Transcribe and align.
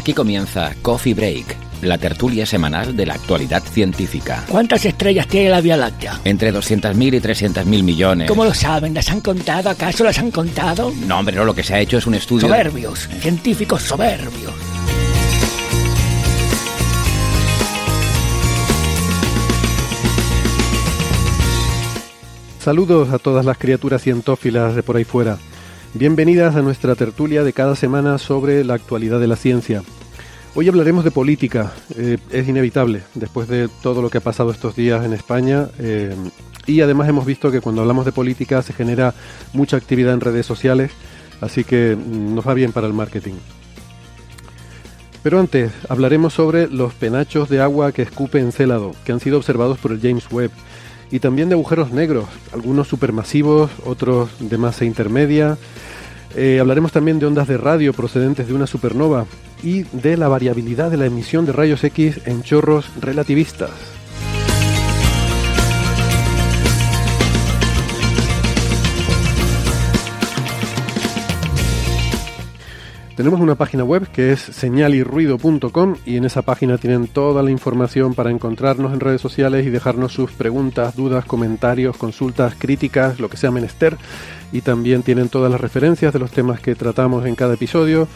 Aquí 0.00 0.14
comienza 0.14 0.74
Coffee 0.80 1.12
Break, 1.12 1.56
la 1.82 1.98
tertulia 1.98 2.46
semanal 2.46 2.96
de 2.96 3.04
la 3.04 3.12
actualidad 3.12 3.62
científica. 3.62 4.46
¿Cuántas 4.48 4.86
estrellas 4.86 5.26
tiene 5.28 5.50
la 5.50 5.60
Vía 5.60 5.76
Láctea? 5.76 6.22
Entre 6.24 6.54
200.000 6.54 7.16
y 7.16 7.20
300.000 7.20 7.82
millones. 7.82 8.26
¿Cómo 8.26 8.46
lo 8.46 8.54
saben? 8.54 8.94
¿Las 8.94 9.10
han 9.10 9.20
contado? 9.20 9.68
¿Acaso 9.68 10.02
las 10.02 10.18
han 10.18 10.30
contado? 10.30 10.90
No, 11.06 11.18
hombre, 11.18 11.36
no, 11.36 11.44
lo 11.44 11.54
que 11.54 11.62
se 11.62 11.74
ha 11.74 11.80
hecho 11.80 11.98
es 11.98 12.06
un 12.06 12.14
estudio... 12.14 12.48
Soberbios, 12.48 13.10
científicos 13.20 13.82
soberbios. 13.82 14.54
Saludos 22.58 23.10
a 23.10 23.18
todas 23.18 23.44
las 23.44 23.58
criaturas 23.58 24.00
cientófilas 24.00 24.74
de 24.74 24.82
por 24.82 24.96
ahí 24.96 25.04
fuera. 25.04 25.36
Bienvenidas 25.92 26.54
a 26.54 26.62
nuestra 26.62 26.94
tertulia 26.94 27.42
de 27.42 27.52
cada 27.52 27.74
semana 27.74 28.16
sobre 28.18 28.62
la 28.62 28.74
actualidad 28.74 29.18
de 29.18 29.26
la 29.26 29.34
ciencia. 29.34 29.82
Hoy 30.56 30.68
hablaremos 30.68 31.04
de 31.04 31.12
política, 31.12 31.72
eh, 31.96 32.18
es 32.32 32.48
inevitable, 32.48 33.02
después 33.14 33.46
de 33.46 33.68
todo 33.82 34.02
lo 34.02 34.10
que 34.10 34.18
ha 34.18 34.20
pasado 34.20 34.50
estos 34.50 34.74
días 34.74 35.04
en 35.04 35.12
España. 35.12 35.68
eh, 35.78 36.14
y 36.66 36.80
además 36.82 37.08
hemos 37.08 37.24
visto 37.24 37.50
que 37.50 37.60
cuando 37.60 37.82
hablamos 37.82 38.04
de 38.04 38.12
política 38.12 38.60
se 38.62 38.72
genera 38.72 39.14
mucha 39.52 39.76
actividad 39.76 40.12
en 40.12 40.20
redes 40.20 40.46
sociales, 40.46 40.90
así 41.40 41.64
que 41.64 41.96
mm, 41.96 42.34
nos 42.34 42.46
va 42.46 42.54
bien 42.54 42.72
para 42.72 42.88
el 42.88 42.92
marketing. 42.92 43.34
Pero 45.22 45.38
antes, 45.38 45.70
hablaremos 45.88 46.34
sobre 46.34 46.68
los 46.68 46.94
penachos 46.94 47.48
de 47.48 47.60
agua 47.60 47.92
que 47.92 48.02
escupe 48.02 48.40
Encélado, 48.40 48.92
que 49.04 49.12
han 49.12 49.20
sido 49.20 49.36
observados 49.36 49.78
por 49.78 49.92
el 49.92 50.00
James 50.00 50.30
Webb, 50.30 50.50
y 51.10 51.20
también 51.20 51.48
de 51.48 51.54
agujeros 51.54 51.92
negros, 51.92 52.26
algunos 52.52 52.88
supermasivos, 52.88 53.70
otros 53.84 54.30
de 54.40 54.58
masa 54.58 54.84
intermedia. 54.84 55.58
Eh, 56.36 56.58
hablaremos 56.60 56.92
también 56.92 57.18
de 57.18 57.26
ondas 57.26 57.48
de 57.48 57.56
radio 57.56 57.92
procedentes 57.92 58.46
de 58.46 58.54
una 58.54 58.66
supernova 58.66 59.26
y 59.62 59.84
de 59.92 60.16
la 60.16 60.28
variabilidad 60.28 60.90
de 60.90 60.96
la 60.96 61.06
emisión 61.06 61.46
de 61.46 61.52
rayos 61.52 61.84
X 61.84 62.20
en 62.26 62.42
chorros 62.42 62.90
relativistas. 63.00 63.70
Tenemos 73.20 73.40
una 73.40 73.54
página 73.54 73.84
web 73.84 74.08
que 74.10 74.32
es 74.32 74.40
señalirruido.com 74.40 75.96
y 76.06 76.16
en 76.16 76.24
esa 76.24 76.40
página 76.40 76.78
tienen 76.78 77.06
toda 77.06 77.42
la 77.42 77.50
información 77.50 78.14
para 78.14 78.30
encontrarnos 78.30 78.94
en 78.94 79.00
redes 79.00 79.20
sociales 79.20 79.66
y 79.66 79.68
dejarnos 79.68 80.14
sus 80.14 80.32
preguntas, 80.32 80.96
dudas, 80.96 81.26
comentarios, 81.26 81.98
consultas, 81.98 82.54
críticas, 82.58 83.20
lo 83.20 83.28
que 83.28 83.36
sea 83.36 83.50
menester. 83.50 83.98
Y 84.52 84.62
también 84.62 85.02
tienen 85.02 85.28
todas 85.28 85.50
las 85.50 85.60
referencias 85.60 86.12
de 86.12 86.18
los 86.18 86.30
temas 86.30 86.60
que 86.60 86.74
tratamos 86.74 87.24
en 87.26 87.36
cada 87.36 87.54
episodio, 87.54 88.08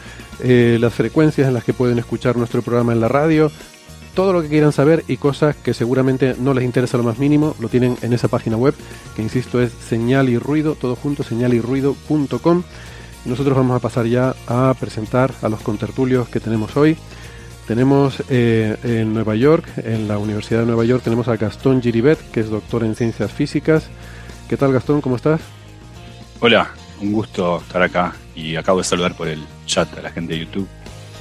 eh, 0.43 0.77
las 0.79 0.93
frecuencias 0.93 1.47
en 1.47 1.53
las 1.53 1.63
que 1.63 1.73
pueden 1.73 1.97
escuchar 1.97 2.35
nuestro 2.35 2.61
programa 2.61 2.91
en 2.91 2.99
la 2.99 3.07
radio, 3.07 3.51
todo 4.15 4.33
lo 4.33 4.41
que 4.41 4.47
quieran 4.47 4.71
saber 4.71 5.03
y 5.07 5.17
cosas 5.17 5.55
que 5.55 5.73
seguramente 5.73 6.35
no 6.39 6.53
les 6.53 6.63
interesa 6.63 6.97
lo 6.97 7.03
más 7.03 7.19
mínimo, 7.19 7.55
lo 7.59 7.69
tienen 7.69 7.97
en 8.01 8.13
esa 8.13 8.29
página 8.29 8.57
web, 8.57 8.73
que 9.15 9.21
insisto 9.21 9.61
es 9.61 9.71
señal 9.71 10.29
y 10.29 10.39
ruido, 10.39 10.75
todo 10.75 10.95
junto, 10.95 11.23
señalirruido.com. 11.23 12.63
Nosotros 13.25 13.57
vamos 13.57 13.75
a 13.75 13.79
pasar 13.79 14.05
ya 14.05 14.35
a 14.47 14.73
presentar 14.79 15.33
a 15.41 15.49
los 15.49 15.61
contertulios 15.61 16.29
que 16.29 16.39
tenemos 16.39 16.75
hoy. 16.77 16.97
Tenemos 17.67 18.23
eh, 18.29 18.77
en 18.83 19.13
Nueva 19.13 19.35
York, 19.35 19.67
en 19.77 20.07
la 20.07 20.17
Universidad 20.17 20.61
de 20.61 20.67
Nueva 20.67 20.85
York, 20.85 21.03
tenemos 21.03 21.27
a 21.27 21.35
Gastón 21.35 21.81
Giribet, 21.81 22.19
que 22.31 22.39
es 22.39 22.49
doctor 22.49 22.83
en 22.83 22.95
ciencias 22.95 23.31
físicas. 23.31 23.87
¿Qué 24.47 24.55
tal 24.55 24.71
Gastón? 24.71 25.01
¿Cómo 25.01 25.15
estás? 25.15 25.41
Hola, 26.41 26.69
un 27.01 27.13
gusto 27.13 27.61
estar 27.61 27.81
acá 27.81 28.13
y 28.35 28.57
acabo 28.57 28.79
de 28.79 28.83
saludar 28.83 29.15
por 29.15 29.29
el 29.29 29.41
chat 29.65 29.97
a 29.97 30.01
la 30.01 30.11
gente 30.11 30.33
de 30.33 30.39
YouTube. 30.41 30.67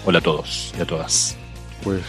Hola 0.05 0.19
a 0.19 0.23
todos 0.23 0.75
y 0.77 0.83
a 0.83 0.85
todas. 0.85 1.37
Pues, 1.85 2.03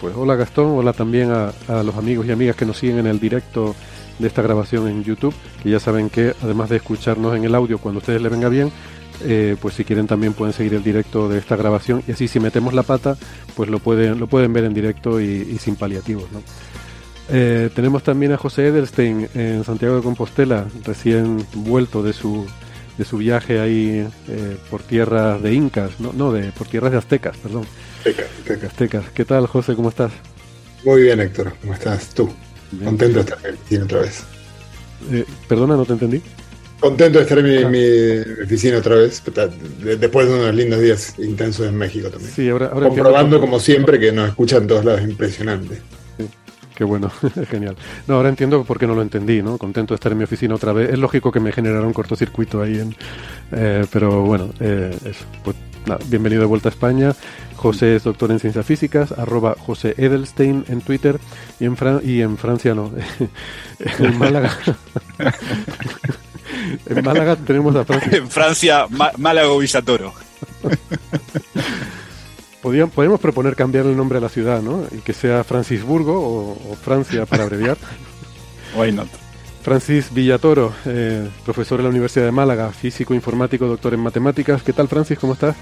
pues 0.00 0.14
hola 0.16 0.36
Gastón, 0.36 0.78
hola 0.78 0.92
también 0.92 1.32
a, 1.32 1.52
a 1.66 1.82
los 1.82 1.96
amigos 1.96 2.24
y 2.26 2.30
amigas 2.30 2.54
que 2.54 2.64
nos 2.64 2.78
siguen 2.78 2.98
en 3.00 3.08
el 3.08 3.18
directo 3.18 3.74
de 4.20 4.28
esta 4.28 4.42
grabación 4.42 4.86
en 4.86 5.02
YouTube, 5.02 5.34
que 5.60 5.70
ya 5.70 5.80
saben 5.80 6.08
que 6.08 6.34
además 6.40 6.70
de 6.70 6.76
escucharnos 6.76 7.36
en 7.36 7.44
el 7.44 7.54
audio 7.54 7.78
cuando 7.78 7.98
a 7.98 8.02
ustedes 8.02 8.22
les 8.22 8.30
venga 8.30 8.48
bien, 8.48 8.70
eh, 9.24 9.56
pues 9.60 9.74
si 9.74 9.84
quieren 9.84 10.06
también 10.06 10.32
pueden 10.32 10.54
seguir 10.54 10.74
el 10.74 10.84
directo 10.84 11.28
de 11.28 11.38
esta 11.38 11.56
grabación 11.56 12.02
y 12.06 12.12
así 12.12 12.28
si 12.28 12.38
metemos 12.38 12.74
la 12.74 12.84
pata, 12.84 13.16
pues 13.56 13.68
lo 13.70 13.80
pueden, 13.80 14.20
lo 14.20 14.28
pueden 14.28 14.52
ver 14.52 14.64
en 14.64 14.72
directo 14.72 15.20
y, 15.20 15.24
y 15.24 15.58
sin 15.58 15.74
paliativos. 15.74 16.30
¿no? 16.30 16.42
Eh, 17.34 17.70
tenemos 17.74 18.02
también 18.02 18.32
a 18.32 18.36
José 18.36 18.66
Edelstein 18.66 19.26
en 19.34 19.64
Santiago 19.64 19.96
de 19.96 20.02
Compostela, 20.02 20.66
recién 20.84 21.44
vuelto 21.54 22.02
de 22.02 22.12
su, 22.12 22.46
de 22.98 23.04
su 23.06 23.16
viaje 23.16 23.58
ahí 23.58 24.06
eh, 24.28 24.56
por 24.70 24.82
tierras 24.82 25.42
de 25.42 25.54
incas, 25.54 25.98
no, 25.98 26.12
no 26.12 26.30
de, 26.32 26.52
por 26.52 26.66
tierras 26.68 26.92
de 26.92 26.98
aztecas, 26.98 27.36
perdón. 27.38 27.64
Aztecas, 27.98 28.26
aztecas. 28.38 28.64
Aztecas. 28.70 29.04
¿Qué 29.14 29.24
tal, 29.24 29.46
José? 29.46 29.74
¿Cómo 29.74 29.88
estás? 29.88 30.12
Muy 30.84 31.02
bien, 31.02 31.20
Héctor. 31.20 31.54
¿Cómo 31.62 31.72
estás 31.72 32.10
tú? 32.12 32.28
Bien. 32.70 32.84
Contento 32.86 33.22
de 33.22 33.24
estar 33.24 33.38
en 33.44 33.52
mi 33.54 33.56
oficina 33.62 33.84
otra 33.84 34.00
vez. 34.00 34.24
Eh, 35.10 35.24
perdona, 35.48 35.76
no 35.76 35.84
te 35.86 35.92
entendí. 35.94 36.20
Contento 36.80 37.18
de 37.18 37.22
estar 37.24 37.38
en 37.38 37.44
mi, 37.46 37.56
Ah. 37.62 37.68
mi 37.68 38.42
oficina 38.44 38.78
otra 38.78 38.96
vez, 38.96 39.22
de- 39.82 39.96
después 39.96 40.28
de 40.28 40.34
unos 40.34 40.54
lindos 40.54 40.80
días 40.80 41.14
intensos 41.18 41.66
en 41.66 41.76
México 41.76 42.10
también. 42.10 42.32
Sí, 42.34 42.48
ahora, 42.50 42.66
ahora 42.66 42.88
entiendo 42.88 43.04
Comprobando, 43.10 43.40
como 43.40 43.58
siempre, 43.60 43.98
que 44.00 44.10
nos 44.12 44.28
escuchan 44.28 44.62
en 44.62 44.68
todos 44.68 44.84
lados. 44.84 45.00
Impresionante. 45.02 45.80
Qué 46.82 46.86
bueno, 46.86 47.12
genial. 47.48 47.76
No, 48.08 48.16
ahora 48.16 48.28
entiendo 48.28 48.64
por 48.64 48.76
qué 48.76 48.88
no 48.88 48.96
lo 48.96 49.02
entendí, 49.02 49.40
¿no? 49.40 49.56
Contento 49.56 49.94
de 49.94 49.96
estar 49.98 50.10
en 50.10 50.18
mi 50.18 50.24
oficina 50.24 50.56
otra 50.56 50.72
vez. 50.72 50.90
Es 50.90 50.98
lógico 50.98 51.30
que 51.30 51.38
me 51.38 51.52
generara 51.52 51.86
un 51.86 51.92
cortocircuito 51.92 52.60
ahí, 52.60 52.80
en, 52.80 52.96
eh, 53.52 53.86
pero 53.92 54.22
bueno, 54.22 54.48
eh, 54.58 54.90
eso. 55.04 55.24
Pues, 55.44 55.54
nada, 55.86 56.00
bienvenido 56.08 56.40
de 56.40 56.46
vuelta 56.48 56.70
a 56.70 56.72
España. 56.72 57.14
José 57.54 57.94
es 57.94 58.02
doctor 58.02 58.32
en 58.32 58.40
ciencias 58.40 58.66
físicas, 58.66 59.12
arroba 59.12 59.54
José 59.56 59.94
Edelstein 59.96 60.64
en 60.66 60.80
Twitter 60.80 61.20
y 61.60 61.66
en, 61.66 61.76
Fran- 61.76 62.00
y 62.04 62.20
en 62.20 62.36
Francia 62.36 62.74
no, 62.74 62.90
en 64.00 64.18
Málaga. 64.18 64.50
en 66.86 67.04
Málaga 67.04 67.36
tenemos 67.36 67.76
a 67.76 67.84
Francis. 67.84 68.12
En 68.12 68.28
Francia, 68.28 68.86
Málaga 69.18 69.56
Villatoro. 69.56 70.12
Podían, 72.62 72.90
podemos 72.90 73.20
proponer 73.20 73.56
cambiar 73.56 73.86
el 73.86 73.96
nombre 73.96 74.18
a 74.18 74.20
la 74.20 74.28
ciudad, 74.28 74.62
¿no? 74.62 74.84
Y 74.92 74.98
que 74.98 75.12
sea 75.12 75.42
Francisburgo 75.42 76.18
o, 76.20 76.52
o 76.52 76.74
Francia 76.76 77.26
para 77.26 77.42
abreviar. 77.42 77.76
Why 78.76 78.92
not? 78.92 79.08
Francis 79.62 80.12
Villatoro, 80.12 80.72
eh, 80.86 81.28
profesor 81.44 81.80
en 81.80 81.84
la 81.84 81.90
Universidad 81.90 82.24
de 82.24 82.32
Málaga, 82.32 82.70
físico 82.70 83.14
informático, 83.14 83.66
doctor 83.66 83.94
en 83.94 84.00
matemáticas. 84.00 84.62
¿Qué 84.62 84.72
tal, 84.72 84.88
Francis? 84.88 85.18
¿Cómo 85.18 85.34
estás? 85.34 85.56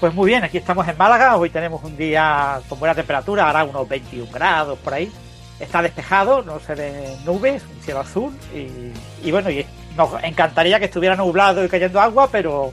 Pues 0.00 0.12
muy 0.14 0.30
bien, 0.30 0.42
aquí 0.42 0.58
estamos 0.58 0.86
en 0.88 0.96
Málaga, 0.96 1.36
hoy 1.36 1.50
tenemos 1.50 1.82
un 1.84 1.96
día 1.96 2.60
con 2.68 2.78
buena 2.78 2.94
temperatura, 2.94 3.48
hará 3.48 3.64
unos 3.64 3.88
21 3.88 4.30
grados 4.32 4.78
por 4.78 4.94
ahí. 4.94 5.12
Está 5.60 5.82
despejado, 5.82 6.42
no 6.42 6.58
se 6.58 6.74
ven 6.74 7.24
nubes, 7.24 7.62
un 7.76 7.82
cielo 7.82 8.00
azul 8.00 8.32
y, 8.54 9.26
y 9.28 9.30
bueno, 9.30 9.50
y 9.50 9.64
nos 9.96 10.10
encantaría 10.24 10.78
que 10.78 10.86
estuviera 10.86 11.14
nublado 11.14 11.64
y 11.64 11.68
cayendo 11.68 12.00
agua, 12.00 12.28
pero 12.32 12.72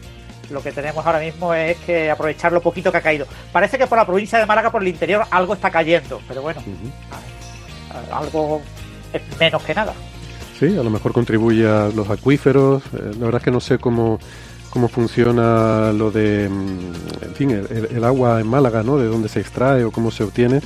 lo 0.49 0.61
que 0.63 0.71
tenemos 0.71 1.05
ahora 1.05 1.19
mismo 1.19 1.53
es 1.53 1.77
que 1.79 2.09
aprovechar 2.11 2.51
lo 2.51 2.61
poquito 2.61 2.91
que 2.91 2.97
ha 2.97 3.01
caído. 3.01 3.25
Parece 3.51 3.77
que 3.77 3.87
por 3.87 3.97
la 3.97 4.05
provincia 4.05 4.39
de 4.39 4.45
Málaga, 4.45 4.71
por 4.71 4.81
el 4.81 4.87
interior, 4.87 5.23
algo 5.31 5.53
está 5.53 5.69
cayendo, 5.69 6.21
pero 6.27 6.41
bueno, 6.41 6.61
a- 7.11 8.15
a- 8.15 8.19
algo 8.19 8.61
es 9.13 9.21
menos 9.39 9.61
que 9.63 9.73
nada. 9.75 9.93
Sí, 10.59 10.65
a 10.77 10.83
lo 10.83 10.89
mejor 10.89 11.13
contribuye 11.13 11.67
a 11.67 11.89
los 11.93 12.09
acuíferos. 12.09 12.81
eh, 12.93 13.11
la 13.19 13.25
verdad 13.25 13.41
es 13.41 13.43
que 13.45 13.51
no 13.51 13.59
sé 13.59 13.77
cómo, 13.77 14.19
cómo 14.71 14.87
funciona 14.87 15.91
lo 15.93 16.09
de, 16.11 16.49
mm, 16.49 16.93
en 17.25 17.35
fin, 17.35 17.51
el, 17.51 17.87
el- 17.95 18.03
agua 18.03 18.39
en 18.41 18.47
Málaga, 18.47 18.83
¿no? 18.83 18.97
De 18.97 19.05
dónde 19.07 19.29
se 19.29 19.39
extrae 19.39 19.83
o 19.83 19.91
cómo 19.91 20.09
se 20.11 20.23
obtiene. 20.23 20.61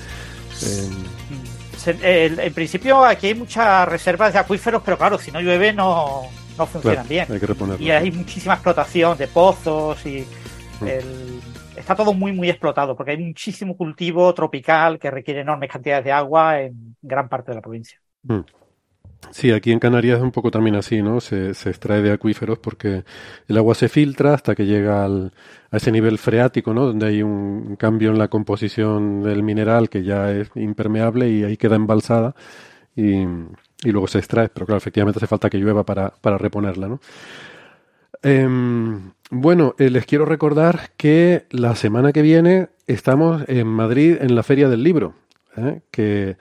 Eh, 2.03 2.35
en 2.39 2.53
principio 2.53 3.03
aquí 3.03 3.27
hay 3.27 3.35
muchas 3.35 3.87
reservas 3.87 4.33
de 4.33 4.39
acuíferos, 4.39 4.81
pero 4.85 4.97
claro, 4.97 5.17
si 5.17 5.31
no 5.31 5.41
llueve 5.41 5.73
no, 5.73 6.23
no 6.57 6.65
funcionan 6.65 7.05
claro, 7.07 7.09
bien. 7.09 7.25
hay 7.29 7.77
que. 7.77 7.83
Y 7.83 7.91
hay 7.91 8.11
muchísima 8.11 8.53
explotación 8.55 9.17
de 9.17 9.27
pozos 9.27 10.05
y, 10.05 10.25
El- 10.85 11.39
está 11.75 11.95
todo 11.95 12.13
muy, 12.13 12.31
muy 12.31 12.49
explotado 12.49 12.95
porque 12.95 13.11
hay 13.11 13.17
muchísimo 13.17 13.75
cultivo 13.77 14.33
tropical 14.33 14.99
que 14.99 15.11
requiere 15.11 15.41
enormes 15.41 15.69
cantidades 15.69 16.05
de 16.05 16.11
agua 16.11 16.61
en 16.61 16.95
gran 17.01 17.29
parte 17.29 17.51
de 17.51 17.55
la 17.55 17.61
provincia. 17.61 17.99
Mm. 18.23 18.39
Sí, 19.29 19.51
aquí 19.51 19.71
en 19.71 19.79
Canarias 19.79 20.17
es 20.17 20.23
un 20.23 20.31
poco 20.31 20.49
también 20.49 20.75
así, 20.75 21.01
¿no? 21.01 21.21
Se, 21.21 21.53
se 21.53 21.69
extrae 21.69 22.01
de 22.01 22.11
acuíferos 22.11 22.57
porque 22.57 23.03
el 23.47 23.57
agua 23.57 23.75
se 23.75 23.87
filtra 23.87 24.33
hasta 24.33 24.55
que 24.55 24.65
llega 24.65 25.05
al- 25.05 25.31
a 25.69 25.77
ese 25.77 25.91
nivel 25.91 26.17
freático, 26.17 26.73
¿no? 26.73 26.87
Donde 26.87 27.05
hay 27.07 27.21
un 27.23 27.75
cambio 27.75 28.09
en 28.09 28.17
la 28.17 28.27
composición 28.29 29.21
del 29.21 29.43
mineral 29.43 29.89
que 29.89 30.03
ya 30.03 30.31
es 30.31 30.49
impermeable 30.55 31.29
y 31.29 31.43
ahí 31.43 31.55
queda 31.55 31.75
embalsada 31.75 32.35
y, 32.95 33.25
y 33.83 33.91
luego 33.91 34.07
se 34.07 34.19
extrae. 34.19 34.49
Pero 34.49 34.65
claro, 34.65 34.77
efectivamente 34.77 35.19
hace 35.19 35.27
falta 35.27 35.49
que 35.49 35.57
llueva 35.57 35.83
para, 35.85 36.09
para 36.21 36.37
reponerla, 36.37 36.87
¿no? 36.87 36.99
Em, 38.23 39.11
bueno, 39.31 39.73
eh, 39.79 39.89
les 39.89 40.05
quiero 40.05 40.25
recordar 40.25 40.91
que 40.97 41.45
la 41.49 41.75
semana 41.75 42.11
que 42.11 42.21
viene 42.21 42.67
estamos 42.87 43.43
en 43.47 43.67
Madrid 43.67 44.17
en 44.21 44.35
la 44.35 44.43
Feria 44.43 44.69
del 44.69 44.83
Libro, 44.83 45.15
¿eh? 45.57 45.81
que 45.89 46.37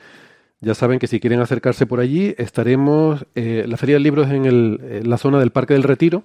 ya 0.60 0.74
saben 0.74 0.98
que 0.98 1.06
si 1.06 1.20
quieren 1.20 1.40
acercarse 1.40 1.86
por 1.86 2.00
allí, 2.00 2.34
estaremos. 2.36 3.24
eh, 3.34 3.64
la 3.66 3.76
Feria 3.78 3.94
del 3.96 4.02
Libro 4.02 4.22
es 4.24 4.30
en, 4.30 4.44
el- 4.44 4.80
en 4.90 5.08
la 5.08 5.16
zona 5.16 5.38
del 5.38 5.52
Parque 5.52 5.72
del 5.74 5.84
Retiro. 5.84 6.22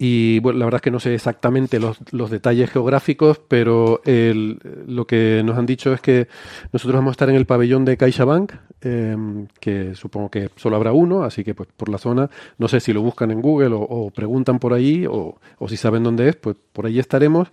Y 0.00 0.38
bueno, 0.38 0.60
la 0.60 0.64
verdad 0.66 0.78
es 0.78 0.82
que 0.82 0.90
no 0.92 1.00
sé 1.00 1.12
exactamente 1.12 1.80
los, 1.80 1.98
los 2.12 2.30
detalles 2.30 2.70
geográficos, 2.70 3.40
pero 3.48 4.00
el- 4.04 4.60
lo 4.86 5.06
que 5.08 5.42
nos 5.44 5.58
han 5.58 5.66
dicho 5.66 5.92
es 5.92 6.00
que 6.00 6.28
nosotros 6.72 6.94
vamos 6.94 7.10
a 7.10 7.12
estar 7.12 7.28
en 7.30 7.34
el 7.34 7.46
pabellón 7.46 7.84
de 7.84 7.96
CaixaBank, 7.96 8.52
eh, 8.80 9.16
que 9.58 9.96
supongo 9.96 10.30
que 10.30 10.50
solo 10.54 10.76
habrá 10.76 10.92
uno, 10.92 11.24
así 11.24 11.42
que 11.42 11.52
pues 11.52 11.68
por 11.76 11.88
la 11.88 11.98
zona, 11.98 12.30
no 12.58 12.68
sé 12.68 12.78
si 12.78 12.92
lo 12.92 13.02
buscan 13.02 13.32
en 13.32 13.42
Google 13.42 13.70
o, 13.72 14.10
preguntan 14.14 14.60
por 14.60 14.72
ahí 14.72 15.04
o, 15.04 15.36
o 15.58 15.68
si 15.68 15.76
saben 15.76 16.04
dónde 16.04 16.28
es, 16.28 16.36
pues 16.36 16.54
por 16.72 16.86
allí 16.86 17.00
estaremos 17.00 17.48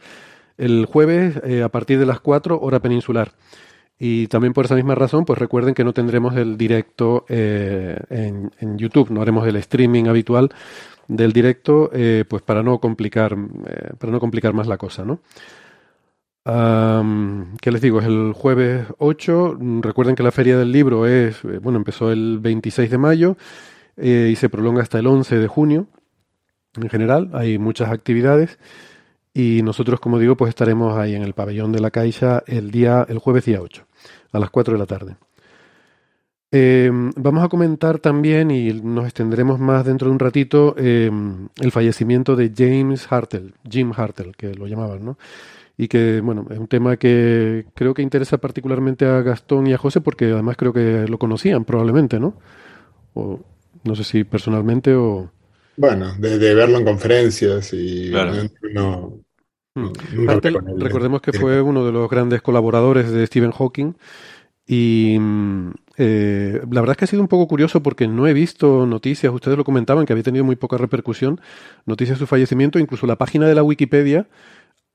el 0.60 0.86
jueves 0.86 1.42
eh, 1.44 1.64
a 1.64 1.70
partir 1.70 1.98
de 1.98 2.06
las 2.06 2.20
4 2.20 2.60
hora 2.62 2.80
peninsular. 2.80 3.32
Y 3.98 4.28
también 4.28 4.54
por 4.54 4.66
esa 4.66 4.76
misma 4.76 4.96
razón, 4.96 5.24
pues 5.26 5.40
recuerden 5.40 5.74
que 5.74 5.84
no 5.84 5.94
tendremos 5.94 6.36
el 6.36 6.58
directo 6.58 7.26
eh, 7.30 7.98
en, 8.10 8.52
en 8.60 8.78
YouTube, 8.78 9.10
no 9.10 9.22
haremos 9.22 9.48
el 9.48 9.56
streaming 9.56 10.06
habitual 10.06 10.50
del 11.08 11.32
directo, 11.32 11.90
eh, 11.94 12.26
pues 12.28 12.42
para 12.42 12.62
no 12.62 12.80
complicar, 12.80 13.38
eh, 13.68 13.92
para 13.98 14.12
no 14.12 14.20
complicar 14.20 14.54
más 14.54 14.68
la 14.68 14.78
cosa, 14.78 15.06
¿no? 15.06 15.22
¿Qué 17.60 17.72
les 17.72 17.82
digo? 17.82 18.00
Es 18.00 18.06
el 18.06 18.34
jueves 18.34 18.86
8. 19.00 19.58
Mm, 19.60 19.82
Recuerden 19.82 20.16
que 20.16 20.24
la 20.24 20.32
Feria 20.32 20.58
del 20.58 20.72
Libro 20.72 21.08
es, 21.08 21.42
bueno, 21.62 21.78
empezó 21.78 22.12
el 22.12 22.40
26 22.40 22.92
de 22.92 22.98
mayo 23.00 23.38
y 23.98 24.36
se 24.36 24.50
prolonga 24.50 24.84
hasta 24.84 25.00
el 25.00 25.08
11 25.08 25.40
de 25.40 25.48
junio. 25.48 25.88
En 26.80 26.90
general, 26.90 27.32
hay 27.34 27.58
muchas 27.58 27.90
actividades 27.90 28.60
y 29.36 29.62
nosotros, 29.64 30.00
como 30.00 30.20
digo, 30.20 30.38
pues 30.38 30.50
estaremos 30.50 30.98
ahí 30.98 31.16
en 31.16 31.24
el 31.24 31.36
pabellón 31.36 31.74
de 31.74 31.82
la 31.82 31.92
Caixa 31.92 32.44
el 32.48 32.72
día, 32.72 33.06
el 33.10 33.20
jueves 33.20 33.46
día 33.46 33.62
8, 33.62 33.86
a 34.34 34.40
las 34.40 34.50
4 34.50 34.74
de 34.74 34.80
la 34.80 34.88
tarde. 34.88 35.18
Eh, 36.52 36.90
vamos 37.18 37.44
a 37.44 37.50
comentar 37.50 38.00
también, 38.00 38.50
y 38.52 38.72
nos 38.74 39.06
extenderemos 39.06 39.60
más 39.60 39.86
dentro 39.86 40.08
de 40.08 40.14
un 40.14 40.20
ratito, 40.20 40.74
eh, 40.78 41.12
el 41.60 41.72
fallecimiento 41.72 42.36
de 42.36 42.52
James 42.56 43.12
Hartle, 43.12 43.52
Jim 43.70 43.92
Hartle, 43.96 44.32
que 44.38 44.54
lo 44.54 44.68
llamaban, 44.68 45.04
¿no? 45.04 45.18
Y 45.78 45.88
que, 45.90 46.22
bueno, 46.22 46.48
es 46.52 46.60
un 46.60 46.68
tema 46.68 46.98
que 46.98 47.66
creo 47.76 47.94
que 47.94 48.02
interesa 48.04 48.38
particularmente 48.40 49.06
a 49.06 49.22
Gastón 49.22 49.68
y 49.68 49.74
a 49.74 49.78
José, 49.78 50.02
porque 50.02 50.26
además 50.32 50.58
creo 50.58 50.74
que 50.74 51.08
lo 51.08 51.20
conocían 51.20 51.66
probablemente, 51.66 52.20
¿no? 52.20 52.40
O 53.16 53.42
no 53.84 53.96
sé 53.96 54.04
si 54.06 54.24
personalmente 54.26 54.96
o... 54.96 55.32
Bueno, 55.78 56.16
de, 56.18 56.38
de 56.40 56.56
verlo 56.56 56.78
en 56.78 56.86
conferencias 56.86 57.74
y 57.74 58.10
Claro. 58.10 58.34
no, 58.74 59.25
Mm. 59.76 60.30
él. 60.44 60.58
recordemos 60.78 61.22
que 61.22 61.34
fue 61.34 61.62
uno 61.62 61.86
de 61.86 61.92
los 61.92 62.10
grandes 62.10 62.42
colaboradores 62.42 63.12
de 63.12 63.28
Stephen 63.28 63.52
Hawking 63.52 63.94
y 64.66 65.18
mm, 65.20 65.72
eh, 65.98 66.62
la 66.72 66.82
verdad 66.82 66.94
es 66.94 66.98
que 66.98 67.06
ha 67.06 67.08
sido 67.10 67.22
un 67.22 67.28
poco 67.28 67.48
curioso 67.48 67.84
porque 67.84 68.08
no 68.08 68.26
he 68.26 68.34
visto 68.34 68.86
noticias, 68.86 69.34
ustedes 69.34 69.58
lo 69.58 69.66
comentaban 69.66 70.06
que 70.06 70.14
había 70.14 70.24
tenido 70.24 70.46
muy 70.46 70.56
poca 70.56 70.78
repercusión, 70.78 71.42
noticias 71.86 72.18
de 72.18 72.24
su 72.24 72.28
fallecimiento, 72.28 72.80
incluso 72.80 73.06
la 73.06 73.18
página 73.18 73.48
de 73.48 73.56
la 73.56 73.64
Wikipedia 73.64 74.28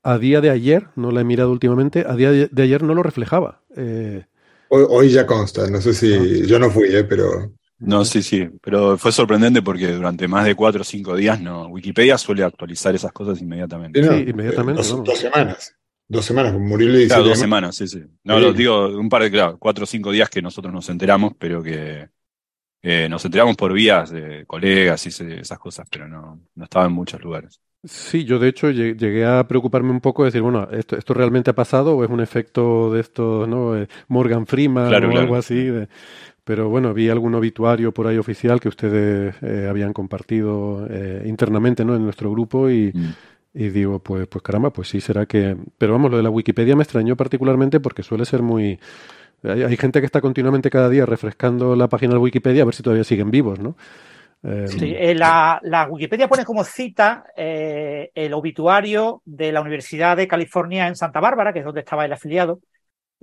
a 0.03 0.17
día 0.17 0.41
de 0.41 0.49
ayer, 0.49 0.87
no 0.95 1.11
la 1.11 1.21
he 1.21 1.23
mirado 1.23 1.51
últimamente, 1.51 2.03
a 2.07 2.15
día 2.15 2.31
de, 2.31 2.49
ayer 2.63 2.81
no 2.81 2.95
lo 2.95 3.03
reflejaba. 3.03 3.61
Eh, 3.75 4.25
Hoy, 4.69 4.85
hoy 4.89 5.09
ya 5.09 5.27
consta, 5.27 5.69
no 5.69 5.79
sé 5.79 5.93
si 5.93 6.47
yo 6.47 6.57
no 6.57 6.71
fui, 6.71 6.87
eh, 6.95 7.03
pero 7.03 7.51
No, 7.81 8.05
sí, 8.05 8.21
sí, 8.21 8.47
pero 8.61 8.97
fue 8.97 9.11
sorprendente 9.11 9.61
porque 9.61 9.91
durante 9.91 10.27
más 10.27 10.45
de 10.45 10.55
cuatro 10.55 10.81
o 10.81 10.83
cinco 10.83 11.15
días 11.15 11.41
no. 11.41 11.67
Wikipedia 11.67 12.17
suele 12.17 12.43
actualizar 12.43 12.93
esas 12.95 13.11
cosas 13.11 13.41
inmediatamente. 13.41 14.01
sí, 14.03 14.09
no, 14.09 14.15
Sí, 14.17 14.25
inmediatamente, 14.29 14.81
eh, 14.81 14.85
Dos, 14.85 15.03
dos 15.03 15.17
semanas. 15.19 15.75
Dos 16.07 16.25
semanas, 16.25 16.53
murió 16.53 16.87
el 16.87 16.93
17 16.93 17.07
Claro, 17.15 17.29
dos 17.29 17.39
semanas, 17.39 17.75
sí, 17.75 17.87
sí. 17.87 18.01
No, 18.23 18.35
Sí. 18.37 18.41
lo 18.41 18.53
digo, 18.53 18.87
un 18.99 19.07
par 19.09 19.23
de, 19.23 19.31
claro, 19.31 19.57
cuatro 19.57 19.85
o 19.85 19.87
cinco 19.87 20.11
días 20.11 20.29
que 20.29 20.41
nosotros 20.41 20.73
nos 20.73 20.89
enteramos, 20.89 21.33
pero 21.39 21.63
que 21.63 22.09
eh, 22.83 23.07
nos 23.09 23.23
enteramos 23.25 23.55
por 23.55 23.73
vías 23.73 24.09
de 24.11 24.45
colegas 24.45 25.05
y 25.05 25.09
esas 25.39 25.59
cosas, 25.59 25.87
pero 25.89 26.07
no, 26.07 26.41
no 26.55 26.63
estaba 26.63 26.85
en 26.85 26.91
muchos 26.93 27.21
lugares. 27.21 27.61
Sí, 27.83 28.25
yo 28.25 28.37
de 28.37 28.49
hecho 28.49 28.69
lle- 28.69 28.95
llegué 28.95 29.25
a 29.25 29.47
preocuparme 29.47 29.89
un 29.89 30.01
poco, 30.01 30.21
de 30.23 30.27
decir, 30.27 30.41
bueno, 30.43 30.67
¿esto, 30.71 30.95
esto 30.97 31.15
realmente 31.15 31.49
ha 31.49 31.55
pasado 31.55 31.95
o 31.97 32.03
es 32.03 32.11
un 32.11 32.19
efecto 32.21 32.91
de 32.93 33.01
estos, 33.01 33.47
¿no? 33.47 33.75
Eh, 33.75 33.87
Morgan 34.07 34.45
Freeman 34.45 34.87
Claro, 34.89 35.07
o 35.07 35.11
claro. 35.11 35.23
algo 35.23 35.35
así? 35.35 35.55
de- 35.65 35.87
pero 36.43 36.69
bueno, 36.69 36.93
vi 36.93 37.09
algún 37.09 37.35
obituario 37.35 37.93
por 37.93 38.07
ahí 38.07 38.17
oficial 38.17 38.59
que 38.59 38.69
ustedes 38.69 39.35
eh, 39.41 39.67
habían 39.69 39.93
compartido 39.93 40.87
eh, 40.89 41.23
internamente, 41.25 41.85
¿no? 41.85 41.95
En 41.95 42.03
nuestro 42.03 42.31
grupo 42.31 42.69
y, 42.69 42.93
Mm. 42.93 43.15
y 43.53 43.69
digo, 43.69 43.99
pues, 44.01 44.27
pues 44.27 44.41
caramba, 44.43 44.71
pues 44.73 44.89
sí, 44.89 45.01
será 45.01 45.25
que... 45.25 45.57
Pero 45.77 45.93
vamos, 45.93 46.11
lo 46.11 46.17
de 46.17 46.23
la 46.23 46.29
Wikipedia 46.29 46.75
me 46.75 46.83
extrañó 46.83 47.15
particularmente 47.17 47.79
porque 47.79 48.03
suele 48.03 48.25
ser 48.25 48.41
muy... 48.41 48.79
Hay, 49.43 49.63
hay 49.63 49.77
gente 49.77 49.99
que 50.01 50.05
está 50.05 50.21
continuamente 50.21 50.69
cada 50.69 50.89
día 50.89 51.05
refrescando 51.05 51.75
la 51.75 51.89
página 51.89 52.13
de 52.13 52.19
Wikipedia 52.19 52.63
a 52.63 52.65
ver 52.65 52.75
si 52.75 52.83
todavía 52.83 53.03
siguen 53.03 53.31
vivos, 53.31 53.59
¿no? 53.59 53.75
Eh, 54.43 54.67
Sí, 54.67 54.93
eh, 54.97 55.13
la, 55.15 55.59
la 55.63 55.87
Wikipedia 55.87 56.27
pone 56.27 56.45
como 56.45 56.63
cita 56.63 57.25
eh, 57.35 58.11
el 58.15 58.33
obituario 58.33 59.21
de 59.25 59.51
la 59.51 59.61
Universidad 59.61 60.17
de 60.17 60.27
California 60.27 60.87
en 60.87 60.95
Santa 60.95 61.19
Bárbara, 61.19 61.53
que 61.53 61.59
es 61.59 61.65
donde 61.65 61.81
estaba 61.81 62.05
el 62.05 62.13
afiliado. 62.13 62.59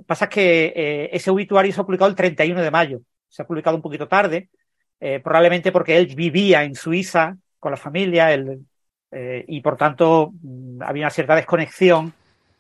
Pasa 0.07 0.27
es 0.27 0.31
que 0.31 0.73
eh, 0.75 1.11
ese 1.13 1.31
obituario 1.31 1.73
se 1.73 1.81
ha 1.81 1.85
publicado 1.85 2.11
el 2.11 2.17
31 2.17 2.61
de 2.63 2.71
mayo. 2.71 3.01
Se 3.29 3.43
ha 3.43 3.47
publicado 3.47 3.77
un 3.77 3.83
poquito 3.83 4.09
tarde, 4.09 4.49
eh, 5.01 5.21
probablemente 5.21 5.73
porque 5.73 5.97
él 5.97 6.15
vivía 6.15 6.65
en 6.65 6.75
Suiza 6.75 7.37
con 7.59 7.73
la 7.73 7.77
familia 7.77 8.33
él, 8.33 8.61
eh, 9.11 9.45
y 9.49 9.61
por 9.61 9.77
tanto 9.77 10.33
mm, 10.41 10.83
había 10.83 11.05
una 11.05 11.11
cierta 11.11 11.35
desconexión. 11.35 12.13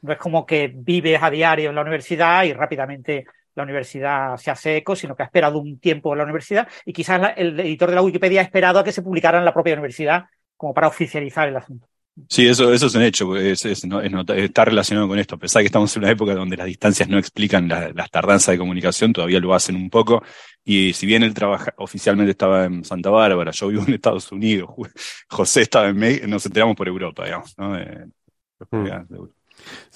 No 0.03 0.13
es 0.13 0.19
como 0.19 0.47
que 0.47 0.73
vives 0.75 1.23
a 1.23 1.31
diario 1.31 1.71
en 1.71 1.75
la 1.75 1.83
universidad 1.83 2.45
y 2.45 2.53
rápidamente 2.53 3.27
la 3.55 3.65
universidad 3.65 4.37
se 4.37 4.51
hace 4.51 4.77
eco, 4.77 4.95
sino 4.95 5.17
que 5.17 5.23
ha 5.25 5.27
esperado 5.27 5.59
un 5.59 5.81
tiempo 5.81 6.13
en 6.13 6.19
la 6.19 6.25
universidad 6.25 6.69
y 6.85 6.93
quizás 6.93 7.33
el 7.37 7.59
editor 7.59 7.89
de 7.89 7.97
la 7.97 8.03
Wikipedia 8.03 8.41
ha 8.41 8.45
esperado 8.45 8.79
a 8.79 8.85
que 8.85 8.93
se 8.93 9.03
publicara 9.03 9.39
en 9.39 9.45
la 9.45 9.53
propia 9.53 9.75
universidad 9.75 10.27
como 10.57 10.73
para 10.75 10.89
oficializar 10.89 11.49
el 11.49 11.57
asunto. 11.57 11.89
Sí, 12.27 12.47
eso, 12.47 12.73
eso 12.73 12.87
es 12.87 12.95
un 12.95 13.03
hecho, 13.03 13.37
es, 13.37 13.65
es- 13.65 13.85
no- 13.87 14.01
es 14.01 14.11
nota- 14.11 14.37
está 14.37 14.65
relacionado 14.65 15.09
con 15.09 15.19
esto. 15.19 15.35
A 15.37 15.39
pesar 15.39 15.61
de 15.61 15.65
que 15.65 15.67
estamos 15.67 15.95
en 15.97 16.03
una 16.03 16.13
época 16.13 16.35
donde 16.35 16.57
las 16.57 16.67
distancias 16.67 17.09
no 17.09 17.19
explican 17.19 17.69
la- 17.69 17.91
las 17.93 18.11
tardanzas 18.11 18.53
de 18.53 18.59
comunicación, 18.59 19.13
todavía 19.13 19.41
lo 19.41 19.55
hacen 19.55 19.77
un 19.77 19.89
poco. 19.91 20.23
Y 20.65 20.93
si 20.95 21.07
bien 21.07 21.23
él 21.23 21.35
trabaja, 21.35 21.73
oficialmente 21.79 22.31
estaba 22.33 22.65
en 22.65 22.85
Santa 22.85 23.11
Bárbara, 23.11 23.51
yo 23.53 23.69
vivo 23.69 23.85
en 23.87 23.95
Estados 23.95 24.31
Unidos, 24.33 24.71
José 25.29 25.63
estaba 25.63 25.89
en 25.89 25.97
México, 25.97 26.27
nos 26.27 26.45
enteramos 26.47 26.77
por 26.77 26.89
Europa, 26.89 27.25
digamos, 27.25 27.55
¿no? 27.59 27.79
Eh, 27.79 28.07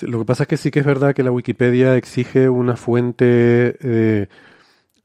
Lo 0.01 0.19
que 0.19 0.25
pasa 0.25 0.45
es 0.45 0.49
que 0.49 0.57
sí 0.57 0.71
que 0.71 0.81
es 0.81 0.87
verdad 0.87 1.15
que 1.15 1.23
la 1.23 1.31
Wikipedia 1.31 1.97
exige 1.97 2.49
una 2.49 2.77
fuente 2.77 3.77
eh, 3.81 4.27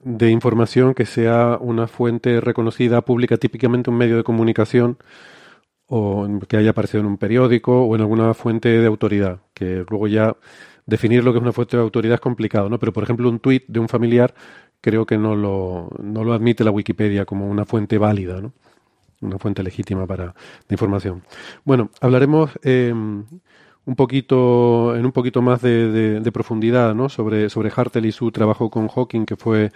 de 0.01 0.31
información 0.31 0.93
que 0.93 1.05
sea 1.05 1.57
una 1.62 1.88
fuente 1.88 2.41
reconocida 2.41 3.01
pública, 3.01 3.38
típicamente 3.38 3.89
un 3.89 3.97
medio 3.97 4.17
de 4.17 4.24
comunicación 4.24 4.97
o 5.88 6.27
que 6.48 6.58
haya 6.58 6.72
aparecido 6.72 7.01
en 7.01 7.08
un 7.08 7.17
periódico 7.17 7.84
o 7.86 7.96
en 7.96 8.01
alguna 8.01 8.34
fuente 8.34 8.70
de 8.70 8.88
autoridad, 8.88 9.39
que 9.53 9.86
luego 9.89 10.08
ya 10.08 10.36
definir 10.86 11.24
lo 11.24 11.32
que 11.34 11.38
es 11.39 11.44
una 11.44 11.53
fuente 11.53 11.77
de 11.77 11.84
autoridad 11.84 12.15
es 12.15 12.22
complicado, 12.22 12.70
¿no? 12.70 12.79
Pero 12.79 12.94
por 12.94 13.03
ejemplo 13.03 13.29
un 13.29 13.39
tuit 13.39 13.63
de 13.67 13.79
un 13.79 13.89
familiar 13.89 14.34
creo 14.82 15.06
que 15.06 15.17
no 15.17 15.36
lo, 15.36 15.89
no 16.01 16.24
lo 16.24 16.34
admite 16.34 16.63
la 16.63 16.72
Wikipedia 16.72 17.25
como 17.25 17.48
una 17.50 17.65
fuente 17.65 17.98
válida, 17.98 18.41
¿no? 18.41 18.53
Una 19.22 19.39
fuente 19.39 19.63
legítima 19.63 20.06
para 20.08 20.27
de 20.27 20.74
información. 20.75 21.24
Bueno, 21.65 21.89
hablaremos 22.01 22.51
eh, 22.63 22.94
un 22.94 23.96
poquito, 23.96 24.96
en 24.96 25.06
un 25.06 25.12
poquito 25.12 25.41
más 25.41 25.62
de, 25.62 25.91
de- 25.91 26.20
de 26.20 26.32
profundidad, 26.32 26.94
¿no? 26.96 27.10
Sobre, 27.10 27.50
sobre 27.50 27.72
Hartel 27.75 28.06
y 28.06 28.12
su 28.12 28.32
trabajo 28.32 28.70
con 28.70 28.88
Hawking, 28.89 29.25
que 29.25 29.36
fue 29.38 29.72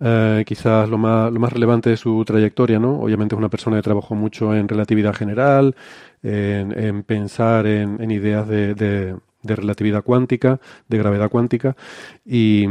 eh, 0.00 0.44
quizás 0.46 0.88
lo 0.88 0.98
más, 0.98 1.32
lo 1.32 1.40
más 1.40 1.52
relevante 1.52 1.90
de 1.90 1.96
su 1.96 2.24
trayectoria, 2.24 2.78
¿no? 2.78 3.00
Obviamente 3.00 3.34
es 3.34 3.38
una 3.38 3.48
persona 3.48 3.76
que 3.76 3.82
trabajó 3.82 4.14
mucho 4.14 4.54
en 4.54 4.68
relatividad 4.68 5.14
general, 5.14 5.74
en, 6.22 6.72
en 6.78 7.02
pensar 7.02 7.66
en, 7.66 8.10
ideas 8.10 8.46
de, 8.48 8.74
de- 8.74 9.16
relatividad 9.42 10.02
cuántica, 10.02 10.60
de 10.88 10.98
gravedad 10.98 11.30
cuántica, 11.30 11.76
y, 12.24 12.66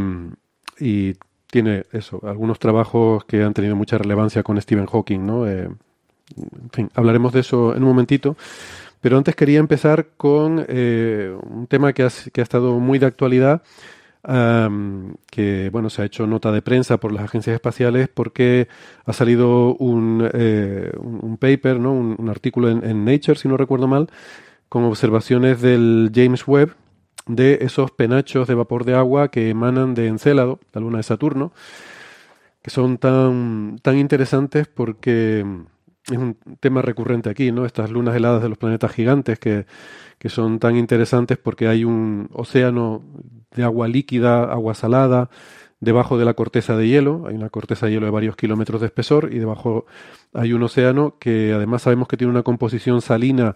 tiene 1.48 1.86
eso, 1.94 2.20
algunos 2.24 2.60
trabajos 2.60 3.24
que 3.26 3.42
han 3.44 3.54
tenido 3.54 3.76
mucha 3.78 3.98
relevancia 3.98 4.44
con 4.44 4.60
Stephen 4.62 4.88
Hawking, 4.88 5.26
¿no? 5.26 5.48
Eh, 5.48 5.70
en 6.36 6.70
fin, 6.72 6.90
hablaremos 6.96 7.32
de 7.34 7.42
eso 7.42 7.76
en 7.76 7.84
un 7.84 7.90
momentito. 7.90 8.36
Pero 9.02 9.18
antes 9.18 9.36
quería 9.36 9.60
empezar 9.60 10.08
con 10.18 10.66
eh, 10.68 11.38
un 11.50 11.68
tema 11.68 11.94
que, 11.94 12.08
que 12.34 12.42
ha 12.42 12.44
estado 12.44 12.80
muy 12.80 12.98
de 13.00 13.06
actualidad 13.06 13.62
que 14.26 15.70
bueno 15.72 15.90
se 15.90 16.02
ha 16.02 16.06
hecho 16.06 16.26
nota 16.26 16.52
de 16.52 16.62
prensa 16.62 16.98
por 16.98 17.12
las 17.12 17.24
agencias 17.24 17.54
espaciales 17.54 18.08
porque 18.08 18.68
ha 19.06 19.14
salido 19.14 19.76
un, 19.76 20.28
eh, 20.34 20.92
un, 20.98 21.38
paper, 21.38 21.80
¿no? 21.80 21.94
un, 21.94 22.30
artículo 22.30 22.70
en, 22.70 23.06
Nature, 23.06 23.38
si 23.38 23.48
no 23.48 23.58
recuerdo 23.58 23.88
mal, 23.88 24.10
con 24.70 24.84
observaciones 24.84 25.62
del 25.62 26.12
James 26.14 26.48
Webb 26.48 26.76
de 27.28 27.60
esos 27.62 27.92
penachos 27.92 28.48
de 28.48 28.56
vapor 28.56 28.84
de 28.84 28.96
agua 28.96 29.30
que 29.30 29.50
emanan 29.50 29.94
de 29.94 30.08
Encélado, 30.08 30.60
la 30.74 30.82
luna 30.82 30.98
de 30.98 31.04
Saturno, 31.04 31.54
que 32.62 32.72
son 32.72 32.98
tan, 32.98 33.78
tan 33.82 33.98
interesantes 33.98 34.68
porque 34.68 35.46
es 36.08 36.18
un 36.18 36.38
tema 36.60 36.82
recurrente 36.82 37.30
aquí, 37.30 37.52
¿no? 37.52 37.66
Estas 37.66 37.90
lunas 37.92 38.16
heladas 38.16 38.44
de 38.44 38.50
los 38.50 38.58
planetas 38.58 38.92
gigantes 38.92 39.40
que, 39.40 39.66
que 40.18 40.30
son 40.30 40.60
tan 40.60 40.76
interesantes 40.76 41.38
porque 41.38 41.68
hay 41.68 41.84
un 41.84 42.30
océano 42.32 43.04
de 43.56 43.64
agua 43.64 43.88
líquida, 43.88 44.44
agua 44.44 44.74
salada, 44.74 45.30
debajo 45.80 46.18
de 46.18 46.26
la 46.26 46.34
corteza 46.34 46.76
de 46.76 46.88
hielo, 46.88 47.26
hay 47.28 47.36
una 47.36 47.50
corteza 47.50 47.86
de 47.86 47.94
hielo 47.94 48.06
de 48.06 48.12
varios 48.12 48.36
kilómetros 48.36 48.82
de 48.82 48.88
espesor 48.88 49.30
y 49.32 49.40
debajo 49.40 49.86
hay 50.34 50.54
un 50.54 50.64
océano 50.64 51.18
que 51.20 51.54
además 51.54 51.84
sabemos 51.84 52.08
que 52.08 52.18
tiene 52.18 52.32
una 52.32 52.44
composición 52.44 53.02
salina 53.02 53.56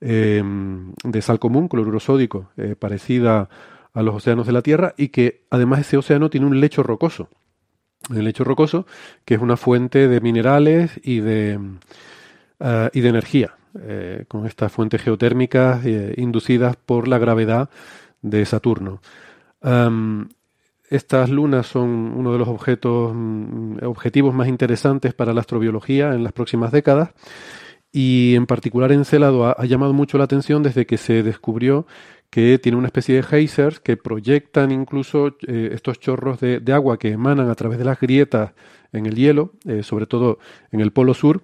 em, 0.00 0.92
de 1.04 1.22
sal 1.22 1.38
común, 1.38 1.68
cloruro 1.68 2.00
sódico, 2.00 2.50
eh, 2.56 2.76
parecida 2.78 3.48
a 3.92 4.02
los 4.02 4.14
océanos 4.14 4.46
de 4.46 4.52
la 4.52 4.62
Tierra 4.62 4.94
y 4.96 5.08
que 5.08 5.46
además 5.50 5.80
ese 5.80 5.96
océano 5.96 6.30
tiene 6.30 6.46
un 6.46 6.60
lecho 6.60 6.82
rocoso. 6.82 7.28
El 8.14 8.24
lecho 8.24 8.44
rocoso, 8.44 8.86
que 9.24 9.34
es 9.34 9.40
una 9.40 9.56
fuente 9.56 10.06
de 10.06 10.20
minerales 10.20 11.00
y 11.02 11.20
de, 11.20 11.58
eh, 12.60 12.90
y 12.92 13.00
de 13.00 13.08
energía, 13.08 13.56
eh, 13.80 14.24
con 14.28 14.46
estas 14.46 14.70
fuentes 14.70 15.02
geotérmicas 15.02 15.84
inducidas 16.16 16.76
por 16.76 17.08
la 17.08 17.18
gravedad 17.18 17.68
de 18.22 18.44
Saturno 18.44 19.00
estas 20.88 21.30
lunas 21.30 21.66
son 21.66 21.88
uno 22.16 22.32
de 22.32 22.38
los 22.38 22.48
objetos, 22.48 23.12
mm, 23.14 23.78
objetivos 23.84 24.34
más 24.34 24.48
interesantes 24.48 25.14
para 25.14 25.32
la 25.32 25.40
astrobiología 25.40 26.14
en 26.14 26.22
las 26.22 26.32
próximas 26.32 26.72
décadas 26.72 27.10
y 27.92 28.34
en 28.34 28.46
particular 28.46 28.92
Encelado 28.92 29.46
ha, 29.46 29.52
ha 29.52 29.64
llamado 29.64 29.92
mucho 29.92 30.18
la 30.18 30.24
atención 30.24 30.62
desde 30.62 30.86
que 30.86 30.98
se 30.98 31.22
descubrió 31.22 31.86
que 32.30 32.58
tiene 32.58 32.78
una 32.78 32.88
especie 32.88 33.16
de 33.16 33.22
geysers 33.22 33.80
que 33.80 33.96
proyectan 33.96 34.70
incluso 34.70 35.36
eh, 35.46 35.70
estos 35.72 36.00
chorros 36.00 36.40
de, 36.40 36.62
agua 36.72 36.98
que 36.98 37.10
emanan 37.10 37.48
a 37.48 37.54
través 37.54 37.78
de 37.78 37.84
las 37.84 37.98
grietas 38.00 38.52
en 38.92 39.06
el 39.06 39.14
hielo, 39.14 39.52
eh, 39.64 39.82
sobre 39.82 40.06
todo 40.06 40.38
en 40.70 40.80
el 40.80 40.92
polo 40.92 41.14
sur. 41.14 41.42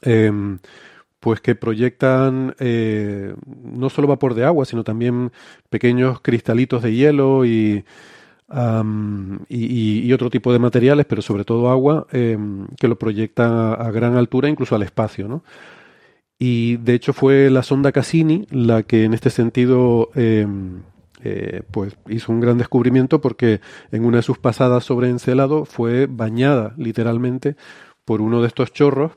Em, 0.00 0.58
pues 1.22 1.40
que 1.40 1.54
proyectan 1.54 2.56
eh, 2.58 3.32
no 3.46 3.90
solo 3.90 4.08
vapor 4.08 4.34
de 4.34 4.44
agua, 4.44 4.64
sino 4.64 4.82
también 4.82 5.30
pequeños 5.70 6.20
cristalitos 6.20 6.82
de 6.82 6.92
hielo 6.94 7.46
y, 7.46 7.84
y, 9.48 10.12
otro 10.12 10.30
tipo 10.30 10.52
de 10.52 10.58
materiales, 10.58 11.06
pero 11.06 11.22
sobre 11.22 11.44
todo 11.44 11.70
agua, 11.70 12.08
em, 12.10 12.66
que 12.76 12.88
lo 12.88 12.98
proyectan 12.98 13.52
a, 13.52 13.88
gran 13.92 14.16
altura, 14.16 14.48
incluso 14.48 14.74
al 14.74 14.82
espacio. 14.82 15.28
¿no? 15.28 15.44
Y 16.40 16.78
de 16.78 16.94
hecho 16.94 17.12
fue 17.12 17.50
la 17.50 17.62
sonda 17.62 17.92
Cassini 17.92 18.44
la 18.50 18.82
que 18.82 19.04
en 19.04 19.14
este 19.14 19.30
sentido 19.30 20.10
em, 20.16 20.82
eh, 21.22 21.62
pues 21.70 21.94
hizo 22.08 22.32
un 22.32 22.40
gran 22.40 22.58
descubrimiento 22.58 23.20
porque 23.20 23.60
en 23.92 24.04
una 24.04 24.16
de 24.16 24.22
sus 24.24 24.38
pasadas 24.38 24.82
sobre 24.82 25.08
Encelado 25.08 25.66
fue 25.66 26.08
bañada 26.10 26.74
literalmente 26.76 27.54
por 28.04 28.20
uno 28.20 28.40
de 28.40 28.48
estos 28.48 28.72
chorros 28.72 29.12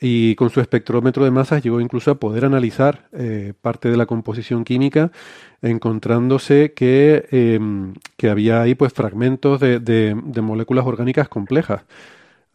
y 0.00 0.34
con 0.36 0.48
su 0.48 0.60
espectrómetro 0.60 1.24
de 1.24 1.30
masas 1.30 1.62
llegó 1.62 1.80
incluso 1.80 2.10
a 2.10 2.14
poder 2.14 2.46
analizar 2.46 3.08
eh, 3.12 3.52
parte 3.60 3.90
de 3.90 3.98
la 3.98 4.06
composición 4.06 4.64
química, 4.64 5.12
encontrándose 5.60 6.72
que, 6.72 7.26
em, 7.30 7.94
que 8.16 8.30
había 8.30 8.62
ahí 8.62 8.74
pues 8.74 8.94
fragmentos 8.94 9.60
de, 9.60 9.78
de, 9.78 10.40
moléculas 10.40 10.86
orgánicas 10.86 11.28
complejas. 11.28 11.84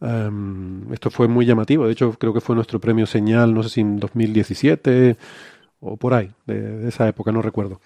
Em, 0.00 0.92
esto 0.92 1.10
fue 1.10 1.28
muy 1.28 1.46
llamativo, 1.46 1.86
de 1.86 1.92
hecho 1.92 2.12
creo 2.18 2.34
que 2.34 2.40
fue 2.40 2.56
nuestro 2.56 2.80
premio 2.80 3.06
señal, 3.06 3.54
no 3.54 3.62
sé 3.62 3.68
si 3.70 3.80
en 3.80 3.98
2017 4.00 5.16
o 5.80 5.96
por 5.96 6.14
ahí, 6.14 6.32
de, 6.46 6.88
esa 6.88 7.08
época, 7.08 7.32
no 7.32 7.42
recuerdo. 7.42 7.80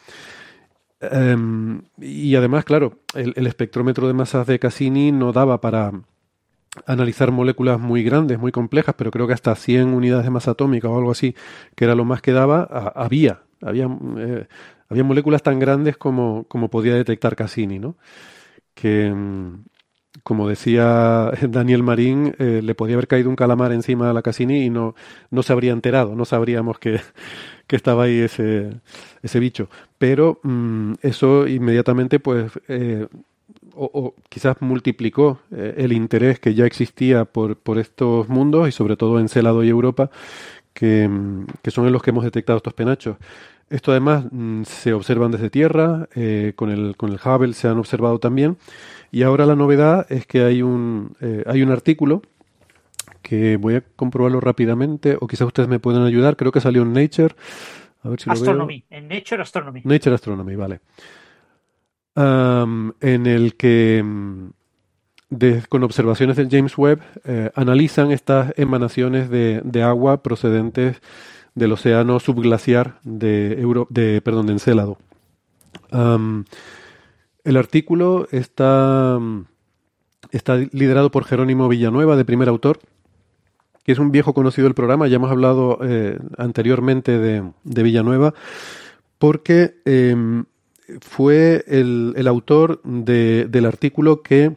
Em, 1.00 1.82
y 1.98 2.34
además, 2.36 2.64
claro, 2.64 2.98
el, 3.14 3.32
el 3.36 3.46
espectrómetro 3.46 4.06
de 4.06 4.14
masas 4.14 4.46
de 4.46 4.58
Cassini 4.58 5.12
no 5.12 5.32
daba 5.32 5.60
para, 5.60 5.92
analizar 6.86 7.32
moléculas 7.32 7.80
muy 7.80 8.02
grandes, 8.02 8.38
muy 8.38 8.52
complejas, 8.52 8.94
pero 8.96 9.10
creo 9.10 9.26
que 9.26 9.32
hasta 9.34 9.54
100 9.54 9.92
unidades 9.94 10.24
de 10.24 10.30
masa 10.30 10.52
atómica 10.52 10.88
o 10.88 10.98
algo 10.98 11.10
así, 11.10 11.34
que 11.74 11.84
era 11.84 11.94
lo 11.94 12.04
más 12.04 12.22
que 12.22 12.32
daba, 12.32 12.62
había, 12.94 13.42
había, 13.60 13.88
eh, 14.18 14.46
había 14.88 15.04
moléculas 15.04 15.42
tan 15.42 15.58
grandes 15.58 15.96
como, 15.96 16.44
como 16.44 16.70
podía 16.70 16.94
detectar 16.94 17.36
Cassini, 17.36 17.78
¿no? 17.78 17.96
Que, 18.74 19.10
mm, 19.12 19.64
como 20.22 20.48
decía 20.48 21.30
Daniel 21.48 21.82
Marín, 21.82 22.34
eh, 22.38 22.60
le 22.62 22.74
podía 22.74 22.94
haber 22.96 23.08
caído 23.08 23.30
un 23.30 23.36
calamar 23.36 23.72
encima 23.72 24.10
a 24.10 24.12
la 24.12 24.22
Cassini 24.22 24.64
y 24.64 24.70
no, 24.70 24.94
no 25.30 25.42
se 25.42 25.52
habría 25.52 25.72
enterado, 25.72 26.14
no 26.16 26.24
sabríamos 26.24 26.78
que, 26.78 27.00
que 27.66 27.76
estaba 27.76 28.04
ahí 28.04 28.20
ese, 28.20 28.80
ese 29.22 29.40
bicho. 29.40 29.68
Pero 29.98 30.40
mm, 30.42 30.94
eso 31.02 31.46
inmediatamente 31.46 32.20
pues 32.20 32.52
eh, 32.68 33.06
o, 33.74 34.14
quizás 34.28 34.56
multiplicó 34.60 35.40
eh, 35.50 35.74
el 35.78 35.92
interés 35.92 36.40
que 36.40 36.54
ya 36.54 36.66
existía 36.66 37.24
por, 37.24 37.56
por, 37.56 37.78
estos 37.78 38.28
mundos 38.28 38.68
y 38.68 38.72
sobre 38.72 38.96
todo 38.96 39.20
en 39.20 39.28
Celado 39.28 39.64
y 39.64 39.68
Europa, 39.68 40.10
que, 40.72 41.08
mm, 41.08 41.46
que, 41.62 41.70
son 41.70 41.86
en 41.86 41.92
los 41.92 42.02
que 42.02 42.10
hemos 42.10 42.24
detectado 42.24 42.56
estos 42.58 42.74
penachos. 42.74 43.16
Esto 43.68 43.92
además 43.92 44.24
mm, 44.30 44.64
se 44.64 44.92
observan 44.92 45.30
desde 45.30 45.50
tierra, 45.50 46.08
eh, 46.14 46.52
con, 46.56 46.70
el, 46.70 46.96
con 46.96 47.12
el 47.12 47.20
Hubble 47.24 47.52
se 47.52 47.68
han 47.68 47.78
observado 47.78 48.18
también, 48.18 48.56
y 49.12 49.22
ahora 49.22 49.46
la 49.46 49.56
novedad 49.56 50.06
es 50.10 50.26
que 50.26 50.42
hay 50.42 50.62
un, 50.62 51.16
eh, 51.20 51.44
hay 51.46 51.62
un 51.62 51.70
artículo 51.70 52.22
que 53.22 53.56
voy 53.56 53.76
a 53.76 53.84
comprobarlo 53.96 54.40
rápidamente, 54.40 55.16
o 55.20 55.26
quizás 55.26 55.46
ustedes 55.46 55.68
me 55.68 55.78
pueden 55.78 56.02
ayudar, 56.02 56.36
creo 56.36 56.52
que 56.52 56.60
salió 56.60 56.82
en 56.82 56.92
Nature. 56.92 57.34
A 58.02 58.08
ver 58.08 58.20
si 58.20 58.30
Astronomy, 58.30 58.82
en 58.90 59.08
Nature 59.08 59.42
Astronomy. 59.42 59.82
Nature 59.84 60.14
Astronomy, 60.14 60.56
vale 60.56 60.80
en 62.16 63.26
el 63.26 63.54
que 63.56 64.02
mm, 64.04 64.50
con 65.68 65.84
observaciones 65.84 66.36
del 66.36 66.48
James 66.50 66.76
Webb 66.76 67.00
eh, 67.24 67.50
analizan 67.54 68.10
estas 68.10 68.52
emanaciones 68.56 69.30
de, 69.30 69.82
agua 69.82 70.22
procedentes 70.22 71.00
del 71.54 71.72
océano 71.72 72.20
subglaciar 72.20 72.98
de, 73.04 73.60
Euro, 73.60 73.86
de, 73.90 74.20
perdón, 74.22 74.46
de 74.46 74.54
Encélado. 74.54 74.98
el 77.44 77.56
artículo 77.56 78.26
está, 78.32 79.18
mm, 79.20 79.44
está 80.32 80.56
liderado 80.72 81.10
por 81.10 81.24
Jerónimo 81.24 81.68
Villanueva, 81.68 82.16
de 82.16 82.24
primer 82.24 82.48
autor, 82.48 82.80
que 83.84 83.92
es 83.92 83.98
un 83.98 84.10
viejo 84.10 84.34
conocido 84.34 84.66
del 84.66 84.74
programa, 84.74 85.08
ya 85.08 85.16
hemos 85.16 85.30
hablado 85.30 85.78
eh, 85.82 86.18
anteriormente 86.38 87.18
de, 87.18 87.50
de, 87.64 87.82
Villanueva, 87.82 88.34
porque 89.18 89.80
em, 89.84 90.44
fue 91.00 91.64
el, 91.66 92.14
el 92.16 92.28
autor 92.28 92.80
de, 92.84 93.46
del 93.48 93.66
artículo 93.66 94.22
que, 94.22 94.54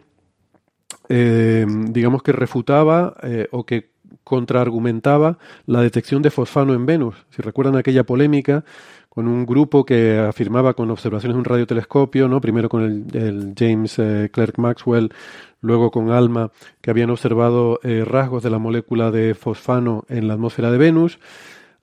eh, 1.09 1.65
digamos 1.89 2.23
que 2.23 2.31
refutaba 2.31 3.15
eh, 3.23 3.47
o 3.51 3.65
que 3.65 3.91
contraargumentaba 4.23 5.37
la 5.65 5.81
detección 5.81 6.21
de 6.21 6.31
fosfano 6.31 6.73
en 6.73 6.85
Venus. 6.85 7.15
Si 7.29 7.41
recuerdan 7.41 7.75
aquella 7.75 8.03
polémica 8.03 8.63
con 9.09 9.27
un 9.27 9.45
grupo 9.45 9.85
que 9.85 10.17
afirmaba 10.17 10.73
con 10.73 10.89
observaciones 10.89 11.35
de 11.35 11.39
un 11.39 11.45
radiotelescopio, 11.45 12.27
¿no? 12.27 12.41
primero 12.41 12.69
con 12.69 12.83
el, 12.83 13.53
James 13.57 13.99
eh, 13.99 14.29
Clerk 14.31 14.57
Maxwell, 14.57 15.13
luego 15.61 15.91
con 15.91 16.09
ALMA, 16.09 16.51
que 16.81 16.89
habían 16.89 17.09
observado 17.09 17.79
rasgos 18.05 18.43
de 18.43 18.49
la 18.49 18.57
molécula 18.57 19.11
de 19.11 19.33
fosfano 19.33 20.03
en 20.09 20.27
la 20.27 20.33
atmósfera 20.33 20.71
de 20.71 20.77
Venus. 20.77 21.19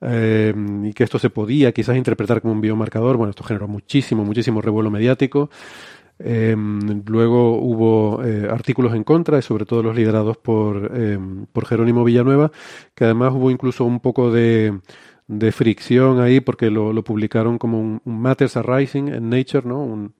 Eh, 0.01 0.53
y 0.83 0.93
que 0.93 1.03
esto 1.03 1.19
se 1.19 1.29
podía 1.29 1.71
quizás 1.71 1.95
interpretar 1.95 2.41
como 2.41 2.53
un 2.53 2.61
biomarcador. 2.61 3.17
Bueno, 3.17 3.29
esto 3.29 3.43
generó 3.43 3.67
muchísimo, 3.67 4.25
muchísimo 4.25 4.61
revuelo 4.61 4.89
mediático. 4.89 5.49
Eh, 6.19 6.55
luego 7.05 7.57
hubo 7.59 8.23
eh, 8.23 8.47
artículos 8.49 8.93
en 8.93 9.03
contra, 9.03 9.39
y 9.39 9.41
sobre 9.41 9.65
todo 9.65 9.83
los 9.83 9.95
liderados 9.95 10.37
por, 10.37 10.91
por 11.51 11.65
Jerónimo 11.65 12.03
Villanueva, 12.03 12.51
que 12.95 13.05
además 13.05 13.33
hubo 13.33 13.51
incluso 13.51 13.85
un 13.85 13.99
poco 13.99 14.31
de, 14.31 14.79
de 15.27 15.51
fricción 15.51 16.19
ahí 16.19 16.39
porque 16.39 16.69
lo, 16.69 16.93
lo 16.93 17.03
publicaron 17.03 17.57
como 17.57 17.79
un, 17.79 18.01
Matters 18.05 18.57
Arising 18.57 19.09
en 19.09 19.29
Nature, 19.29 19.67
¿no? 19.67 20.11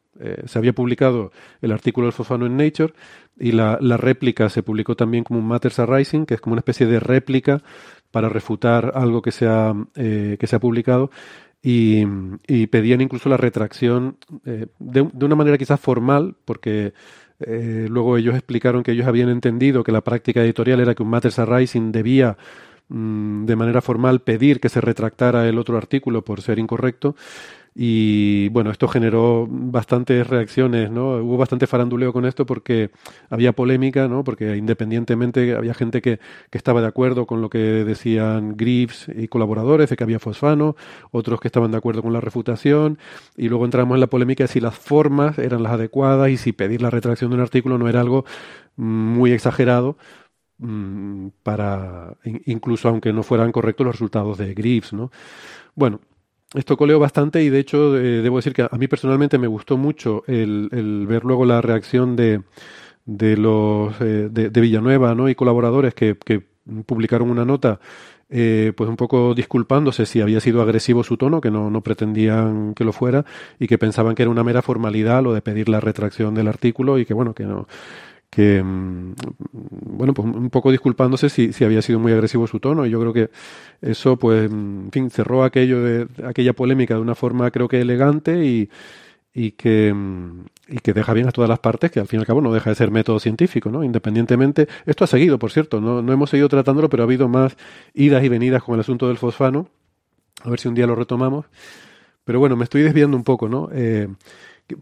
se 0.45 0.59
había 0.59 0.73
publicado 0.73 1.31
el 1.61 1.71
artículo 1.71 2.05
del 2.05 2.13
fosfano 2.13 2.45
en 2.45 2.55
Nature 2.55 2.93
y 3.39 3.53
la, 3.53 3.79
la, 3.81 3.97
réplica 3.97 4.50
se 4.50 4.61
publicó 4.61 4.95
también 4.95 5.23
como 5.23 5.39
un 5.39 5.47
Matters 5.47 5.79
Arising, 5.79 6.27
que 6.27 6.35
es 6.35 6.41
como 6.41 6.53
una 6.53 6.59
especie 6.59 6.85
de 6.85 7.00
réplica 7.00 7.63
para 8.12 8.30
refutar 8.30 8.91
algo 8.96 9.22
que 9.22 9.32
se 9.32 9.48
ha, 9.48 9.74
eh, 9.96 10.38
que 10.39 10.48
se 10.48 10.56
ha 10.56 10.60
publicado 10.60 11.10
y, 11.63 12.06
pedían 12.68 13.01
incluso 13.01 13.30
la 13.30 13.38
retracción 13.38 14.18
eh, 14.46 14.68
de, 14.80 15.01
una 15.01 15.36
manera 15.36 15.58
quizás 15.58 15.80
formal, 15.80 16.36
porque 16.46 16.94
eh, 17.39 17.88
luego 17.89 18.18
ellos 18.18 18.36
explicaron 18.36 18.84
que 18.84 18.91
ellos 18.91 19.08
habían 19.08 19.30
entendido 19.30 19.84
que 19.84 19.91
la 19.91 20.01
práctica 20.01 20.41
editorial 20.41 20.80
era 20.80 20.96
que 20.96 21.03
un 21.03 21.10
Matters 21.10 21.39
Arising 21.39 21.91
debía 21.91 22.38
mm, 22.89 23.46
de 23.46 23.56
manera 23.56 23.82
formal 23.82 24.22
pedir 24.22 24.60
que 24.60 24.70
se 24.70 24.82
retractara 24.82 25.48
el 25.48 25.60
otro 25.60 25.77
artículo 25.77 26.24
por 26.24 26.41
ser 26.41 26.60
incorrecto. 26.60 27.15
Y 27.74 28.50
bueno, 28.50 28.70
esto 28.70 28.90
generó 28.90 29.48
bastantes 29.50 30.28
reacciones, 30.28 30.92
¿no? 30.92 31.16
Hubo 31.18 31.38
bastante 31.38 31.68
faranduleo 31.68 32.12
con 32.12 32.25
esto 32.25 32.46
porque 32.46 32.92
había 33.30 33.54
polémica, 33.54 34.10
¿no? 34.10 34.25
Porque 34.25 34.58
independientemente 34.58 35.56
había 35.56 35.74
gente 35.74 36.01
que, 36.01 36.20
que 36.50 36.58
estaba 36.58 36.82
de 36.82 36.88
acuerdo 36.88 37.25
con 37.25 37.42
lo 37.42 37.50
que 37.50 37.60
decían 37.60 38.58
Greaves 38.58 39.08
y 39.16 39.30
colaboradores, 39.30 39.90
de 39.90 39.96
que 39.96 40.04
había 40.04 40.20
fosfano, 40.20 40.75
otros 41.12 41.40
que 41.40 41.48
estaban 41.48 41.72
de 41.72 41.78
acuerdo 41.78 42.01
con 42.01 42.12
la 42.12 42.20
refutación, 42.20 42.98
y 43.38 43.48
luego 43.48 43.63
entramos 43.63 43.96
en 43.96 44.01
la 44.01 44.08
polémica 44.08 44.44
de 44.44 44.50
si 44.50 44.60
las 44.60 44.75
formas 44.75 45.40
eran 45.40 45.63
las 45.63 45.74
adecuadas 45.74 46.30
y 46.30 46.38
si 46.38 46.51
pedir 46.51 46.82
la 46.82 46.90
retracción 46.90 47.32
de 47.32 47.36
un 47.38 47.42
artículo 47.42 47.78
no 47.78 47.88
era 47.88 48.01
algo 48.01 48.25
muy 48.75 49.32
exagerado 49.32 49.98
mm, 50.60 51.28
para 51.44 52.18
incluso 52.46 52.90
aunque 52.90 53.13
no 53.13 53.24
fueran 53.24 53.51
correctos 53.51 53.86
los 53.86 53.96
resultados 53.96 54.38
de 54.38 54.54
Greaves, 54.54 54.94
¿no? 54.94 55.12
Bueno, 55.75 56.01
esto 56.53 56.77
coleó 56.77 57.00
bastante 57.00 57.43
y 57.43 57.50
de 57.50 57.60
hecho 57.60 57.98
eh, 57.98 58.22
debo 58.22 58.38
decir 58.38 58.53
que 58.53 58.63
a 58.63 58.77
mí 58.77 58.88
personalmente 58.88 59.38
me 59.38 59.48
gustó 59.48 59.77
mucho 59.77 60.24
el, 60.27 61.05
ver 61.08 61.24
luego 61.24 61.46
la 61.46 61.62
reacción 61.62 62.15
de, 62.15 62.41
de 63.05 63.38
los 63.38 63.93
eh, 64.01 64.29
de, 64.31 64.50
de, 64.50 64.62
Villanueva 64.62 65.15
¿no? 65.15 65.29
y 65.29 65.36
colaboradores 65.36 65.93
que, 65.93 66.17
que 66.17 66.43
publicaron 66.86 67.29
una 67.29 67.46
nota 67.46 67.79
eh, 68.34 68.72
pues 68.77 68.89
un 68.89 68.96
poco 68.96 69.34
disculpándose 69.34 70.05
si 70.05 70.22
había 70.22 70.39
sido 70.39 70.62
agresivo 70.62 71.03
su 71.03 71.17
tono, 71.17 71.41
que 71.41 71.51
no, 71.51 71.70
no, 71.70 71.81
pretendían 71.81 72.74
que 72.74 72.86
lo 72.86 72.93
fuera 72.93 73.25
y 73.60 73.67
que 73.67 73.77
pensaban 73.77 74.15
que 74.15 74.22
era 74.22 74.31
una 74.31 74.46
mera 74.46 74.62
formalidad 74.62 75.22
lo 75.22 75.34
de 75.34 75.41
pedir 75.41 75.67
la 75.67 75.81
retracción 75.81 76.34
del 76.34 76.48
artículo 76.48 76.98
y 76.98 77.05
que 77.05 77.13
bueno, 77.13 77.34
que 77.34 77.43
no, 77.43 77.67
que 78.31 78.63
mm, 78.63 79.13
bueno 79.51 80.13
pues 80.13 80.25
un 80.25 80.50
poco 80.50 80.71
disculpándose 80.71 81.29
si, 81.29 81.53
si, 81.53 81.65
había 81.65 81.81
sido 81.81 82.00
muy 82.00 82.13
agresivo 82.13 82.47
su 82.47 82.59
tono. 82.59 82.85
Y 82.85 82.89
yo 82.89 83.00
creo 83.00 83.13
que 83.13 83.29
eso 83.81 84.17
pues 84.17 84.50
en 84.50 84.89
fin 84.91 85.11
cerró 85.11 85.43
aquello 85.43 85.83
de 85.83 86.07
aquella 86.25 86.53
polémica 86.53 86.95
de 86.95 87.01
una 87.01 87.13
forma 87.13 87.51
creo 87.51 87.67
que 87.67 87.81
elegante 87.81 88.43
y, 88.45 88.69
y 89.33 89.51
que 89.51 89.93
mm, 89.93 90.45
y 90.69 90.77
que 90.79 90.93
deja 90.93 91.13
bien 91.13 91.27
a 91.27 91.31
todas 91.31 91.50
las 91.50 91.59
partes 91.59 91.91
que 91.91 92.00
al 92.00 92.07
fin 92.07 92.19
y 92.19 92.21
al 92.21 92.27
cabo 92.27 92.39
no 92.41 92.53
deja 92.53 92.69
de 92.69 92.75
ser 92.75 92.89
método 92.89 93.19
científico 93.19 93.69
no 93.69 93.83
independientemente 93.83 94.67
esto 94.85 95.03
ha 95.03 95.07
seguido 95.07 95.38
por 95.38 95.51
cierto 95.51 95.81
no, 95.81 96.01
no 96.01 96.13
hemos 96.13 96.29
seguido 96.29 96.47
tratándolo 96.47 96.89
pero 96.89 97.03
ha 97.03 97.05
habido 97.05 97.27
más 97.27 97.57
idas 97.93 98.23
y 98.23 98.29
venidas 98.29 98.63
con 98.63 98.75
el 98.75 98.81
asunto 98.81 99.07
del 99.09 99.17
fosfano. 99.17 99.67
A 100.43 100.50
ver 100.50 100.59
si 100.59 100.67
un 100.67 100.73
día 100.73 100.88
lo 100.88 100.95
retomamos. 100.95 101.45
Pero 102.23 102.39
bueno 102.39 102.55
me 102.55 102.63
estoy 102.63 102.81
desviando 102.81 103.17
un 103.17 103.23
poco 103.25 103.50
no 103.50 103.67
eh, 103.73 104.07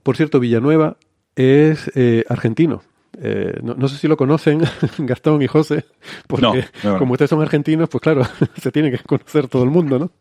por 0.03 0.15
cierto 0.15 0.39
Villanueva 0.39 0.97
es 1.35 1.91
eh, 1.95 2.25
argentino 2.29 2.83
eh, 3.21 3.59
no, 3.61 3.75
no, 3.75 3.87
sé 3.87 3.97
si 3.97 4.07
lo 4.07 4.15
conocen, 4.15 4.61
Gastón 4.99 5.41
y 5.41 5.47
José, 5.47 5.85
porque 6.27 6.45
no, 6.83 6.91
no, 6.91 6.99
como 6.99 7.13
ustedes 7.13 7.29
son 7.29 7.41
argentinos, 7.41 7.89
pues 7.89 8.01
claro, 8.01 8.23
se 8.61 8.71
tiene 8.71 8.91
que 8.91 8.99
conocer 8.99 9.47
todo 9.47 9.63
el 9.63 9.69
mundo, 9.69 9.99
¿no? 9.99 10.11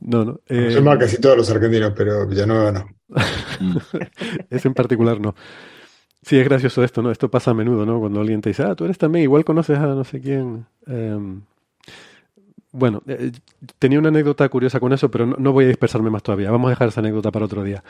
No, 0.00 0.24
no. 0.24 0.40
Eh, 0.48 0.70
Yo 0.72 0.82
más 0.82 0.98
casi 0.98 1.20
todos 1.20 1.36
los 1.36 1.50
argentinos, 1.50 1.92
pero 1.96 2.26
Villanueva 2.26 2.72
no. 2.72 2.88
Ese 4.50 4.68
en 4.68 4.74
particular 4.74 5.20
no. 5.20 5.34
Sí, 6.22 6.38
es 6.38 6.44
gracioso 6.44 6.84
esto, 6.84 7.02
¿no? 7.02 7.10
Esto 7.10 7.28
pasa 7.28 7.50
a 7.50 7.54
menudo, 7.54 7.84
¿no? 7.84 7.98
Cuando 7.98 8.20
alguien 8.20 8.40
te 8.40 8.50
dice, 8.50 8.62
ah, 8.62 8.74
tú 8.76 8.84
eres 8.84 8.98
también, 8.98 9.24
igual 9.24 9.44
conoces 9.44 9.78
a 9.78 9.86
no 9.86 10.04
sé 10.04 10.20
quién. 10.20 10.66
Eh, 10.86 11.18
bueno, 12.70 13.02
eh, 13.06 13.32
tenía 13.78 13.98
una 13.98 14.08
anécdota 14.08 14.48
curiosa 14.48 14.78
con 14.78 14.92
eso, 14.92 15.10
pero 15.10 15.26
no, 15.26 15.36
no, 15.38 15.52
voy 15.52 15.64
a 15.64 15.68
dispersarme 15.68 16.10
más 16.10 16.22
todavía. 16.22 16.50
Vamos 16.50 16.68
a 16.68 16.70
dejar 16.70 16.88
esa 16.88 17.00
anécdota 17.00 17.32
para 17.32 17.44
otro 17.46 17.64
día. 17.64 17.82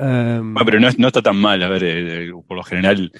Um, 0.00 0.54
bueno, 0.54 0.64
pero 0.64 0.80
no, 0.80 0.88
no, 0.96 1.08
está 1.08 1.20
tan 1.20 1.36
mal, 1.36 1.62
a 1.62 1.68
ver, 1.68 1.82
eh, 1.84 2.32
por 2.48 2.56
lo 2.56 2.62
general 2.62 3.12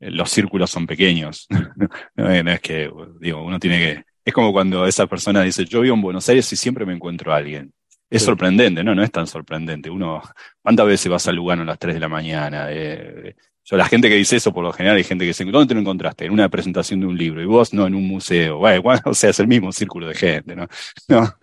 eh, 0.00 0.10
los 0.10 0.30
círculos 0.30 0.70
son 0.70 0.86
pequeños. 0.86 1.46
no, 2.16 2.30
es 2.30 2.60
que, 2.60 2.90
digo, 3.20 3.44
uno 3.44 3.58
tiene 3.58 3.78
que... 3.78 4.04
Es 4.24 4.32
como 4.32 4.50
cuando 4.50 4.86
esa 4.86 5.06
persona 5.06 5.42
dice, 5.42 5.66
yo 5.66 5.82
vivo 5.82 5.94
en 5.94 6.00
Buenos 6.00 6.26
Aires 6.30 6.50
y 6.50 6.56
siempre 6.56 6.86
me 6.86 6.94
encuentro 6.94 7.30
a 7.30 7.36
alguien. 7.36 7.74
Es 8.08 8.22
sí. 8.22 8.26
sorprendente, 8.26 8.82
¿no? 8.82 8.94
No 8.94 9.02
es 9.02 9.10
tan 9.10 9.26
sorprendente. 9.26 9.90
Uno, 9.90 10.22
¿cuántas 10.62 10.86
veces 10.86 11.12
vas 11.12 11.28
a 11.28 11.32
Lugano 11.32 11.60
a 11.60 11.66
las 11.66 11.78
3 11.78 11.92
de 11.92 12.00
la 12.00 12.08
mañana? 12.08 12.68
Eh, 12.70 13.34
yo, 13.62 13.76
la 13.76 13.84
gente 13.84 14.08
que 14.08 14.14
dice 14.14 14.36
eso, 14.36 14.50
por 14.54 14.64
lo 14.64 14.72
general, 14.72 14.96
hay 14.96 15.04
gente 15.04 15.24
que 15.24 15.28
dice, 15.28 15.44
¿dónde 15.44 15.66
te 15.66 15.74
lo 15.74 15.80
encontraste? 15.80 16.24
En 16.24 16.32
una 16.32 16.48
presentación 16.48 17.00
de 17.00 17.06
un 17.06 17.18
libro. 17.18 17.42
Y 17.42 17.46
vos, 17.46 17.74
no, 17.74 17.86
en 17.86 17.94
un 17.94 18.08
museo. 18.08 18.56
Bueno, 18.56 18.82
o 19.04 19.12
sea, 19.12 19.28
es 19.28 19.40
el 19.40 19.46
mismo 19.46 19.72
círculo 19.72 20.06
de 20.06 20.14
gente, 20.14 20.56
¿no? 20.56 20.68
no 21.08 21.34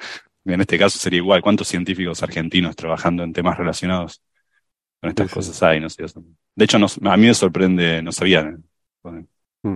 en 0.46 0.62
este 0.62 0.80
caso 0.80 0.98
sería 0.98 1.18
igual. 1.18 1.42
¿Cuántos 1.44 1.68
científicos 1.68 2.24
argentinos 2.24 2.76
trabajando 2.76 3.24
en 3.24 3.32
temas 3.32 3.60
relacionados 3.60 4.24
con 5.02 5.10
estas 5.10 5.30
sí, 5.30 5.34
cosas 5.34 5.64
hay, 5.64 5.80
no 5.80 5.90
sé. 5.90 6.06
De 6.56 6.66
hecho, 6.66 6.80
no, 6.80 6.86
a 7.10 7.18
mí 7.18 7.28
me 7.28 7.34
sorprende, 7.34 8.02
no 8.02 8.12
sabía. 8.12 8.56
Mm. 9.64 9.76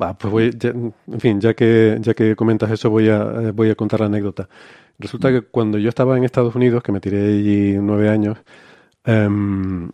Va, 0.00 0.16
pues 0.18 0.32
voy, 0.32 0.50
ya, 0.58 0.70
en 0.70 1.20
fin, 1.20 1.40
ya 1.40 1.54
que, 1.54 1.98
ya 2.00 2.14
que 2.14 2.36
comentas 2.36 2.70
eso, 2.70 2.90
voy 2.90 3.08
a, 3.08 3.22
eh, 3.40 3.50
voy 3.52 3.70
a 3.70 3.74
contar 3.74 4.00
la 4.00 4.06
anécdota. 4.06 4.48
Resulta 4.98 5.30
que 5.30 5.42
cuando 5.42 5.78
yo 5.78 5.88
estaba 5.88 6.16
en 6.16 6.24
Estados 6.24 6.54
Unidos, 6.54 6.82
que 6.82 6.92
me 6.92 7.00
tiré 7.00 7.24
allí 7.26 7.76
nueve 7.80 8.08
años, 8.08 8.38
um, 9.06 9.90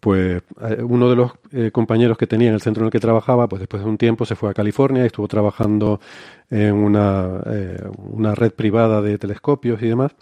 pues 0.00 0.42
uno 0.82 1.10
de 1.10 1.16
los 1.16 1.32
eh, 1.52 1.70
compañeros 1.70 2.16
que 2.16 2.26
tenía 2.26 2.48
en 2.48 2.54
el 2.54 2.60
centro 2.60 2.82
en 2.82 2.86
el 2.86 2.92
que 2.92 3.00
trabajaba, 3.00 3.48
pues 3.48 3.60
después 3.60 3.82
de 3.82 3.88
un 3.88 3.98
tiempo 3.98 4.24
se 4.24 4.34
fue 4.34 4.50
a 4.50 4.54
California 4.54 5.02
y 5.02 5.06
estuvo 5.06 5.28
trabajando 5.28 6.00
en 6.48 6.74
una, 6.74 7.42
eh, 7.46 7.82
una 7.98 8.34
red 8.34 8.52
privada 8.52 9.02
de 9.02 9.18
telescopios 9.18 9.82
y 9.82 9.88
demás. 9.88 10.12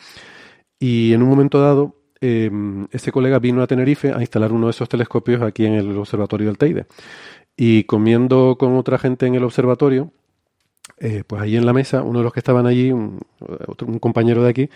Y 0.79 1.13
en 1.13 1.23
un 1.23 1.29
momento 1.29 1.61
dado, 1.61 1.97
eh, 2.21 2.51
ese 2.91 3.13
colega 3.13 3.39
vino 3.39 3.63
a 3.63 3.67
Tenerife 3.67 4.13
a 4.13 4.21
instalar 4.21 4.53
uno 4.53 4.67
de 4.67 4.71
esos 4.71 4.89
telescopios 4.89 5.43
aquí 5.43 5.67
en 5.67 5.75
el 5.75 5.97
observatorio 5.97 6.49
del 6.49 6.59
Teide. 6.59 6.87
Y 7.57 7.85
comiendo 7.85 8.57
con 8.59 8.77
otra 8.77 8.99
gente 8.99 9.27
en 9.27 9.35
el 9.35 9.45
observatorio, 9.45 10.13
eh, 11.01 11.23
pues 11.27 11.43
ahí 11.43 11.57
en 11.57 11.67
la 11.67 11.73
mesa, 11.73 12.03
uno 12.03 12.19
de 12.21 12.25
los 12.25 12.33
que 12.33 12.41
estaban 12.41 12.67
allí, 12.67 12.91
un, 12.91 13.21
un 13.87 13.99
compañero 13.99 14.43
de 14.43 14.51
aquí, 14.51 14.71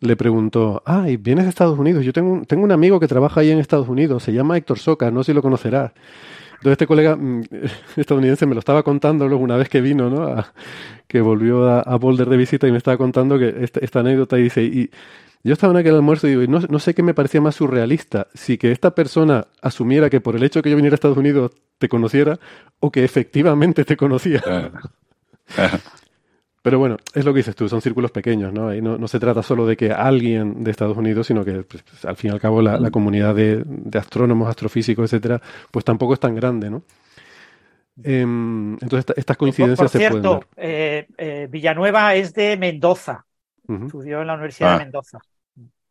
le 0.00 0.16
preguntó, 0.16 0.82
ah, 0.86 1.08
¿y 1.08 1.16
vienes 1.16 1.44
de 1.44 1.50
Estados 1.50 1.78
Unidos? 1.78 2.04
Yo 2.04 2.12
tengo, 2.12 2.42
un 2.50 2.72
amigo 2.72 3.00
que 3.00 3.08
trabaja 3.08 3.40
ahí 3.40 3.50
en 3.50 3.58
Estados 3.58 3.88
Unidos, 3.88 4.22
se 4.22 4.32
llama 4.32 4.56
Héctor 4.56 4.78
Soca, 4.78 5.10
no 5.10 5.22
sé 5.22 5.32
si 5.32 5.34
lo 5.34 5.42
conocerás. 5.42 5.92
Entonces 6.54 6.72
este 6.72 6.86
colega 6.86 7.16
mmm, 7.16 7.42
estadounidense 7.96 8.46
me 8.46 8.54
lo 8.54 8.60
estaba 8.60 8.82
contando 8.82 9.26
una 9.36 9.56
vez 9.56 9.68
que 9.68 9.80
vino, 9.80 10.10
¿no? 10.10 10.44
Que 11.08 11.20
volvió 11.20 11.68
a, 11.68 11.80
a, 11.80 11.96
Boulder 11.96 12.28
de 12.28 12.36
visita 12.36 12.66
y 12.68 12.72
me 12.72 12.78
estaba 12.78 12.96
contando 12.96 13.38
que 13.38 13.54
esta, 13.60 13.80
esta 13.80 14.00
anécdota 14.00 14.38
y 14.38 14.44
dice, 14.44 14.62
y 14.62 14.90
yo 15.44 15.52
estaba 15.52 15.72
en 15.72 15.76
aquel 15.76 15.94
almuerzo 15.94 16.26
y 16.26 16.30
digo, 16.30 16.50
no, 16.50 16.60
no, 16.60 16.78
sé 16.78 16.94
qué 16.94 17.02
me 17.02 17.12
parecía 17.12 17.40
más 17.40 17.54
surrealista, 17.56 18.28
si 18.34 18.56
que 18.56 18.72
esta 18.72 18.94
persona 18.94 19.46
asumiera 19.60 20.08
que 20.08 20.20
por 20.20 20.36
el 20.36 20.42
hecho 20.42 20.58
de 20.58 20.62
que 20.64 20.70
yo 20.70 20.76
viniera 20.76 20.94
a 20.94 20.96
Estados 20.96 21.18
Unidos 21.18 21.52
te 21.78 21.88
conociera 21.88 22.38
o 22.80 22.90
que 22.90 23.04
efectivamente 23.04 23.84
te 23.84 23.96
conocía. 23.96 24.42
Pero 26.62 26.78
bueno, 26.78 26.96
es 27.12 27.26
lo 27.26 27.34
que 27.34 27.40
dices 27.40 27.54
tú, 27.54 27.68
son 27.68 27.82
círculos 27.82 28.10
pequeños, 28.10 28.50
¿no? 28.50 28.74
Y 28.74 28.80
no, 28.80 28.96
no 28.96 29.06
se 29.06 29.20
trata 29.20 29.42
solo 29.42 29.66
de 29.66 29.76
que 29.76 29.92
alguien 29.92 30.64
de 30.64 30.70
Estados 30.70 30.96
Unidos, 30.96 31.26
sino 31.26 31.44
que 31.44 31.62
pues, 31.62 31.84
al 32.06 32.16
fin 32.16 32.30
y 32.30 32.32
al 32.32 32.40
cabo 32.40 32.62
la, 32.62 32.80
la 32.80 32.90
comunidad 32.90 33.34
de, 33.34 33.62
de, 33.66 33.98
astrónomos, 33.98 34.48
astrofísicos, 34.48 35.12
etcétera, 35.12 35.42
pues 35.70 35.84
tampoco 35.84 36.14
es 36.14 36.20
tan 36.20 36.34
grande, 36.34 36.70
¿no? 36.70 36.84
Eh, 38.02 38.22
entonces 38.22 39.00
esta, 39.00 39.12
estas 39.14 39.36
coincidencias 39.36 39.78
por, 39.78 39.92
por 39.92 40.00
cierto, 40.00 40.16
se 40.16 40.46
pueden. 40.56 40.70
Eh, 40.72 41.06
eh, 41.18 41.48
Villanueva 41.50 42.14
es 42.14 42.32
de 42.32 42.56
Mendoza, 42.56 43.26
uh 43.68 43.72
-huh. 43.74 43.84
estudió 43.84 44.22
en 44.22 44.26
la 44.26 44.32
Universidad 44.32 44.70
ah. 44.70 44.78
de 44.78 44.84
Mendoza. 44.84 45.18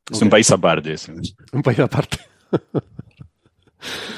Es 0.09 0.17
okay. 0.17 0.25
un 0.25 0.29
país 0.29 0.51
aparte. 0.51 0.93
Eso. 0.93 1.13
Un 1.51 1.61
país 1.61 1.79
aparte. 1.79 2.17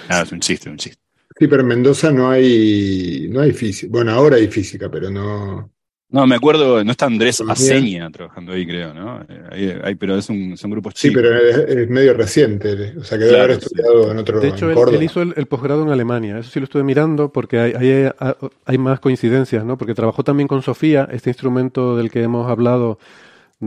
ah, 0.10 0.22
es 0.22 0.32
un 0.32 0.40
chiste, 0.40 0.70
un 0.70 0.78
chiste. 0.78 1.02
Sí, 1.38 1.48
pero 1.48 1.62
en 1.62 1.68
Mendoza 1.68 2.12
no 2.12 2.30
hay, 2.30 3.28
no 3.30 3.42
hay 3.42 3.52
física. 3.52 3.92
Bueno, 3.92 4.12
ahora 4.12 4.38
hay 4.38 4.48
física, 4.48 4.90
pero 4.90 5.10
no. 5.10 5.70
No, 6.08 6.26
me 6.26 6.36
acuerdo, 6.36 6.82
no 6.84 6.92
está 6.92 7.08
Andrés 7.08 7.42
Aceña 7.42 8.10
trabajando 8.10 8.54
ahí, 8.54 8.66
creo, 8.66 8.94
¿no? 8.94 9.26
Hay, 9.52 9.76
hay, 9.84 9.96
pero 9.96 10.16
es 10.16 10.30
un, 10.30 10.56
son 10.56 10.72
grupos 10.72 10.94
chicos. 10.94 11.22
Sí, 11.22 11.28
pero 11.28 11.36
es, 11.36 11.58
es, 11.58 11.90
medio 11.90 12.14
reciente, 12.14 12.94
o 12.98 13.04
sea 13.04 13.18
que 13.18 13.26
debe 13.26 13.40
haber 13.40 13.52
estudiado 13.52 14.06
sí. 14.06 14.10
en 14.12 14.18
otro 14.20 14.40
De 14.40 14.48
hecho, 14.48 14.70
él, 14.70 14.96
él, 14.96 15.04
hizo 15.04 15.22
el, 15.22 15.34
el, 15.36 15.48
posgrado 15.48 15.82
en 15.84 15.90
Alemania, 15.90 16.38
eso 16.38 16.52
sí 16.52 16.60
lo 16.60 16.66
estuve 16.66 16.84
mirando 16.84 17.34
porque 17.34 17.60
hay, 17.60 17.74
hay, 17.74 18.12
hay, 18.66 18.78
más 18.78 19.00
coincidencias, 19.02 19.66
¿no? 19.66 19.78
Porque 19.78 19.96
trabajó 19.96 20.24
también 20.24 20.48
con 20.48 20.62
Sofía, 20.62 21.10
este 21.12 21.32
instrumento 21.32 21.98
del 21.98 22.10
que 22.10 22.22
hemos 22.22 22.50
hablado 22.50 22.98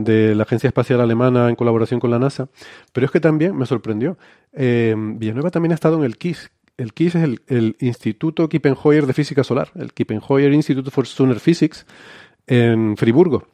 de 0.03 0.35
la 0.35 0.43
Agencia 0.43 0.67
Espacial 0.67 1.01
Alemana 1.01 1.49
en 1.49 1.55
colaboración 1.55 1.99
con 1.99 2.11
la 2.11 2.19
NASA, 2.19 2.49
pero 2.93 3.05
es 3.05 3.11
que 3.11 3.19
también 3.19 3.55
me 3.55 3.65
sorprendió. 3.65 4.17
Eh, 4.53 4.95
Villanueva 4.97 5.51
también 5.51 5.71
ha 5.71 5.75
estado 5.75 5.97
en 5.97 6.03
el 6.03 6.17
KISS, 6.17 6.51
el 6.79 6.93
KISS 6.93 7.15
es 7.15 7.39
el, 7.47 7.75
Instituto 7.79 8.47
Kippenheuer 8.47 9.05
de 9.05 9.13
Física 9.13 9.43
Solar, 9.43 9.69
el 9.75 9.91
Kippenheuer 9.91 10.53
Institute 10.53 10.89
for 10.91 11.05
Solar 11.05 11.39
Physics, 11.39 11.85
en 12.47 12.95
Friburgo. 12.97 13.47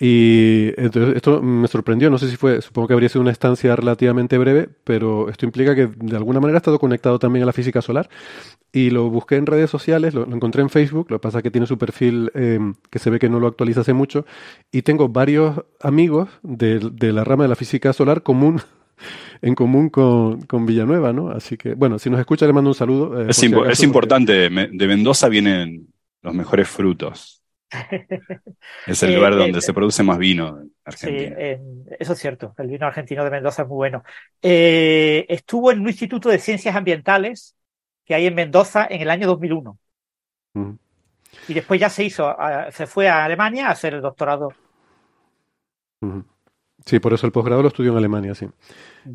Y 0.00 0.72
entonces 0.76 1.16
esto 1.16 1.42
me 1.42 1.66
sorprendió, 1.66 2.08
no 2.08 2.18
sé 2.18 2.30
si 2.30 2.36
fue, 2.36 2.62
supongo 2.62 2.86
que 2.86 2.94
habría 2.94 3.08
sido 3.08 3.20
una 3.20 3.32
estancia 3.32 3.74
relativamente 3.74 4.38
breve, 4.38 4.68
pero 4.84 5.28
esto 5.28 5.44
implica 5.44 5.74
que 5.74 5.88
de 5.88 6.16
alguna 6.16 6.38
manera 6.38 6.56
ha 6.56 6.58
estado 6.58 6.78
conectado 6.78 7.18
también 7.18 7.42
a 7.42 7.46
la 7.46 7.52
física 7.52 7.82
solar. 7.82 8.08
Y 8.70 8.90
lo 8.90 9.10
busqué 9.10 9.36
en 9.36 9.46
redes 9.46 9.70
sociales, 9.70 10.14
lo, 10.14 10.24
lo 10.24 10.36
encontré 10.36 10.62
en 10.62 10.70
Facebook, 10.70 11.10
lo 11.10 11.18
que 11.18 11.22
pasa 11.22 11.38
es 11.38 11.42
que 11.42 11.50
tiene 11.50 11.66
su 11.66 11.78
perfil 11.78 12.30
eh, 12.34 12.60
que 12.90 12.98
se 13.00 13.10
ve 13.10 13.18
que 13.18 13.28
no 13.28 13.40
lo 13.40 13.48
actualiza 13.48 13.80
hace 13.80 13.92
mucho, 13.92 14.24
y 14.70 14.82
tengo 14.82 15.08
varios 15.08 15.64
amigos 15.80 16.28
de, 16.42 16.78
de 16.92 17.12
la 17.12 17.24
rama 17.24 17.44
de 17.44 17.48
la 17.48 17.56
física 17.56 17.92
solar 17.92 18.22
común 18.22 18.60
en 19.42 19.56
común 19.56 19.88
con, 19.88 20.42
con, 20.42 20.64
Villanueva, 20.64 21.12
¿no? 21.12 21.30
Así 21.30 21.56
que, 21.56 21.74
bueno, 21.74 21.98
si 21.98 22.08
nos 22.08 22.20
escucha 22.20 22.46
le 22.46 22.52
mando 22.52 22.70
un 22.70 22.74
saludo. 22.74 23.20
Eh, 23.20 23.26
es, 23.30 23.42
impo 23.42 23.56
si 23.56 23.62
acaso, 23.62 23.72
es, 23.72 23.82
importante, 23.82 24.48
porque... 24.48 24.70
de 24.72 24.86
Mendoza 24.86 25.28
vienen 25.28 25.88
los 26.22 26.34
mejores 26.34 26.68
frutos 26.68 27.37
es 28.86 29.02
el 29.02 29.14
lugar 29.14 29.36
donde 29.36 29.60
se 29.60 29.74
produce 29.74 30.02
más 30.02 30.18
vino 30.18 30.60
en 30.60 30.72
Argentina. 30.84 31.36
Sí, 31.36 31.96
eso 31.98 32.12
es 32.12 32.18
cierto. 32.18 32.54
El 32.58 32.68
vino 32.68 32.86
argentino 32.86 33.24
de 33.24 33.30
Mendoza 33.30 33.62
es 33.62 33.68
muy 33.68 33.76
bueno. 33.76 34.02
estuvo 34.40 35.70
en 35.72 35.80
un 35.80 35.88
instituto 35.88 36.28
de 36.28 36.38
ciencias 36.38 36.74
ambientales 36.74 37.56
que 38.04 38.14
hay 38.14 38.26
en 38.26 38.34
Mendoza 38.34 38.86
en 38.88 39.02
el 39.02 39.10
año 39.10 39.26
2001. 39.26 39.78
Y 41.46 41.54
después 41.54 41.80
ya 41.80 41.88
se 41.88 42.04
hizo, 42.04 42.34
se 42.70 42.86
fue 42.86 43.08
a 43.08 43.24
Alemania 43.24 43.68
a 43.68 43.72
hacer 43.72 43.94
el 43.94 44.00
doctorado. 44.00 44.52
Sí, 46.84 47.00
por 47.00 47.12
eso 47.12 47.26
el 47.26 47.32
posgrado 47.32 47.62
lo 47.62 47.68
estudió 47.68 47.90
en 47.92 47.98
Alemania, 47.98 48.34
sí. 48.34 48.48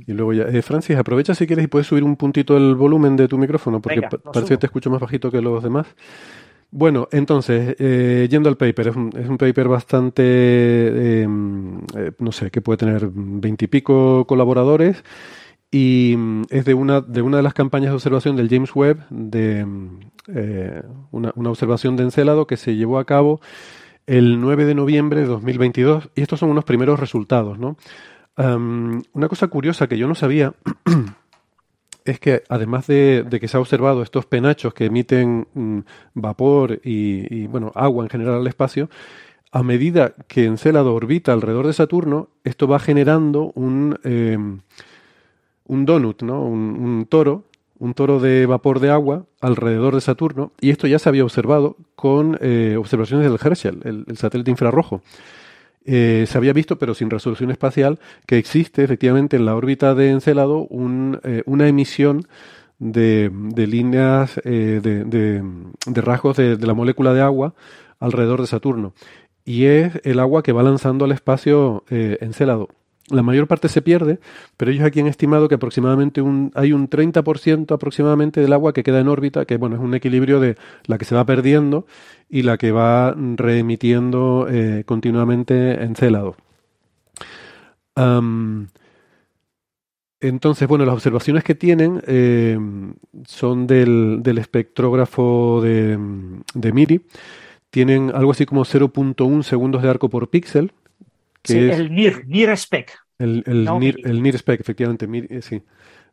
Y 0.06 0.14
luego 0.14 0.34
ya, 0.34 0.44
eh, 0.44 0.62
Francis, 0.62 0.98
aprovecha 0.98 1.34
si 1.34 1.48
quieres 1.48 1.66
y 1.66 1.68
puedes 1.68 1.88
subir 1.88 2.04
un 2.04 2.16
puntito 2.18 2.58
el 2.58 2.76
volumen 2.76 3.16
de 3.16 3.28
tu 3.28 3.38
micrófono, 3.38 3.82
porque 3.82 4.02
parece 4.02 4.54
que 4.54 4.58
te 4.58 4.66
escucho 4.68 4.90
más 4.90 5.00
bajito 5.00 5.32
que 5.32 5.42
los 5.42 5.64
demás. 5.64 5.88
Bueno, 6.76 7.08
entonces, 7.12 7.76
eh, 7.78 8.28
yendo 8.32 8.50
al 8.50 8.58
paper, 8.58 8.88
es 8.88 8.96
un, 8.96 9.38
paper 9.38 9.68
bastante, 9.68 11.22
em, 11.22 11.78
eh, 11.96 12.14
no 12.18 12.32
sé, 12.32 12.50
que 12.50 12.62
puede 12.62 12.78
tener 12.78 13.12
veintipico 13.14 14.26
colaboradores 14.26 15.04
y 15.70 16.16
mm, 16.18 16.46
es 16.50 16.66
de 16.66 16.74
una, 16.74 17.02
de 17.02 17.22
una 17.22 17.38
de 17.38 17.44
las 17.44 17.54
campañas 17.54 17.92
de 17.92 17.96
observación 17.96 18.36
del 18.36 18.50
James 18.50 18.76
Webb, 18.76 19.06
de 19.12 19.64
mm, 19.64 20.00
una, 21.12 21.32
una 21.36 21.50
observación 21.52 21.96
de 21.96 22.06
Encélado 22.06 22.48
que 22.48 22.58
se 22.58 22.76
llevó 22.76 22.98
a 22.98 23.06
cabo 23.06 23.40
el 24.08 24.42
9 24.42 24.66
de 24.66 24.74
noviembre 24.74 25.20
de 25.22 25.28
2022 25.28 26.10
y 26.16 26.22
estos 26.24 26.40
son 26.40 26.50
unos 26.50 26.66
primeros 26.66 27.00
resultados. 27.00 27.60
¿no? 27.60 27.78
una 28.36 29.28
cosa 29.28 29.48
curiosa 29.48 29.88
que 29.88 30.00
yo 30.00 30.08
no 30.08 30.16
sabía 30.16 30.56
es 32.06 32.20
que 32.20 32.44
además 32.50 32.88
de, 32.88 33.26
que 33.40 33.48
se 33.48 33.58
ha 33.58 33.60
observado 33.60 34.02
estos 34.02 34.26
penachos 34.26 34.74
que 34.74 34.86
emiten 34.86 35.48
mm, 35.54 35.80
vapor 36.14 36.80
y, 36.84 37.48
bueno, 37.48 37.72
agua 37.76 38.04
en 38.04 38.10
general 38.10 38.36
al 38.36 38.48
espacio, 38.48 38.90
a 39.52 39.64
medida 39.64 40.14
que 40.28 40.46
Encélado 40.46 40.96
orbita 40.96 41.32
alrededor 41.34 41.68
de 41.68 41.74
Saturno, 41.74 42.30
esto 42.44 42.68
va 42.68 42.80
generando 42.80 43.52
un, 43.56 44.00
em, 44.04 44.62
un 45.66 45.86
donut, 45.86 46.24
¿no? 46.24 46.44
un 46.44 47.06
toro 47.08 47.46
un 47.84 47.94
toro 47.94 48.22
de 48.22 48.46
vapor 48.46 48.80
de 48.80 48.90
agua 48.90 49.26
alrededor 49.42 49.94
de 49.94 50.00
Saturno, 50.00 50.54
y 50.62 50.70
esto 50.70 50.88
ya 50.88 51.00
se 51.00 51.10
había 51.10 51.26
observado 51.26 51.76
con 51.96 52.38
eh, 52.40 52.78
observaciones 52.80 53.30
del 53.30 53.38
Herschel, 53.44 53.82
el, 53.84 54.18
satélite 54.18 54.52
infrarrojo. 54.52 55.02
Eh, 55.86 56.26
se 56.28 56.38
había 56.38 56.54
visto, 56.54 56.78
pero 56.78 56.94
sin 56.94 57.10
resolución 57.10 57.52
espacial, 57.52 58.00
que 58.26 58.38
existe 58.38 58.84
efectivamente 58.84 59.38
en 59.38 59.46
la 59.46 59.56
órbita 59.56 59.96
de 59.96 60.10
Encélado 60.10 60.68
eh, 61.24 61.44
una 61.46 61.68
emisión 61.68 62.28
de, 62.80 63.32
líneas, 63.56 64.36
de, 64.44 65.44
rasgos 65.88 66.38
de, 66.38 66.58
la 66.58 66.74
molécula 66.74 67.14
de 67.14 67.22
agua 67.22 67.54
alrededor 68.00 68.42
de 68.42 68.48
Saturno. 68.48 68.94
Y 69.46 69.66
es 69.66 70.00
el 70.04 70.20
agua 70.20 70.44
que 70.44 70.52
va 70.52 70.64
lanzando 70.64 71.06
al 71.06 71.12
espacio 71.12 71.84
Encélado. 71.90 72.70
La 73.10 73.22
mayor 73.22 73.48
parte 73.48 73.68
se 73.68 73.82
pierde, 73.82 74.20
pero 74.56 74.72
ellos 74.72 74.86
aquí 74.86 75.02
han 75.02 75.08
estimado 75.08 75.50
que 75.50 75.56
aproximadamente 75.56 76.22
hay 76.56 76.72
un 76.72 76.90
30% 76.90 77.74
aproximadamente 77.74 78.40
del 78.40 78.54
agua 78.54 78.72
que 78.72 78.84
queda 78.84 79.02
en 79.02 79.10
órbita, 79.10 79.44
que 79.44 79.58
bueno, 79.58 79.76
es 79.76 79.82
un 79.82 79.94
equilibrio 79.94 80.40
de 80.40 80.56
la 80.86 80.98
que 80.98 81.04
se 81.04 81.14
va 81.14 81.26
perdiendo 81.26 81.86
y 82.30 82.44
la 82.44 82.58
que 82.58 82.72
va 82.72 83.14
reemitiendo 83.14 84.48
eh, 84.50 84.84
continuamente 84.86 85.84
en 85.84 85.96
célado. 85.96 86.38
entonces, 90.22 90.68
bueno, 90.70 90.86
las 90.86 90.94
observaciones 90.96 91.44
que 91.44 91.56
tienen 91.56 92.02
eh, 92.08 92.58
son 93.26 93.68
del, 93.68 94.20
del 94.24 94.38
espectrógrafo 94.38 95.60
de, 95.62 96.00
de, 96.54 96.72
MIRI. 96.72 97.02
Tienen 97.70 98.12
algo 98.16 98.32
así 98.32 98.46
como 98.46 98.64
0.1 98.64 99.44
segundos 99.44 99.82
de 99.82 99.90
arco 99.90 100.10
por 100.10 100.30
píxel, 100.30 100.72
sí, 101.44 101.58
el 101.58 101.94
NIR, 101.94 102.28
NIR 102.28 102.52
spec. 102.58 102.98
El, 103.20 103.44
el, 103.46 103.66
NIR, 103.80 103.96
el 104.04 104.22
NIR 104.22 104.36
spec, 104.36 104.60
efectivamente, 104.60 105.08
eh, 105.30 105.42
sí. 105.42 105.64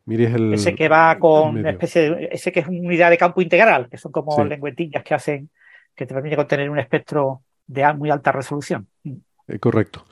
es 0.09 0.35
el, 0.35 0.55
ese 0.55 0.75
que 0.75 0.89
va 0.89 1.19
con 1.19 1.59
una 1.59 1.71
especie 1.71 2.11
de, 2.11 2.29
ese 2.33 2.53
que 2.53 2.61
es 2.61 2.67
una 2.67 2.81
unidad 2.81 3.11
de 3.11 3.19
campo 3.19 3.41
integral, 3.41 3.89
que 3.91 3.97
son 3.97 4.13
como 4.13 4.45
lengüetillas 4.45 5.03
que 5.03 5.15
hacen, 5.15 5.51
que 5.95 6.07
te 6.07 6.15
permite 6.15 6.37
contener 6.37 6.71
un 6.71 6.79
espectro 6.79 7.43
de 7.67 7.93
muy 7.95 8.11
alta 8.11 8.33
resolución. 8.33 8.87
Eh, 9.05 9.59
correcto. 9.59 10.05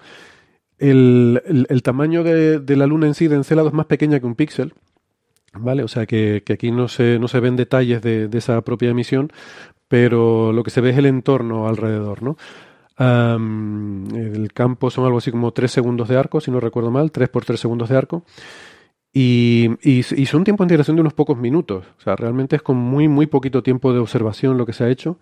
El, 0.79 1.43
el, 1.69 1.83
tamaño 1.83 2.23
de, 2.23 2.61
de, 2.61 2.77
la 2.77 2.87
luna 2.87 3.09
en 3.09 3.15
sí 3.15 3.27
de 3.27 3.35
Encélado 3.35 3.69
es 3.69 3.75
más 3.75 3.87
pequeña 3.87 4.21
que 4.21 4.27
un 4.27 4.37
píxel, 4.37 4.75
¿vale? 5.53 5.83
O 5.83 5.89
sea 5.89 6.07
que, 6.07 6.43
que, 6.47 6.53
aquí 6.53 6.71
no 6.71 6.87
se, 6.87 7.19
no 7.19 7.27
se 7.27 7.41
ven 7.41 7.57
detalles 7.57 8.01
de, 8.01 8.29
de, 8.29 8.39
esa 8.39 8.61
propia 8.63 8.91
emisión, 8.91 9.33
pero 9.89 10.53
lo 10.53 10.63
que 10.63 10.71
se 10.71 10.81
ve 10.81 10.91
es 10.91 10.99
el 10.99 11.07
entorno 11.07 11.67
alrededor, 11.67 12.23
¿no? 12.23 12.37
El 12.99 14.51
campo 14.53 14.91
son 14.91 15.05
algo 15.05 15.19
así 15.19 15.31
como 15.31 15.53
3 15.53 15.71
segundos 15.71 16.09
de 16.09 16.17
arco, 16.17 16.41
si 16.41 16.51
no 16.51 16.61
recuerdo 16.61 16.91
mal, 16.91 17.13
3 17.13 17.29
por 17.29 17.45
3 17.45 17.59
segundos 17.59 17.89
de 17.89 17.97
arco. 17.97 18.25
Y, 19.13 19.71
y, 19.83 20.03
son 20.03 20.45
tiempo 20.45 20.63
de 20.63 20.67
integración 20.67 20.97
de 20.97 21.01
unos 21.01 21.15
pocos 21.15 21.37
minutos. 21.39 21.87
O 21.99 22.01
sea, 22.01 22.15
realmente 22.15 22.57
es 22.57 22.63
con 22.63 22.77
muy, 22.77 23.09
muy 23.09 23.27
poquito 23.27 23.63
tiempo 23.63 23.93
de 23.93 23.99
observación 23.99 24.59
lo 24.59 24.67
que 24.67 24.73
se 24.73 24.85
ha 24.85 24.91
hecho. 24.91 25.19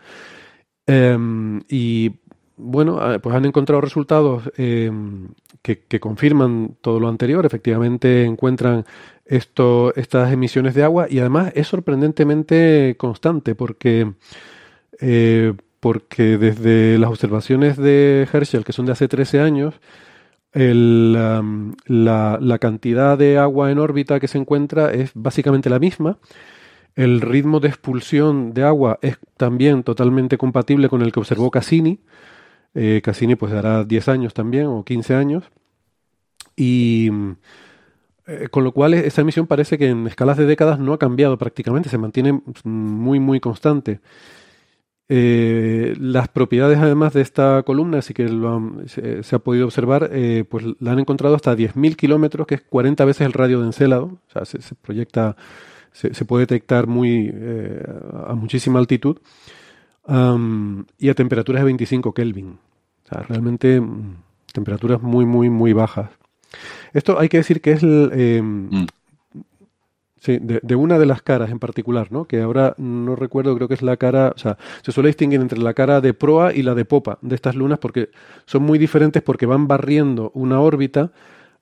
Em, 0.87 1.61
y 1.69 2.13
bueno, 2.57 2.99
ah, 3.01 3.19
pues 3.21 3.35
han 3.35 3.45
encontrado 3.45 3.81
resultados 3.81 4.51
em, 4.57 5.29
que, 5.63 5.81
que, 5.81 6.01
confirman 6.01 6.77
todo 6.81 7.01
lo 7.01 7.09
anterior. 7.09 7.47
Efectivamente 7.47 8.25
encuentran 8.25 8.85
esto, 9.25 9.95
estas 9.95 10.33
emisiones 10.33 10.75
de 10.75 10.85
agua 10.85 11.07
y 11.09 11.19
además 11.19 11.53
es 11.55 11.69
sorprendentemente 11.69 12.97
constante 12.99 13.55
porque 13.55 14.13
eh, 15.01 15.55
porque 15.81 16.39
desde 16.39 16.99
las 16.99 17.11
observaciones 17.11 17.77
de 17.77 18.29
Herschel, 18.33 18.65
que 18.65 18.73
son 18.73 18.87
de 18.87 18.93
hace 18.93 19.09
13 19.09 19.41
años, 19.41 19.75
la, 20.53 22.59
cantidad 22.61 23.19
de 23.19 23.39
agua 23.39 23.71
en 23.71 23.79
órbita 23.79 24.21
que 24.21 24.29
se 24.29 24.39
encuentra 24.39 24.93
es 24.93 25.11
básicamente 25.15 25.71
la 25.71 25.79
misma. 25.79 26.19
El 26.95 27.21
ritmo 27.21 27.61
de 27.61 27.69
expulsión 27.69 28.55
de 28.55 28.63
agua 28.63 28.99
es 29.03 29.19
también 29.37 29.83
totalmente 29.83 30.39
compatible 30.39 30.89
con 30.89 31.03
el 31.03 31.13
que 31.13 31.21
observó 31.21 31.51
Cassini. 31.51 32.01
Eh, 32.75 33.01
Cassini 33.05 33.37
pues 33.37 33.53
dará 33.53 33.85
10 33.85 34.09
años 34.09 34.35
también 34.35 34.67
o 34.67 34.85
15 34.85 35.15
años. 35.15 35.45
Y 36.57 37.11
eh, 38.27 38.49
con 38.51 38.65
lo 38.65 38.73
cual 38.73 38.95
esa 38.95 39.21
emisión 39.21 39.47
parece 39.47 39.79
que 39.79 39.89
en 39.89 40.07
escalas 40.07 40.39
de 40.39 40.47
décadas 40.47 40.79
no 40.79 40.95
ha 40.95 40.99
cambiado 40.99 41.37
prácticamente, 41.39 41.89
se 41.91 41.99
mantiene 41.99 42.41
muy 42.65 43.21
muy 43.21 43.41
constante. 43.41 44.01
Eh, 45.09 45.95
las 46.01 46.27
propiedades 46.29 46.79
además 46.79 47.13
de 47.13 47.21
esta 47.21 47.63
columna, 47.63 47.99
así 47.99 48.13
que 48.13 48.27
se, 49.23 49.37
ha 49.37 49.39
podido 49.39 49.67
observar, 49.67 50.11
eh, 50.13 50.45
pues 50.49 50.65
la 50.81 50.93
han 50.93 50.99
encontrado 50.99 51.37
hasta 51.37 51.55
10.000 51.55 51.95
kilómetros, 51.95 52.47
que 52.47 52.57
es 52.57 52.63
40 52.63 53.05
veces 53.05 53.27
el 53.27 53.33
radio 53.33 53.61
de 53.61 53.67
Encélado, 53.67 54.07
o 54.07 54.31
sea, 54.33 54.45
se, 54.45 54.75
proyecta, 54.75 55.37
se, 55.93 56.25
puede 56.25 56.43
detectar 56.43 56.89
muy, 56.89 57.31
eh, 57.33 57.85
a 58.27 58.35
muchísima 58.35 58.81
altitud, 58.81 59.19
y 60.09 61.09
a 61.09 61.15
temperaturas 61.15 61.63
de 61.63 61.67
25 61.67 62.13
Kelvin, 62.13 62.59
o 63.05 63.09
sea, 63.09 63.23
realmente 63.23 63.81
mm, 63.81 64.17
temperaturas 64.53 65.03
muy, 65.03 65.25
muy, 65.25 65.51
muy 65.51 65.73
bajas. 65.73 66.11
Esto 66.93 67.19
hay 67.19 67.29
que 67.29 67.39
decir 67.39 67.61
que 67.61 67.73
es 67.73 67.83
el, 67.83 68.43
mm. 68.43 68.87
Sí, 70.27 70.41
de, 70.41 70.75
una 70.75 70.99
de 70.99 71.07
las 71.07 71.23
caras 71.23 71.53
en 71.53 71.61
particular, 71.61 72.11
¿no? 72.11 72.25
Que 72.25 72.43
ahora 72.43 72.75
no 72.79 73.15
recuerdo, 73.15 73.55
creo 73.55 73.69
que 73.69 73.75
es 73.75 73.83
la 73.83 73.97
cara, 73.97 74.33
o 74.35 74.39
sea, 74.39 74.59
se 74.83 74.91
suele 74.91 75.11
distinguir 75.11 75.41
entre 75.41 75.61
la 75.61 75.73
cara 75.73 76.01
de 76.01 76.15
proa 76.15 76.53
y 76.53 76.65
la 76.65 76.75
de 76.75 76.85
popa 76.85 77.21
de 77.23 77.37
estas 77.37 77.55
lunas 77.55 77.79
porque 77.79 78.11
son 78.45 78.65
muy 78.65 78.77
diferentes 78.77 79.23
porque 79.23 79.47
van 79.47 79.69
barriendo 79.69 80.33
una 80.35 80.59
órbita 80.59 81.13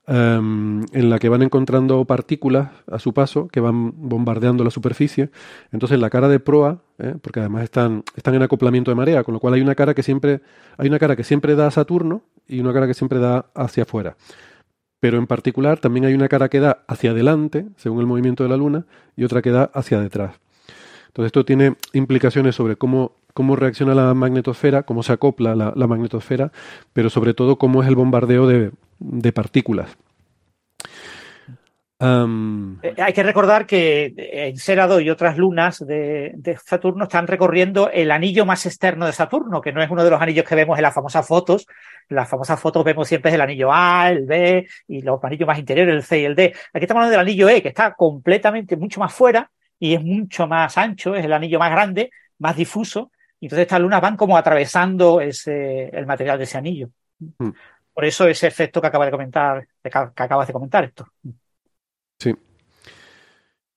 em, 0.07 0.83
en 0.95 1.11
la 1.11 1.19
que 1.19 1.29
van 1.29 1.43
encontrando 1.43 2.03
partículas 2.07 2.71
a 2.91 2.99
su 2.99 3.13
paso 3.13 3.49
que 3.49 3.61
van 3.61 3.93
bombardeando 4.09 4.65
la 4.65 4.71
superficie. 4.71 5.29
Entonces 5.71 6.01
la 6.01 6.09
cara 6.09 6.29
de 6.29 6.41
proa, 6.41 6.79
¿eh? 6.99 7.17
porque 7.21 7.41
además 7.41 7.65
están, 7.65 8.03
están 8.17 8.35
en 8.35 8.45
acoplamiento 8.45 8.91
de 8.91 8.95
marea, 8.95 9.25
con 9.25 9.35
lo 9.35 9.41
cual 9.41 9.53
hay 9.53 9.61
una 9.61 9.75
cara 9.75 9.93
que 9.93 10.03
siempre, 10.03 10.41
hay 10.79 10.89
una 10.89 10.99
cara 10.99 11.17
que 11.17 11.25
siempre 11.25 11.55
da 11.55 11.67
a 11.67 11.71
Saturno 11.71 12.23
y 12.49 12.61
una 12.61 12.73
cara 12.73 12.87
que 12.87 12.95
siempre 12.95 13.19
da 13.19 13.45
hacia 13.55 13.83
afuera 13.83 14.17
pero 15.01 15.19
en 15.19 15.27
particular 15.27 15.79
también 15.79 16.07
hay 16.07 16.15
una 16.15 16.29
cara 16.29 16.49
que 16.49 16.61
da 16.61 16.85
hacia 16.87 17.11
adelante, 17.11 17.67
según 17.77 18.01
el 18.01 18.07
movimiento 18.07 18.43
de 18.43 18.49
la 18.49 18.57
Luna, 18.57 18.87
y 19.17 19.25
otra 19.25 19.43
que 19.43 19.51
da 19.51 19.71
hacia 19.75 20.01
detrás. 20.01 20.37
Entonces 21.09 21.27
esto 21.29 21.45
tiene 21.45 21.77
implicaciones 21.93 22.57
sobre 22.57 22.77
cómo, 22.77 23.13
cómo 23.35 23.55
reacciona 23.55 23.95
la 23.95 24.15
magnetosfera, 24.15 24.83
cómo 24.83 25.03
se 25.03 25.13
acopla 25.13 25.55
la, 25.55 25.87
magnetosfera, 25.87 26.51
pero 26.93 27.09
sobre 27.09 27.35
todo 27.35 27.57
cómo 27.57 27.83
es 27.83 27.89
el 27.89 27.95
bombardeo 27.95 28.49
de, 28.49 28.73
de 28.99 29.33
partículas. 29.33 29.97
Eh, 32.01 32.95
hay 32.99 33.13
que 33.13 33.23
recordar 33.23 33.67
que 33.67 34.13
Encélado 34.49 35.01
y 35.01 35.11
otras 35.11 35.39
lunas 35.39 35.79
de, 35.87 36.59
Saturno 36.65 37.05
están 37.05 37.27
recorriendo 37.27 37.91
el 37.91 38.11
anillo 38.11 38.45
más 38.45 38.67
externo 38.67 39.07
de 39.07 39.13
Saturno, 39.13 39.61
que 39.61 39.73
no 39.73 39.83
es 39.83 39.91
uno 39.91 40.05
de 40.05 40.11
los 40.11 40.21
anillos 40.21 40.45
que 40.45 40.55
vemos 40.55 40.77
en 40.79 40.83
las 40.83 40.95
famosas 40.95 41.27
fotos. 41.27 41.67
En 42.09 42.17
las 42.17 42.29
famosas 42.29 42.61
fotos 42.61 42.85
vemos 42.85 43.09
siempre 43.09 43.33
el 43.33 43.41
anillo 43.41 43.73
A, 43.73 44.11
el 44.11 44.27
B 44.27 44.67
y 44.89 45.03
los 45.03 45.23
anillos 45.23 45.47
más 45.47 45.59
interiores, 45.59 45.95
el 45.95 46.03
C 46.03 46.21
y 46.21 46.25
el 46.25 46.35
D. 46.35 46.55
Aquí 46.73 46.85
estamos 46.85 47.03
hablando 47.03 47.13
del 47.13 47.27
anillo 47.27 47.49
E, 47.49 47.63
que 47.63 47.69
está 47.69 47.95
completamente 47.95 48.77
mucho 48.77 49.01
más 49.01 49.15
fuera 49.15 49.51
y 49.79 49.95
es 49.95 50.03
mucho 50.03 50.47
más 50.47 50.77
ancho, 50.77 51.15
es 51.15 51.25
el 51.25 51.33
anillo 51.33 51.59
más 51.59 51.71
grande, 51.71 52.11
más 52.39 52.57
difuso, 52.57 53.11
Y 53.41 53.47
entonces 53.47 53.63
estas 53.63 53.81
lunas 53.81 54.01
van 54.01 54.17
como 54.17 54.37
atravesando 54.37 55.21
ese, 55.21 55.89
el 55.89 56.07
material 56.07 56.39
de 56.39 56.45
ese 56.45 56.59
anillo. 56.59 56.91
Mm. 57.39 57.51
Por 57.93 58.05
eso 58.05 58.27
ese 58.27 58.49
efecto 58.49 58.81
que 58.81 58.89
acaba 58.89 59.05
de 59.05 59.13
comentar, 59.13 59.67
que 59.83 59.89
acabas 59.89 60.47
de 60.47 60.53
comentar 60.53 60.85
esto. 60.85 61.07
Sí. 62.19 62.35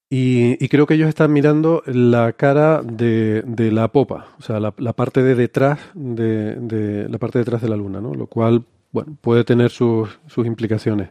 Y, 0.10 0.64
y, 0.64 0.70
creo 0.70 0.88
que 0.88 0.94
ellos 0.94 1.10
están 1.10 1.34
mirando 1.34 1.84
la 1.86 2.32
cara 2.32 2.82
de, 2.82 3.44
la 3.74 3.90
popa, 3.90 4.28
o 4.40 4.42
sea, 4.42 4.62
la, 4.62 4.72
parte 4.72 5.22
de 5.22 5.36
detrás 5.36 5.80
de, 5.96 7.08
la 7.10 7.18
parte 7.18 7.40
de 7.40 7.44
detrás 7.44 7.62
de 7.62 7.68
la 7.68 7.76
luna, 7.76 8.00
¿no? 8.00 8.14
Lo 8.14 8.28
cual, 8.28 8.64
bueno, 8.94 9.18
puede 9.20 9.44
tener 9.44 9.70
sus, 9.70 10.08
implicaciones. 10.38 11.10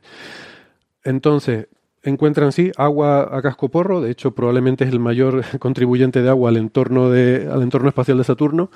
Entonces, 1.05 1.69
encuentran 2.03 2.53
sí 2.53 2.73
agua 2.79 3.37
a 3.37 3.43
casco 3.43 3.69
porro, 3.69 4.01
de 4.01 4.11
hecho 4.11 4.31
probablemente 4.35 4.85
es 4.85 4.91
el 4.91 5.01
mayor 5.01 5.45
contribuyente 5.59 6.23
de 6.23 6.31
agua 6.31 6.49
al 6.49 6.57
entorno 6.57 7.11
de, 7.11 7.49
al 7.53 7.62
entorno 7.62 7.89
espacial 7.89 8.17
de 8.17 8.25
Saturno, 8.25 8.71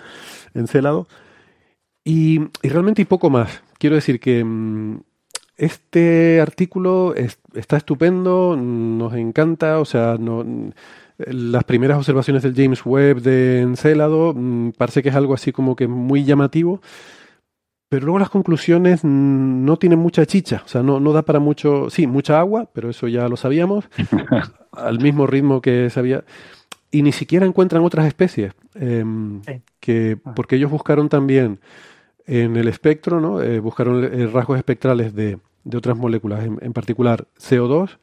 Encélado. 0.52 1.08
Y, 2.04 2.40
y 2.62 2.68
realmente 2.68 3.02
y 3.02 3.04
poco 3.06 3.30
más. 3.30 3.62
Quiero 3.78 3.96
decir 3.96 4.20
que 4.20 4.44
mmm, 4.44 5.00
este 5.60 6.40
artículo 6.40 7.14
es, 7.14 7.38
está 7.54 7.76
estupendo, 7.76 8.56
nos 8.56 9.12
encanta, 9.14 9.78
o 9.78 9.84
sea, 9.84 10.16
no, 10.18 10.42
las 11.18 11.64
primeras 11.64 11.98
observaciones 11.98 12.42
del 12.42 12.54
James 12.54 12.80
Webb 12.84 13.20
de 13.20 13.60
Encélado 13.60 14.32
mmm, 14.34 14.70
parece 14.70 15.02
que 15.02 15.10
es 15.10 15.14
algo 15.14 15.34
así 15.34 15.52
como 15.52 15.76
que 15.76 15.86
muy 15.86 16.24
llamativo, 16.24 16.80
pero 17.90 18.06
luego 18.06 18.18
las 18.20 18.30
conclusiones 18.30 19.00
mmm, 19.04 19.64
no 19.66 19.76
tienen 19.76 19.98
mucha 19.98 20.24
chicha, 20.24 20.62
o 20.64 20.68
sea, 20.68 20.82
no, 20.82 20.98
no 20.98 21.12
da 21.12 21.22
para 21.22 21.40
mucho, 21.40 21.90
sí, 21.90 22.06
mucha 22.06 22.40
agua, 22.40 22.70
pero 22.72 22.88
eso 22.88 23.06
ya 23.06 23.28
lo 23.28 23.36
sabíamos, 23.36 23.84
al 24.72 24.98
mismo 24.98 25.26
ritmo 25.26 25.60
que 25.60 25.90
sabía, 25.90 26.24
y 26.90 27.02
ni 27.02 27.12
siquiera 27.12 27.44
encuentran 27.44 27.84
otras 27.84 28.06
especies, 28.06 28.54
eh, 28.76 29.04
Sí. 29.46 29.60
que, 29.78 30.16
porque 30.34 30.56
ellos 30.56 30.70
buscaron 30.70 31.10
también 31.10 31.60
en 32.26 32.56
el 32.56 32.66
espectro, 32.68 33.20
¿no? 33.20 33.42
Eh, 33.42 33.60
buscaron 33.60 34.04
eh, 34.04 34.26
rasgos 34.26 34.56
espectrales 34.56 35.14
de, 35.14 35.38
de 35.64 35.76
otras 35.76 35.96
moléculas, 35.96 36.44
en, 36.44 36.58
en 36.60 36.72
particular 36.72 37.26
CO2, 37.38 37.98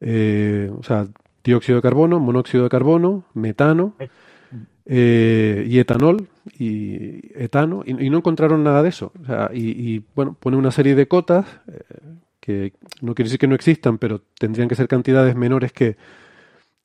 eh, 0.00 0.70
o 0.78 0.82
sea, 0.82 1.06
dióxido 1.44 1.76
de 1.76 1.82
carbono, 1.82 2.20
monóxido 2.20 2.64
de 2.64 2.70
carbono, 2.70 3.24
metano 3.34 3.94
eh, 4.86 5.66
y 5.68 5.78
etanol 5.78 6.28
y 6.58 7.20
etano, 7.40 7.82
y, 7.84 8.06
y, 8.06 8.10
no 8.10 8.18
encontraron 8.18 8.64
nada 8.64 8.82
de 8.82 8.88
eso. 8.88 9.12
O 9.22 9.26
sea, 9.26 9.50
y, 9.52 9.70
y, 9.70 10.04
bueno, 10.14 10.36
pone 10.38 10.56
una 10.56 10.70
serie 10.70 10.94
de 10.94 11.08
cotas 11.08 11.46
eh, 11.66 11.80
que 12.40 12.72
no 13.02 13.14
quiere 13.14 13.28
decir 13.28 13.38
que 13.38 13.48
no 13.48 13.54
existan, 13.54 13.98
pero 13.98 14.22
tendrían 14.38 14.68
que 14.68 14.74
ser 14.74 14.88
cantidades 14.88 15.36
menores 15.36 15.72
que 15.72 15.96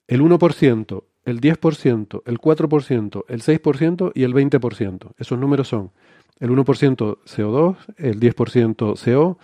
el 0.08 0.22
1%, 0.22 1.04
el 1.26 1.40
10%, 1.40 2.22
el 2.26 2.40
4%, 2.40 3.26
el 3.30 3.42
6% 3.42 4.12
y 4.14 4.24
el 4.24 4.34
20%. 4.34 5.12
Esos 5.18 5.40
números 5.40 5.70
son 5.70 5.92
el 6.40 6.50
1% 6.50 7.20
CO2, 7.26 7.78
el 7.98 8.20
10% 8.20 8.96
CO, 9.02 9.38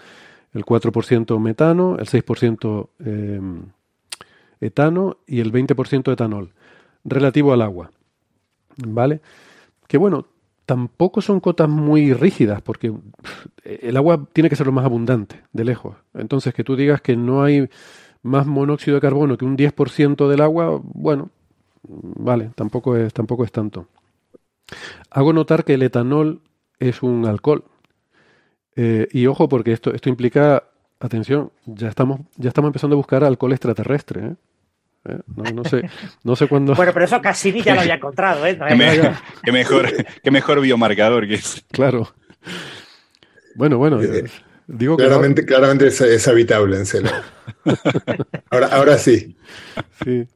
el 0.53 0.65
4% 0.65 1.39
metano, 1.39 1.97
el 1.97 2.05
6% 2.05 2.89
eh, 3.05 3.41
etano 4.61 5.17
y 5.27 5.39
el 5.39 5.51
20% 5.51 6.11
etanol, 6.11 6.53
relativo 7.03 7.53
al 7.53 7.61
agua. 7.61 7.91
¿Vale? 8.77 9.21
Que 9.87 9.97
bueno, 9.97 10.27
tampoco 10.65 11.21
son 11.21 11.39
cotas 11.39 11.67
muy 11.67 12.13
rígidas, 12.13 12.61
porque 12.61 12.93
el 13.63 13.97
agua 13.97 14.27
tiene 14.31 14.49
que 14.49 14.55
ser 14.55 14.67
lo 14.67 14.71
más 14.71 14.85
abundante, 14.85 15.41
de 15.51 15.65
lejos. 15.65 15.95
Entonces, 16.13 16.53
que 16.53 16.63
tú 16.63 16.75
digas 16.75 17.01
que 17.01 17.15
no 17.15 17.43
hay 17.43 17.69
más 18.21 18.45
monóxido 18.45 18.95
de 18.95 19.01
carbono 19.01 19.37
que 19.37 19.45
un 19.45 19.57
10% 19.57 20.27
del 20.27 20.41
agua, 20.41 20.79
bueno, 20.83 21.31
vale, 21.83 22.51
tampoco 22.55 22.95
es, 22.95 23.13
tampoco 23.13 23.43
es 23.43 23.51
tanto. 23.51 23.87
Hago 25.09 25.33
notar 25.33 25.65
que 25.65 25.73
el 25.73 25.81
etanol 25.81 26.41
es 26.79 27.01
un 27.01 27.25
alcohol. 27.25 27.63
Eh, 28.75 29.07
y 29.11 29.27
ojo, 29.27 29.49
porque 29.49 29.71
esto, 29.71 29.93
esto 29.93 30.09
implica, 30.09 30.63
atención, 30.99 31.51
ya 31.65 31.89
estamos, 31.89 32.21
ya 32.37 32.49
estamos 32.49 32.69
empezando 32.69 32.95
a 32.95 32.97
buscar 32.97 33.23
alcohol 33.23 33.51
extraterrestre. 33.51 34.25
¿eh? 34.25 34.35
¿Eh? 35.05 35.19
No, 35.35 35.43
no, 35.51 35.63
sé, 35.63 35.89
no 36.23 36.35
sé 36.35 36.47
cuándo. 36.47 36.73
Bueno, 36.75 36.93
pero 36.93 37.05
eso 37.05 37.21
Cassini 37.21 37.61
ya 37.61 37.75
lo 37.75 37.81
había 37.81 37.95
encontrado, 37.95 38.45
¿eh? 38.45 38.55
No 38.57 38.65
qué, 38.67 38.75
me, 38.75 38.91
qué, 39.43 39.51
mejor, 39.51 39.89
qué 40.23 40.31
mejor 40.31 40.61
biomarcador 40.61 41.27
que 41.27 41.35
es. 41.35 41.63
Claro. 41.71 42.13
Bueno, 43.55 43.77
bueno. 43.77 44.01
Eh, 44.01 44.25
digo 44.67 44.97
claramente, 44.97 45.41
que 45.41 45.47
claramente 45.47 45.87
es, 45.87 45.99
es, 46.01 46.27
habitable 46.27 46.77
en 46.77 46.85
Celo. 46.85 47.09
ahora, 48.49 48.67
ahora 48.67 48.97
sí. 48.97 49.35
Sí. 50.03 50.27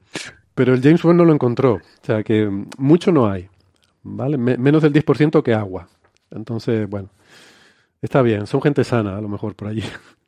Pero 0.55 0.73
el 0.73 0.81
James 0.81 1.03
Webb 1.03 1.15
no 1.15 1.25
lo 1.25 1.33
encontró. 1.33 1.73
O 1.73 2.05
sea 2.05 2.23
que 2.23 2.49
mucho 2.77 3.11
no 3.11 3.29
hay. 3.29 3.49
¿Vale? 4.03 4.37
Me, 4.37 4.57
menos 4.57 4.83
del 4.83 4.93
10% 4.93 5.41
que 5.43 5.53
agua. 5.53 5.87
Entonces, 6.31 6.87
bueno. 6.89 7.09
Está 8.03 8.21
bien, 8.21 8.47
son 8.47 8.61
gente 8.61 8.83
sana, 8.83 9.17
a 9.17 9.21
lo 9.21 9.29
mejor 9.29 9.55
por 9.55 9.69
allí. 9.69 9.83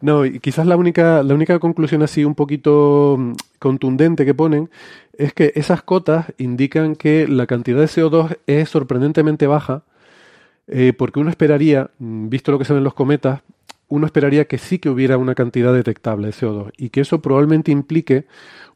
No, 0.00 0.24
y 0.24 0.40
quizás 0.40 0.66
la 0.66 0.76
única, 0.76 1.22
la 1.22 1.34
única 1.34 1.58
conclusión 1.58 2.02
así 2.02 2.24
un 2.24 2.34
poquito 2.34 3.16
mm, 3.18 3.32
contundente 3.58 4.24
que 4.24 4.34
ponen 4.34 4.70
es 5.12 5.32
que 5.32 5.52
esas 5.54 5.82
cotas 5.82 6.32
indican 6.38 6.96
que 6.96 7.28
la 7.28 7.46
cantidad 7.46 7.78
de 7.78 7.84
CO2 7.86 8.38
es 8.46 8.68
sorprendentemente 8.68 9.46
baja, 9.46 9.84
eh, 10.66 10.92
porque 10.96 11.20
uno 11.20 11.30
esperaría, 11.30 11.90
mm, 11.98 12.28
visto 12.28 12.50
lo 12.50 12.58
que 12.58 12.64
se 12.64 12.72
ven 12.72 12.78
en 12.78 12.84
los 12.84 12.94
cometas, 12.94 13.42
uno 13.90 14.06
esperaría 14.06 14.46
que 14.46 14.56
sí 14.56 14.78
que 14.78 14.88
hubiera 14.88 15.18
una 15.18 15.34
cantidad 15.34 15.74
detectable 15.74 16.28
de 16.28 16.32
CO2 16.32 16.72
y 16.76 16.90
que 16.90 17.00
eso 17.00 17.20
probablemente 17.20 17.72
implique 17.72 18.26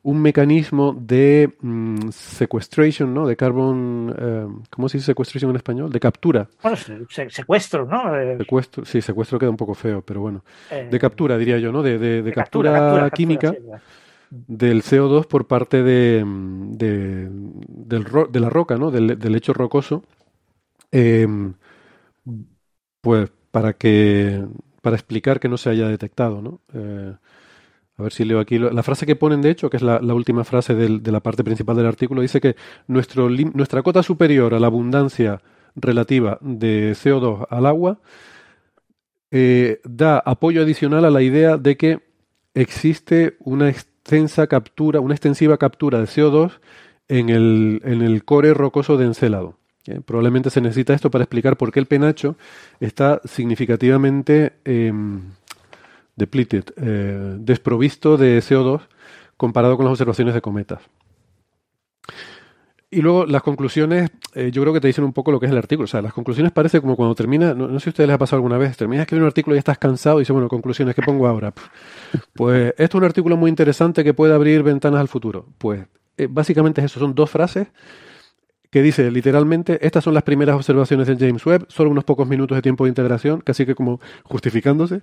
un 0.02 0.20
mecanismo 0.20 0.92
de 0.92 1.54
mm, 1.60 2.10
sequestration, 2.10 3.14
¿no? 3.14 3.26
De 3.26 3.36
carbon, 3.36 4.14
eh, 4.18 4.46
¿cómo 4.70 4.88
se 4.88 4.98
dice 4.98 5.06
sequestration 5.06 5.50
en 5.50 5.56
español? 5.56 5.90
De 5.90 6.00
captura. 6.00 6.48
Bueno, 6.62 6.76
se, 6.76 7.30
secuestro, 7.30 7.86
¿no? 7.86 8.14
Eh, 8.14 8.36
secuestro, 8.38 8.84
sí, 8.84 9.00
secuestro 9.00 9.38
queda 9.38 9.50
un 9.50 9.56
poco 9.56 9.74
feo, 9.74 10.02
pero 10.02 10.20
bueno. 10.20 10.44
Eh, 10.70 10.88
de 10.90 10.98
captura, 10.98 11.38
diría 11.38 11.58
yo, 11.58 11.70
¿no? 11.70 11.82
De, 11.82 11.96
de, 11.98 12.22
de 12.22 12.32
captura, 12.32 12.72
captura, 12.72 12.90
captura, 12.90 13.10
química 13.10 13.52
captura, 13.52 13.78
sí, 13.78 13.84
del 14.48 14.82
CO2 14.82 15.26
por 15.26 15.46
parte 15.46 15.84
de, 15.84 16.24
de, 16.26 17.28
del 17.30 18.04
ro 18.04 18.26
de 18.26 18.40
la 18.40 18.50
roca, 18.50 18.76
¿no? 18.76 18.90
Del, 18.90 19.16
del 19.16 19.32
lecho 19.32 19.52
rocoso. 19.52 20.02
Eh, 20.90 21.26
pues 23.00 23.30
para 23.50 23.74
que 23.74 24.44
para 24.84 24.96
explicar 24.96 25.40
que 25.40 25.48
no 25.48 25.56
se 25.56 25.70
haya 25.70 25.88
detectado, 25.88 26.42
¿no? 26.42 26.60
Eh, 26.74 27.14
a 27.96 28.02
ver 28.02 28.12
si 28.12 28.24
leo 28.26 28.38
aquí. 28.38 28.58
La 28.58 28.82
frase 28.82 29.06
que 29.06 29.16
ponen, 29.16 29.40
de 29.40 29.48
hecho, 29.48 29.70
que 29.70 29.78
es 29.78 29.82
la, 29.82 29.98
última 30.14 30.44
frase 30.44 30.74
del, 30.74 31.02
de 31.02 31.10
la 31.10 31.20
parte 31.20 31.42
principal 31.42 31.74
del 31.74 31.86
artículo, 31.86 32.20
dice 32.20 32.38
que 32.38 32.54
nuestro, 32.86 33.30
nuestra 33.30 33.82
cota 33.82 34.02
superior 34.02 34.52
a 34.52 34.60
la 34.60 34.66
abundancia 34.66 35.40
relativa 35.74 36.36
de 36.42 36.92
CO2 36.92 37.46
al 37.48 37.64
agua 37.64 37.98
eh, 39.30 39.80
da 39.84 40.18
apoyo 40.18 40.60
adicional 40.60 41.06
a 41.06 41.10
la 41.10 41.22
idea 41.22 41.56
de 41.56 41.78
que 41.78 42.00
existe 42.52 43.36
una 43.38 43.70
extensa 43.70 44.48
captura, 44.48 45.00
una 45.00 45.14
extensiva 45.14 45.56
captura 45.56 45.98
de 45.98 46.04
CO2 46.04 46.60
en 47.08 47.30
el, 47.30 47.80
en 47.84 48.02
el 48.02 48.24
core 48.24 48.52
rocoso 48.52 48.98
de 48.98 49.06
Encélado. 49.06 49.56
Probablemente 50.06 50.50
se 50.50 50.60
necesita 50.60 50.94
esto 50.94 51.10
para 51.10 51.24
explicar 51.24 51.56
por 51.56 51.70
qué 51.70 51.80
el 51.80 51.86
penacho 51.86 52.36
está 52.80 53.20
significativamente 53.24 54.54
eh, 54.64 54.92
depleted, 56.16 56.64
eh, 56.76 57.36
desprovisto 57.38 58.16
de 58.16 58.38
CO2 58.38 58.80
comparado 59.36 59.76
con 59.76 59.84
las 59.84 59.92
observaciones 59.92 60.34
de 60.34 60.40
cometas. 60.40 60.80
Y 62.90 63.02
luego 63.02 63.26
las 63.26 63.42
conclusiones, 63.42 64.08
eh, 64.34 64.52
yo 64.52 64.62
creo 64.62 64.72
que 64.72 64.80
te 64.80 64.86
dicen 64.86 65.02
un 65.02 65.12
poco 65.12 65.32
lo 65.32 65.40
que 65.40 65.46
es 65.46 65.52
el 65.52 65.58
artículo. 65.58 65.84
O 65.84 65.88
sea, 65.88 66.00
las 66.00 66.12
conclusiones 66.12 66.52
parece 66.52 66.80
como 66.80 66.94
cuando 66.94 67.14
termina, 67.16 67.52
no, 67.52 67.66
sé 67.74 67.80
si 67.80 67.88
a 67.88 67.90
ustedes 67.90 68.06
les 68.06 68.14
ha 68.14 68.18
pasado 68.18 68.36
alguna 68.36 68.56
vez, 68.56 68.76
terminas 68.76 69.02
escribir 69.02 69.22
un 69.22 69.26
artículo 69.26 69.56
y 69.56 69.58
estás 69.58 69.78
cansado 69.78 70.18
y 70.18 70.20
dices, 70.20 70.32
bueno, 70.32 70.48
conclusiones, 70.48 70.94
¿qué 70.94 71.02
pongo 71.02 71.26
ahora? 71.26 71.52
Pues 72.34 72.72
esto 72.78 72.96
es 72.96 73.00
un 73.00 73.04
artículo 73.04 73.36
muy 73.36 73.48
interesante 73.48 74.04
que 74.04 74.14
puede 74.14 74.32
abrir 74.32 74.62
ventanas 74.62 75.00
al 75.00 75.08
futuro. 75.08 75.46
Pues 75.58 75.84
eh, 76.16 76.28
básicamente 76.30 76.80
es 76.80 76.84
eso, 76.84 77.00
son 77.00 77.16
dos 77.16 77.28
frases 77.28 77.66
que 78.74 78.82
dice 78.82 79.08
literalmente, 79.12 79.78
estas 79.86 80.02
son 80.02 80.14
las 80.14 80.24
primeras 80.24 80.56
observaciones 80.56 81.06
del 81.06 81.16
James 81.16 81.46
Webb, 81.46 81.66
solo 81.68 81.90
unos 81.90 82.02
pocos 82.02 82.26
minutos 82.26 82.56
de 82.56 82.62
tiempo 82.62 82.82
de 82.82 82.88
integración, 82.88 83.40
casi 83.40 83.64
que 83.64 83.76
como 83.76 84.00
justificándose. 84.24 85.00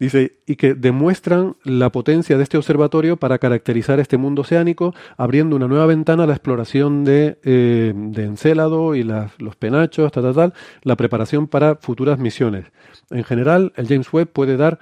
Dice, 0.00 0.38
y 0.44 0.56
que 0.56 0.74
demuestran 0.74 1.54
la 1.62 1.92
potencia 1.92 2.36
de 2.36 2.42
este 2.42 2.56
observatorio 2.56 3.16
para 3.16 3.38
caracterizar 3.38 4.00
este 4.00 4.16
mundo 4.16 4.42
oceánico, 4.42 4.92
abriendo 5.16 5.54
una 5.54 5.68
nueva 5.68 5.86
ventana 5.86 6.24
a 6.24 6.26
la 6.26 6.32
exploración 6.32 7.04
de, 7.04 7.38
eh, 7.44 7.92
de 7.94 8.24
Encélado 8.24 8.96
y 8.96 9.04
los 9.04 9.54
penachos, 9.56 10.10
tal, 10.10 10.24
tal, 10.24 10.34
tal, 10.34 10.54
la 10.82 10.96
preparación 10.96 11.46
para 11.46 11.76
futuras 11.76 12.18
misiones. 12.18 12.72
En 13.10 13.22
general, 13.22 13.72
el 13.76 13.86
James 13.86 14.12
Webb 14.12 14.30
puede 14.32 14.56
dar 14.56 14.80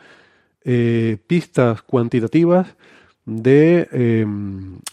eh, 0.64 1.18
pistas 1.26 1.82
cuantitativas 1.82 2.74
de 3.26 3.88
eh, 3.90 4.26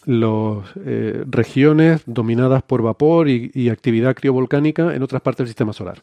las 0.06 0.76
eh, 0.84 1.24
regiones 1.26 2.02
dominadas 2.06 2.62
por 2.62 2.82
vapor 2.82 3.28
y, 3.28 3.50
y, 3.54 3.68
actividad 3.68 4.14
criovolcánica 4.14 4.94
en 4.94 5.02
otras 5.02 5.20
partes 5.20 5.38
del 5.38 5.48
sistema 5.48 5.72
solar. 5.72 6.02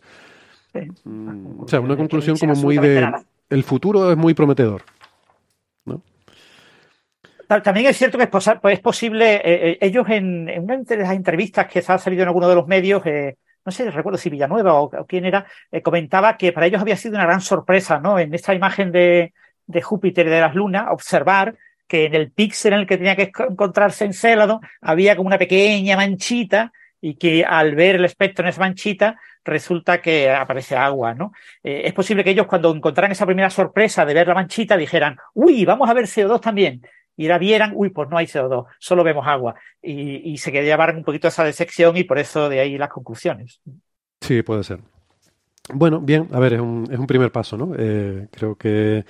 Sí. 0.74 0.82
Mm, 1.04 1.62
o 1.62 1.68
sea, 1.68 1.80
una 1.80 1.98
conclusión 1.98 2.38
como 2.38 2.54
muy 2.56 2.78
de... 2.78 3.12
El 3.50 3.64
futuro 3.64 4.12
es 4.12 4.18
muy 4.18 4.36
prometedor. 4.36 4.84
¿no? 5.86 6.04
también 7.64 7.88
es 7.88 7.98
cierto 7.98 8.20
que 8.20 8.26
es, 8.26 8.30
pues 8.30 8.74
es 8.74 8.80
posible, 8.80 9.38
eh, 9.38 9.42
eh, 9.72 9.78
ellos 9.82 10.08
en, 10.10 10.48
una 10.62 10.78
de 10.78 10.98
las 10.98 11.14
entrevistas 11.14 11.66
que 11.66 11.82
se 11.82 11.92
ha 11.92 11.98
salido 11.98 12.22
en 12.22 12.28
alguno 12.28 12.48
de 12.48 12.54
los 12.54 12.68
medios, 12.68 13.02
no 13.66 13.72
sé, 13.72 13.90
recuerdo 13.90 14.20
si 14.20 14.30
Villanueva 14.30 14.76
o, 14.76 15.08
quién 15.08 15.26
era, 15.26 15.48
comentaba 15.82 16.38
que 16.38 16.52
para 16.52 16.68
ellos 16.68 16.80
había 16.80 16.96
sido 16.96 17.16
una 17.16 17.26
gran 17.26 17.42
sorpresa, 17.42 18.00
¿no? 18.00 18.20
En 18.20 18.32
esta 18.36 18.54
imagen 18.54 18.92
de, 18.92 19.34
de 19.66 19.82
Júpiter 19.82 20.28
y 20.28 20.30
de 20.30 20.42
las 20.42 20.54
lunas, 20.54 20.86
observar 20.92 21.56
que 21.90 22.06
en 22.06 22.14
el 22.14 22.32
píxel 22.32 22.74
en 22.74 22.80
el 22.80 22.88
que 22.88 22.98
tenía 22.98 23.16
que 23.16 23.32
encontrarse 23.50 24.06
Encélado 24.06 24.62
había 24.80 25.16
como 25.16 25.28
una 25.28 25.40
pequeña 25.40 25.98
manchita 25.98 26.72
y 27.02 27.16
que 27.16 27.44
al 27.44 27.76
ver 27.76 27.96
el 27.96 28.06
espectro 28.06 28.46
en 28.46 28.50
esa 28.50 28.62
manchita 28.62 29.20
resulta 29.44 30.00
que 30.00 30.30
aparece 30.30 30.76
agua, 30.76 31.16
¿no? 31.16 31.32
Eh, 31.64 31.82
es 31.86 31.94
posible 31.94 32.24
que 32.24 32.30
ellos 32.30 32.46
cuando 32.46 32.74
encontraran 32.74 33.12
esa 33.12 33.26
primera 33.26 33.50
sorpresa 33.50 34.06
de 34.06 34.14
ver 34.14 34.28
la 34.28 34.36
manchita 34.36 34.78
dijeran, 34.78 35.18
uy, 35.34 35.66
vamos 35.66 35.90
a 35.90 35.94
ver 35.94 36.06
CO2 36.06 36.40
también. 36.40 36.82
Y 37.18 37.28
la 37.28 37.40
vieran, 37.40 37.72
uy, 37.74 37.90
pues 37.90 38.08
no 38.10 38.18
hay 38.18 38.28
CO2, 38.28 38.66
solo 38.78 39.04
vemos 39.04 39.28
agua. 39.28 39.56
Y, 39.82 40.38
se 40.38 40.52
llevaran 40.52 40.98
un 40.98 41.04
poquito 41.04 41.28
esa 41.28 41.44
decepción 41.44 41.98
y 41.98 42.04
por 42.04 42.20
eso 42.20 42.48
de 42.48 42.60
ahí 42.60 42.78
las 42.78 42.90
conclusiones. 42.90 43.60
Sí, 44.22 44.42
puede 44.42 44.64
ser. 44.64 44.80
Bueno, 45.74 46.00
bien, 46.00 46.30
a 46.32 46.40
ver, 46.40 46.54
es 46.54 46.60
un, 46.62 46.88
es 46.90 46.98
un 46.98 47.08
primer 47.08 47.32
paso, 47.32 47.58
¿no? 47.58 47.74
Eh, 47.78 48.28
creo 48.32 48.56
que 48.56 49.04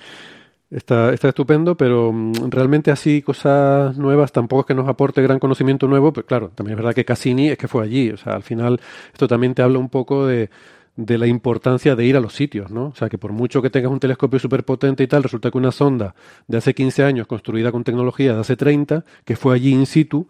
Está, 0.70 1.12
está 1.12 1.28
estupendo, 1.28 1.76
pero 1.76 2.12
mm, 2.12 2.48
realmente 2.48 2.92
así 2.92 3.22
cosas 3.22 3.98
nuevas 3.98 4.30
tampoco 4.30 4.60
es 4.60 4.66
que 4.66 4.74
nos 4.74 4.88
aporte 4.88 5.20
gran 5.20 5.40
conocimiento 5.40 5.88
nuevo, 5.88 6.12
pero 6.12 6.26
claro, 6.26 6.50
también 6.54 6.74
es 6.74 6.84
verdad 6.84 6.94
que 6.94 7.04
Cassini 7.04 7.48
es 7.48 7.58
que 7.58 7.66
fue 7.66 7.82
allí, 7.82 8.10
o 8.10 8.16
sea, 8.16 8.34
al 8.34 8.44
final 8.44 8.80
esto 9.12 9.26
también 9.26 9.52
te 9.52 9.62
habla 9.62 9.80
un 9.80 9.88
poco 9.88 10.28
de, 10.28 10.48
de 10.94 11.18
la 11.18 11.26
importancia 11.26 11.96
de 11.96 12.04
ir 12.04 12.16
a 12.16 12.20
los 12.20 12.34
sitios, 12.34 12.70
¿no? 12.70 12.86
O 12.88 12.94
sea, 12.94 13.08
que 13.08 13.18
por 13.18 13.32
mucho 13.32 13.62
que 13.62 13.70
tengas 13.70 13.90
un 13.90 14.00
telescopio 14.00 14.38
súper 14.38 14.64
potente 14.64 15.02
y 15.02 15.06
tal, 15.06 15.22
resulta 15.22 15.50
que 15.50 15.58
una 15.58 15.72
sonda 15.72 16.14
de 16.46 16.58
hace 16.58 16.74
15 16.74 17.04
años 17.04 17.26
construida 17.26 17.72
con 17.72 17.84
tecnología 17.84 18.34
de 18.34 18.40
hace 18.40 18.56
30, 18.56 19.04
que 19.24 19.36
fue 19.36 19.54
allí 19.54 19.72
in 19.72 19.86
situ, 19.86 20.28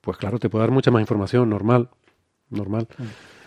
pues 0.00 0.18
claro, 0.18 0.38
te 0.38 0.50
puede 0.50 0.64
dar 0.64 0.70
mucha 0.70 0.90
más 0.90 1.00
información, 1.00 1.48
normal, 1.48 1.88
normal. 2.50 2.88
Mm. 2.98 3.37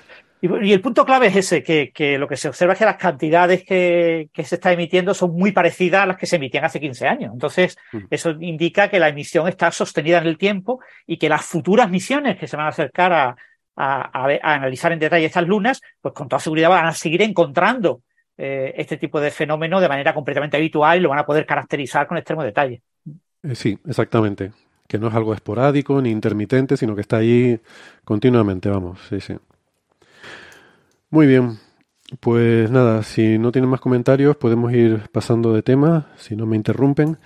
Y, 0.42 0.74
el 0.74 0.82
punto 0.82 1.06
clave 1.06 1.28
es 1.28 1.36
ese, 1.36 1.62
que, 1.62 2.18
lo 2.18 2.28
que 2.28 2.36
se 2.36 2.48
observa 2.48 2.74
es 2.74 2.80
que 2.80 2.86
las 2.86 2.98
cantidades 2.98 3.64
que, 3.64 4.30
se 4.34 4.56
está 4.56 4.72
emitiendo 4.72 5.14
son 5.14 5.34
muy 5.34 5.52
parecidas 5.52 6.02
a 6.02 6.06
las 6.08 6.18
que 6.18 6.26
se 6.26 6.38
emitían 6.38 6.66
hace 6.66 6.80
15 6.80 7.08
años. 7.08 7.32
Entonces, 7.32 7.78
mm. 7.92 7.98
eso 8.10 8.32
indica 8.40 8.90
que 8.90 9.00
la 9.00 9.10
emisión 9.10 9.48
está 9.48 9.72
sostenida 9.72 10.18
en 10.18 10.26
el 10.26 10.40
tiempo 10.40 10.80
y 11.06 11.18
que 11.18 11.30
las 11.30 11.46
futuras 11.46 11.92
misiones 11.92 12.40
que 12.40 12.48
se 12.48 12.58
van 12.58 12.66
a 12.66 12.70
acercar 12.70 13.14
a, 13.14 13.36
analizar 13.76 14.92
en 14.92 15.00
detalle 15.00 15.26
estas 15.26 15.48
lunas, 15.48 15.82
pues 16.02 16.14
con 16.14 16.28
toda 16.28 16.40
seguridad 16.40 16.70
van 16.70 16.88
a 16.88 16.94
seguir 16.94 17.22
encontrando 17.22 18.02
eh, 18.38 18.74
este 18.78 18.98
tipo 18.98 19.20
de 19.20 19.32
fenómeno 19.32 19.80
de 19.80 19.90
manera 19.90 20.14
completamente 20.14 20.58
habitual 20.58 20.98
y 20.98 21.02
lo 21.02 21.10
van 21.10 21.20
a 21.20 21.26
poder 21.26 21.46
caracterizar 21.46 22.06
con 22.06 22.18
extremo 22.18 22.44
detalle. 22.44 22.82
Eh, 23.44 23.56
sí, 23.56 23.80
exactamente. 23.88 24.52
Que 24.88 25.00
no 25.00 25.08
es 25.08 25.16
algo 25.16 25.34
esporádico 25.34 26.02
ni 26.02 26.10
intermitente, 26.10 26.78
sino 26.78 26.96
que 26.96 27.02
está 27.02 27.18
ahí 27.18 27.60
continuamente, 28.04 28.70
vamos. 28.70 29.00
Sí, 29.10 29.22
sí. 29.22 29.36
Muy 31.12 31.28
bien. 31.28 31.60
Pues 32.22 32.72
nada, 32.72 33.04
si 33.04 33.38
no 33.38 33.52
tienen 33.52 33.70
más 33.70 33.82
comentarios, 33.82 34.38
podemos 34.38 34.72
ir 34.74 35.10
pasando 35.12 35.54
de 35.54 35.62
tema, 35.62 36.08
si 36.18 36.38
no 36.38 36.46
me 36.46 36.56
interrumpen. 36.56 37.18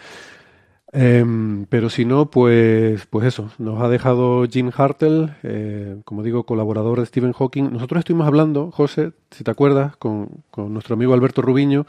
Em, 0.91 1.65
pero 1.67 1.89
si 1.91 2.03
no, 2.03 2.31
pues, 2.31 3.05
pues 3.07 3.27
eso, 3.27 3.51
nos 3.59 3.81
ha 3.83 3.89
dejado 3.89 4.45
Jim 4.47 4.71
Hartel, 4.75 5.35
eh, 5.43 5.97
como 6.03 6.23
digo, 6.23 6.45
colaborador 6.45 6.99
de 6.99 7.05
Stephen 7.05 7.33
Hawking. 7.33 7.73
Nosotros 7.73 7.99
estuvimos 7.99 8.25
hablando, 8.27 8.71
José, 8.71 9.11
si 9.29 9.43
te 9.43 9.51
acuerdas, 9.51 9.95
con, 9.97 10.29
con 10.49 10.73
nuestro 10.73 10.95
amigo 10.95 11.13
Alberto 11.13 11.43
Rubiño, 11.43 11.85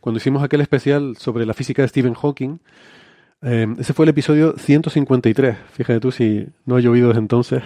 cuando 0.00 0.18
hicimos 0.18 0.42
aquel 0.42 0.62
especial 0.62 1.16
sobre 1.18 1.44
la 1.44 1.52
física 1.52 1.82
de 1.82 1.88
Stephen 1.88 2.14
Hawking. 2.14 2.58
Em, 3.42 3.76
ese 3.78 3.92
fue 3.92 4.06
el 4.06 4.10
episodio 4.10 4.54
153. 4.56 5.56
Fíjate 5.72 6.00
tú 6.00 6.10
si 6.10 6.46
no 6.64 6.76
ha 6.76 6.80
llovido 6.80 7.08
desde 7.08 7.20
entonces. 7.20 7.62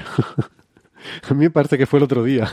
a 1.31 1.35
mí 1.35 1.41
me 1.41 1.51
parece 1.51 1.79
que 1.79 1.87
fue 1.87 1.99
el 2.01 2.05
otro 2.05 2.25
día. 2.25 2.49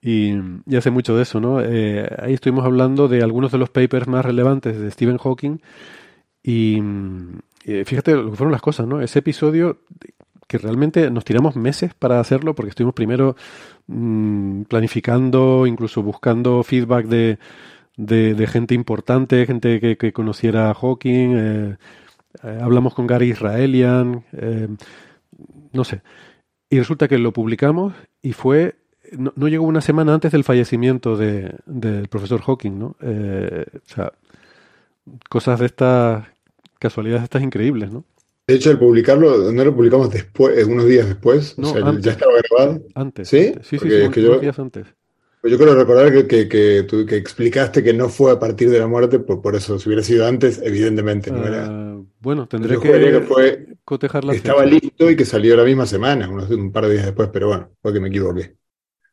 Y, 0.00 0.34
hace 0.76 0.90
mucho 0.90 1.16
de 1.16 1.22
eso, 1.22 1.40
¿no? 1.40 1.60
Eh, 1.60 2.08
ahí 2.20 2.34
estuvimos 2.34 2.64
hablando 2.64 3.08
de 3.08 3.22
algunos 3.22 3.50
de 3.50 3.58
los 3.58 3.70
papers 3.70 4.06
más 4.06 4.24
relevantes 4.24 4.78
de 4.78 4.90
Stephen 4.90 5.18
Hawking 5.18 5.58
y 6.42 6.78
fíjate 7.84 8.14
lo 8.14 8.30
que 8.30 8.36
fueron 8.36 8.52
las 8.52 8.62
cosas, 8.62 8.86
¿no? 8.86 9.02
Ese 9.02 9.18
episodio 9.18 9.80
que 10.46 10.56
realmente 10.56 11.10
nos 11.10 11.24
tiramos 11.24 11.56
meses 11.56 11.92
para 11.92 12.20
hacerlo 12.20 12.54
porque 12.54 12.70
estuvimos 12.70 12.94
primero 12.94 13.36
mm, 13.86 14.62
planificando, 14.62 15.66
incluso 15.66 16.02
buscando 16.02 16.62
feedback 16.62 17.06
de, 17.06 17.38
de, 17.98 18.46
gente 18.46 18.74
importante, 18.74 19.44
gente 19.44 19.98
que, 19.98 20.12
conociera 20.12 20.70
a 20.70 20.74
Hawking, 20.74 21.36
eh, 21.36 21.76
eh, 22.42 22.58
hablamos 22.62 22.94
con 22.94 23.06
Gary 23.06 23.30
Israelian, 23.30 24.24
no 25.72 25.84
sé. 25.84 26.00
Y 26.70 26.78
resulta 26.78 27.08
que 27.08 27.18
lo 27.18 27.32
publicamos 27.32 27.94
y 28.22 28.32
fue 28.32 28.76
no, 29.16 29.48
llegó 29.48 29.64
una 29.64 29.80
semana 29.80 30.14
antes 30.14 30.32
del 30.32 30.44
fallecimiento 30.44 31.16
de, 31.16 31.54
del 31.66 32.08
profesor 32.08 32.40
Hawking, 32.40 32.78
¿no? 32.78 32.96
Eh, 33.00 33.64
o 33.74 33.94
sea, 33.94 34.12
cosas 35.28 35.60
de 35.60 35.66
estas, 35.66 36.26
casualidades 36.78 37.24
estas 37.24 37.42
increíbles, 37.42 37.90
¿no? 37.92 38.04
De 38.46 38.54
hecho, 38.54 38.70
el 38.70 38.78
publicarlo, 38.78 39.52
no 39.52 39.64
lo 39.64 39.74
publicamos 39.74 40.10
después, 40.10 40.66
unos 40.66 40.86
días 40.86 41.06
después, 41.06 41.58
no, 41.58 41.70
o 41.70 41.72
sea, 41.72 42.00
ya 42.00 42.12
estaba 42.12 42.32
grabado. 42.32 42.82
Antes. 42.94 43.28
¿Sí? 43.28 43.52
Sí, 43.62 43.78
sí, 43.78 43.90
sí, 43.90 44.20
unos 44.24 44.40
días 44.40 44.58
antes. 44.58 44.86
Pues 45.40 45.52
yo 45.52 45.58
quiero 45.58 45.74
recordar 45.74 46.12
que, 46.12 46.26
que, 46.26 46.48
que, 46.48 46.82
tú, 46.82 47.06
que, 47.06 47.16
explicaste 47.16 47.84
que 47.84 47.92
no 47.92 48.08
fue 48.08 48.32
a 48.32 48.38
partir 48.38 48.70
de 48.70 48.78
la 48.78 48.88
muerte, 48.88 49.20
por, 49.20 49.40
por 49.40 49.54
eso, 49.54 49.78
si 49.78 49.88
hubiera 49.88 50.02
sido 50.02 50.26
antes, 50.26 50.60
evidentemente 50.64 51.30
no 51.30 51.46
era. 51.46 51.66
Ah, 51.68 52.00
bueno, 52.20 52.48
tendré 52.48 52.80
que, 52.80 53.20
fue, 53.20 53.66
cotejar 53.84 54.24
la 54.24 54.34
Estaba 54.34 54.64
listo 54.64 55.08
y 55.08 55.14
que 55.14 55.24
salió 55.24 55.56
la 55.56 55.64
misma 55.64 55.86
semana, 55.86 56.28
unos, 56.28 56.50
un 56.50 56.72
par 56.72 56.86
de 56.86 56.94
días 56.94 57.04
después, 57.04 57.28
pero 57.32 57.48
bueno, 57.48 57.70
fue 57.80 57.92
que 57.92 58.00
me 58.00 58.08
equivoqué. 58.08 58.56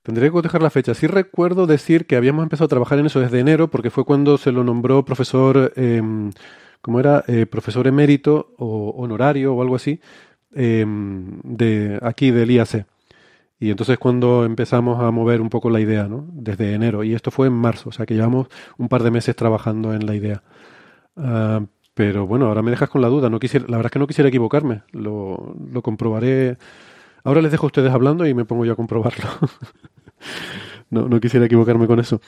Tendría 0.06 0.30
que 0.30 0.40
dejar 0.40 0.62
la 0.62 0.70
fecha. 0.70 0.94
Sí 0.94 1.08
recuerdo 1.08 1.66
decir 1.66 2.06
que 2.06 2.16
habíamos 2.16 2.44
empezado 2.44 2.66
a 2.66 2.68
trabajar 2.68 3.00
en 3.00 3.08
eso 3.08 3.20
desde 3.22 3.40
enero, 3.40 3.72
porque 3.72 3.90
fue 3.90 4.06
cuando 4.06 4.38
se 4.38 4.52
lo 4.52 4.64
nombró 4.64 5.04
profesor, 5.04 5.74
eh, 5.76 6.00
¿cómo 6.82 7.00
era? 7.00 7.24
Eh, 7.28 7.48
profesor 7.48 7.88
emérito 7.88 8.54
o 8.60 8.92
honorario 8.98 9.56
o 9.56 9.64
algo 9.64 9.76
así, 9.76 10.00
em, 10.54 11.42
de 11.44 11.98
aquí 12.04 12.30
del 12.30 12.52
IAC. 12.52 12.86
Y 13.60 13.72
entonces 13.72 13.98
cuando 13.98 14.46
empezamos 14.46 15.02
a 15.02 15.10
mover 15.10 15.42
un 15.42 15.50
poco 15.50 15.72
la 15.72 15.80
idea, 15.80 16.08
¿no? 16.08 16.28
Desde 16.34 16.74
enero. 16.76 17.04
Y 17.04 17.16
esto 17.16 17.32
fue 17.32 17.48
en 17.48 17.54
marzo, 17.54 17.90
o 17.90 17.92
sea 17.92 18.06
que 18.06 18.14
llevamos 18.14 18.48
un 18.78 18.90
par 18.90 19.02
de 19.02 19.10
meses 19.10 19.36
trabajando 19.36 19.96
en 19.96 20.06
la 20.06 20.14
idea. 20.16 20.44
Ah, 21.18 21.66
pero 21.96 22.28
bueno, 22.28 22.48
ahora 22.48 22.62
me 22.62 22.72
dejas 22.72 22.90
con 22.90 23.02
la 23.02 23.08
duda. 23.10 23.30
No 23.32 23.40
quisiera, 23.40 23.66
la 23.68 23.78
verdad 23.78 23.88
es 23.88 23.94
que 23.94 24.00
no 24.00 24.08
quisiera 24.08 24.30
equivocarme. 24.30 24.84
Lo, 24.92 25.56
lo 25.72 25.82
comprobaré. 25.82 26.58
Ahora 27.24 27.42
les 27.42 27.52
dejo 27.52 27.66
a 27.66 27.68
ustedes 27.68 27.92
hablando 27.94 28.28
y 28.28 28.34
me 28.36 28.46
pongo 28.46 28.66
yo 28.66 28.74
a 28.74 28.76
comprobarlo. 28.76 29.26
no, 30.90 31.08
no 31.08 31.20
quisiera 31.20 31.46
equivocarme 31.46 31.88
con 31.88 32.00
eso. 32.00 32.22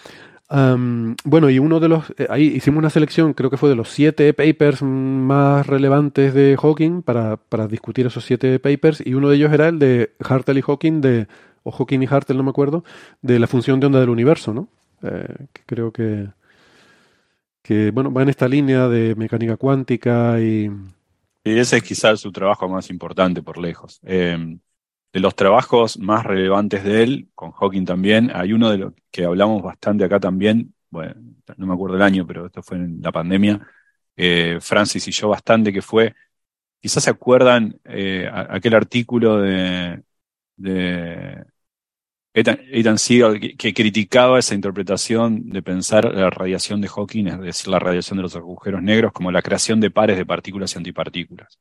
bueno, 0.50 1.50
y 1.50 1.60
uno 1.60 1.80
de 1.80 1.90
los. 1.90 2.10
Eh, 2.18 2.28
ahí 2.30 2.48
hicimos 2.48 2.80
una 2.80 2.90
selección, 2.90 3.34
creo 3.34 3.50
que 3.50 3.58
fue 3.58 3.70
de 3.70 3.76
los 3.76 3.90
siete 3.90 4.34
papers 4.34 4.82
más 4.82 5.68
relevantes 5.68 6.34
de 6.34 6.58
Hawking 6.60 7.02
para, 7.02 7.38
para, 7.38 7.68
discutir 7.68 8.06
esos 8.06 8.26
siete 8.26 8.60
papers, 8.60 9.02
y 9.06 9.14
uno 9.14 9.30
de 9.30 9.36
ellos 9.38 9.52
era 9.54 9.68
el 9.68 9.80
de 9.80 10.12
Hartel 10.20 10.58
y 10.58 10.62
Hawking, 10.62 11.02
de, 11.02 11.28
o 11.64 11.72
Hawking 11.72 12.02
y 12.02 12.08
Hartel, 12.10 12.38
no 12.38 12.44
me 12.44 12.50
acuerdo, 12.50 12.84
de 13.22 13.40
la 13.40 13.48
función 13.48 13.80
de 13.80 13.88
onda 13.88 14.00
del 14.00 14.10
universo, 14.10 14.54
¿no? 14.54 14.68
Eh, 15.04 15.46
que 15.54 15.62
creo 15.66 15.92
que, 15.92 16.30
que, 17.62 17.92
bueno, 17.92 18.12
va 18.12 18.24
en 18.24 18.30
esta 18.30 18.48
línea 18.48 18.88
de 18.88 19.16
mecánica 19.16 19.58
cuántica 19.58 20.40
y. 20.40 20.72
Y 21.44 21.60
ese 21.60 21.78
es 21.78 21.84
quizás 21.84 22.20
su 22.20 22.32
trabajo 22.32 22.68
más 22.68 22.90
importante 22.90 23.42
por 23.42 23.58
lejos. 23.58 24.02
Eh, 24.04 24.58
de 25.18 25.22
los 25.22 25.36
trabajos 25.36 25.98
más 25.98 26.24
relevantes 26.24 26.84
de 26.84 27.02
él, 27.02 27.28
con 27.34 27.52
Hawking 27.52 27.86
también, 27.86 28.30
hay 28.36 28.54
uno 28.54 28.70
de 28.70 28.78
los 28.78 28.94
que 29.10 29.26
hablamos 29.26 29.64
bastante 29.64 30.04
acá 30.04 30.20
también, 30.20 30.76
bueno, 30.92 31.16
no 31.58 31.66
me 31.66 31.74
acuerdo 31.74 31.96
el 31.96 32.04
año, 32.04 32.28
pero 32.28 32.46
esto 32.46 32.62
fue 32.62 32.78
en 32.78 33.02
la 33.02 33.12
pandemia, 33.12 33.68
eh, 34.16 34.60
Francis 34.62 35.08
y 35.08 35.12
yo 35.12 35.30
bastante, 35.30 35.74
que 35.74 35.82
fue, 35.82 36.14
quizás 36.80 37.04
se 37.04 37.10
acuerdan 37.10 37.80
eh, 37.86 38.30
aquel 38.32 38.76
artículo 38.76 39.40
de, 39.42 40.04
de 40.56 41.44
Ethan, 42.36 43.00
Siegel 43.00 43.58
que, 43.58 43.74
criticaba 43.74 44.38
esa 44.38 44.54
interpretación 44.54 45.50
de 45.50 45.64
pensar 45.64 46.14
la 46.14 46.30
radiación 46.30 46.80
de 46.80 46.90
Hawking, 46.90 47.26
es 47.26 47.40
decir, 47.40 47.70
la 47.70 47.80
radiación 47.80 48.18
de 48.18 48.22
los 48.24 48.36
agujeros 48.36 48.84
negros, 48.84 49.14
como 49.14 49.32
la 49.32 49.42
creación 49.42 49.80
de 49.80 49.90
pares 49.90 50.16
de 50.16 50.28
partículas 50.28 50.76
y 50.76 50.78
antipartículas 50.78 51.58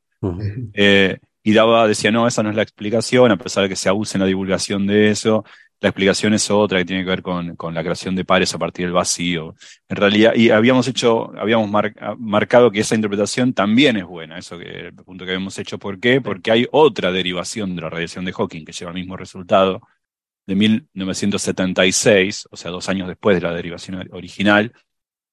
y 1.47 1.53
daba, 1.53 1.87
decía, 1.87 2.11
no, 2.11 2.27
esa 2.27 2.43
no 2.43 2.51
es 2.51 2.57
la 2.57 2.63
explicación, 2.63 3.31
a 3.31 3.37
pesar 3.37 3.63
de 3.63 3.69
que 3.69 3.77
se 3.77 3.89
abuse 3.89 4.19
en 4.19 4.23
la 4.23 4.27
divulgación 4.27 4.85
de 4.85 5.11
eso, 5.11 5.45
la 5.81 5.91
explicación 5.91 6.35
es 6.35 6.51
otra 6.51 6.81
que 6.81 6.85
tiene 6.85 7.05
que 7.05 7.11
ver 7.11 7.23
con, 7.23 7.55
con 7.55 7.73
la 7.73 7.85
creación 7.85 8.17
de 8.17 8.25
pares 8.25 8.53
a 8.53 8.59
partir 8.59 8.87
del 8.87 8.93
vacío. 8.93 9.55
En 9.89 9.97
realidad, 9.97 10.35
y 10.35 10.51
habíamos 10.51 10.89
hecho, 10.89 11.33
habíamos 11.39 11.71
marcado 12.19 12.73
que 12.73 12.81
esa 12.81 12.97
interpretación 12.97 13.53
también 13.55 13.97
es 13.97 14.05
buena, 14.05 14.39
eso 14.39 14.59
que 14.59 14.89
el 14.89 14.95
punto 14.95 15.25
que 15.25 15.31
habíamos 15.31 15.57
hecho. 15.61 15.79
¿Por 15.79 16.01
qué? 16.01 16.21
Porque 16.21 16.51
hay 16.51 16.67
otra 16.73 17.13
derivación 17.13 17.77
de 17.77 17.83
la 17.83 17.91
radiación 17.91 18.25
de 18.25 18.33
Hawking 18.33 18.65
que 18.65 18.73
lleva 18.73 18.91
el 18.91 18.97
mismo 18.97 19.17
resultado 19.17 19.83
de 20.47 20.57
1976, 20.57 22.49
o 22.51 22.57
sea, 22.57 22.73
dos 22.73 22.89
años 22.89 23.07
después 23.07 23.37
de 23.37 23.43
la 23.43 23.55
derivación 23.55 24.05
original, 24.11 24.73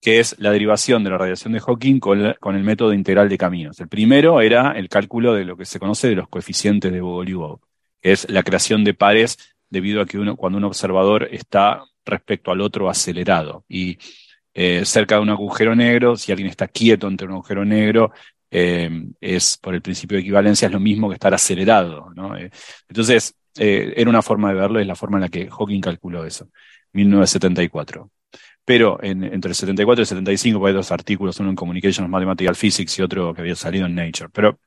que 0.03 0.19
es 0.19 0.35
la 0.37 0.51
derivación 0.51 1.01
de 1.05 1.11
la 1.11 1.17
radiación 1.17 1.53
de 1.53 1.61
Hawking 1.61 2.01
con, 2.01 2.19
el 2.19 2.63
método 2.63 2.93
integral 2.93 3.29
de 3.29 3.37
caminos. 3.37 3.79
El 3.79 3.87
primero 3.87 4.41
era 4.41 4.73
el 4.73 4.89
cálculo 4.89 5.33
de 5.33 5.45
lo 5.45 5.55
que 5.55 5.63
se 5.63 5.79
conoce 5.79 6.09
de 6.09 6.15
los 6.15 6.27
coeficientes 6.27 6.91
de 6.91 6.99
Bogoliubov, 6.99 7.61
que 8.01 8.11
es 8.11 8.29
la 8.29 8.43
creación 8.43 8.83
de 8.83 8.93
pares 8.93 9.37
debido 9.69 10.01
a 10.01 10.05
que 10.05 10.19
uno, 10.19 10.35
cuando 10.35 10.57
un 10.57 10.65
observador 10.65 11.29
está 11.31 11.85
respecto 12.05 12.51
al 12.51 12.59
otro 12.59 12.89
acelerado. 12.89 13.63
Y 13.69 13.97
eh, 14.53 14.83
cerca 14.83 15.15
de 15.15 15.21
un 15.21 15.29
agujero 15.29 15.73
negro, 15.73 16.17
si 16.17 16.33
alguien 16.33 16.49
está 16.49 16.67
quieto 16.67 17.07
entre 17.07 17.25
un 17.25 17.35
agujero 17.35 17.63
negro, 17.63 18.11
eh, 18.51 18.89
es 19.21 19.57
por 19.57 19.73
el 19.73 19.81
principio 19.81 20.17
de 20.17 20.21
equivalencia, 20.23 20.65
es 20.65 20.73
lo 20.73 20.81
mismo 20.81 21.07
que 21.07 21.13
estar 21.13 21.33
acelerado. 21.33 22.11
¿no? 22.13 22.35
Eh, 22.35 22.51
entonces, 22.89 23.35
era 23.55 24.09
una 24.09 24.21
forma 24.21 24.49
de 24.49 24.55
verlo, 24.55 24.79
es 24.81 24.87
la 24.87 24.95
forma 24.95 25.15
en 25.17 25.21
la 25.21 25.29
que 25.29 25.49
Hawking 25.49 25.79
calculó 25.79 26.25
eso, 26.25 26.49
1974. 26.91 28.09
Pero 28.65 28.97
entre 29.01 29.49
el 29.49 29.55
74 29.55 30.01
y 30.01 30.03
el 30.03 30.07
75 30.07 30.59
pues, 30.59 30.69
hay 30.69 30.75
dos 30.75 30.91
artículos, 30.91 31.39
uno 31.39 31.49
en 31.49 31.55
Communications 31.55 32.09
Mathematical 32.09 32.55
Physics 32.55 32.99
y 32.99 33.01
otro 33.01 33.33
que 33.33 33.41
había 33.41 33.55
salido 33.55 33.85
en 33.85 33.95
Nature. 33.95 34.29
Pero 34.31 34.59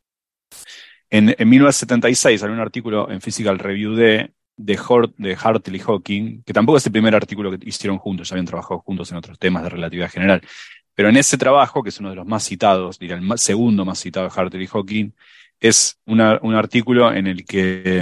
en, 1.09 1.35
en 1.39 1.49
1976 1.49 2.41
salió 2.41 2.55
un 2.55 2.61
artículo 2.61 3.11
en 3.11 3.21
Physical 3.21 3.59
Review 3.59 3.95
de 3.95 4.31
de, 4.57 5.13
de 5.19 5.37
Hartley 5.37 5.77
y 5.77 5.83
Hawking, 5.83 6.43
que 6.43 6.53
tampoco 6.53 6.79
es 6.79 6.87
el 6.87 6.93
primer 6.93 7.15
artículo 7.15 7.51
que 7.51 7.59
hicieron 7.69 7.99
juntos, 7.99 8.29
ya 8.29 8.35
habían 8.35 8.47
trabajado 8.47 8.81
juntos 8.81 9.11
en 9.11 9.19
otros 9.19 9.39
temas 9.39 9.63
de 9.63 9.69
relatividad 9.69 10.11
general. 10.11 10.41
Pero 10.95 11.11
en 11.11 11.17
ese 11.17 11.37
trabajo, 11.37 11.83
que 11.83 11.91
es 11.91 12.01
uno 12.01 12.11
de 12.11 12.17
los 12.17 12.27
más 12.27 12.45
citados, 12.45 12.99
diría 12.99 13.17
el 13.17 13.39
segundo 13.39 13.85
más 13.85 14.01
citado 14.01 14.29
de 14.29 14.33
Hartley 14.35 14.67
Hawking, 14.67 15.11
es 15.61 15.99
un 16.07 16.21
artículo 16.21 17.13
en 17.13 17.27
el 17.27 17.45
que, 17.45 17.99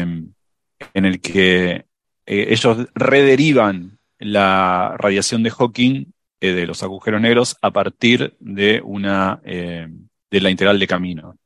en 0.94 1.04
el 1.04 1.20
que 1.20 1.86
eh, 2.26 2.46
ellos 2.50 2.88
rederivan 2.94 3.93
la 4.24 4.96
radiación 4.98 5.42
de 5.42 5.50
Hawking 5.50 6.06
eh, 6.40 6.52
de 6.52 6.66
los 6.66 6.82
agujeros 6.82 7.20
negros 7.20 7.56
a 7.60 7.70
partir 7.70 8.34
de 8.40 8.80
una 8.82 9.40
eh, 9.44 9.86
de 10.30 10.40
la 10.40 10.50
integral 10.50 10.78
de 10.78 10.86
camino. 10.86 11.36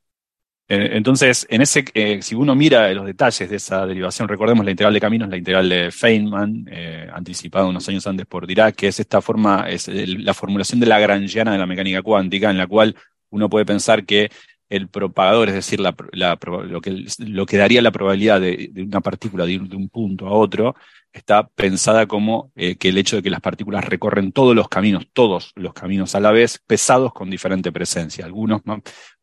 Entonces, 0.71 1.47
en 1.49 1.63
ese, 1.63 1.83
eh, 1.95 2.21
si 2.21 2.35
uno 2.35 2.53
mira 2.53 2.93
los 2.93 3.07
detalles 3.07 3.49
de 3.49 3.55
esa 3.55 3.87
derivación, 3.87 4.27
recordemos 4.27 4.63
la 4.63 4.69
integral 4.69 4.93
de 4.93 4.99
caminos, 4.99 5.27
la 5.27 5.37
integral 5.37 5.67
de 5.67 5.89
Feynman, 5.89 6.65
anticipada 7.11 7.65
unos 7.65 7.89
años 7.89 8.05
antes 8.05 8.27
por 8.27 8.45
Dirac, 8.45 8.75
que 8.75 8.89
es 8.89 8.99
esta 8.99 9.19
forma, 9.19 9.67
es 9.67 9.87
la 9.87 10.35
formulación 10.35 10.79
de 10.79 10.85
la 10.85 10.99
grangiana 10.99 11.53
de 11.53 11.57
la 11.57 11.65
mecánica 11.65 12.03
cuántica, 12.03 12.51
en 12.51 12.59
la 12.59 12.67
cual 12.67 12.95
uno 13.31 13.49
puede 13.49 13.65
pensar 13.65 14.05
que 14.05 14.29
el 14.69 14.87
propagador, 14.87 15.49
es 15.49 15.55
decir, 15.55 15.79
lo, 15.79 16.81
que, 16.81 17.05
lo, 17.19 17.45
que, 17.45 17.57
daría 17.57 17.81
la 17.81 17.91
probabilidad 17.91 18.39
de, 18.39 18.71
una 18.75 19.01
partícula 19.01 19.45
de 19.45 19.53
ir 19.53 19.61
de 19.63 19.75
un 19.75 19.89
punto 19.89 20.27
a 20.27 20.31
otro, 20.31 20.75
está 21.11 21.47
pensada 21.47 22.05
como 22.05 22.51
que 22.55 22.89
el 22.89 22.97
hecho 22.97 23.15
de 23.15 23.23
que 23.23 23.31
las 23.31 23.41
partículas 23.41 23.85
recorren 23.85 24.31
todos 24.31 24.55
los 24.55 24.69
caminos, 24.69 25.07
todos 25.11 25.53
los 25.55 25.73
caminos 25.73 26.13
a 26.13 26.19
la 26.19 26.31
vez, 26.31 26.61
pesados 26.67 27.13
con 27.13 27.29
diferente 27.31 27.71
presencia, 27.71 28.25
algunos 28.25 28.61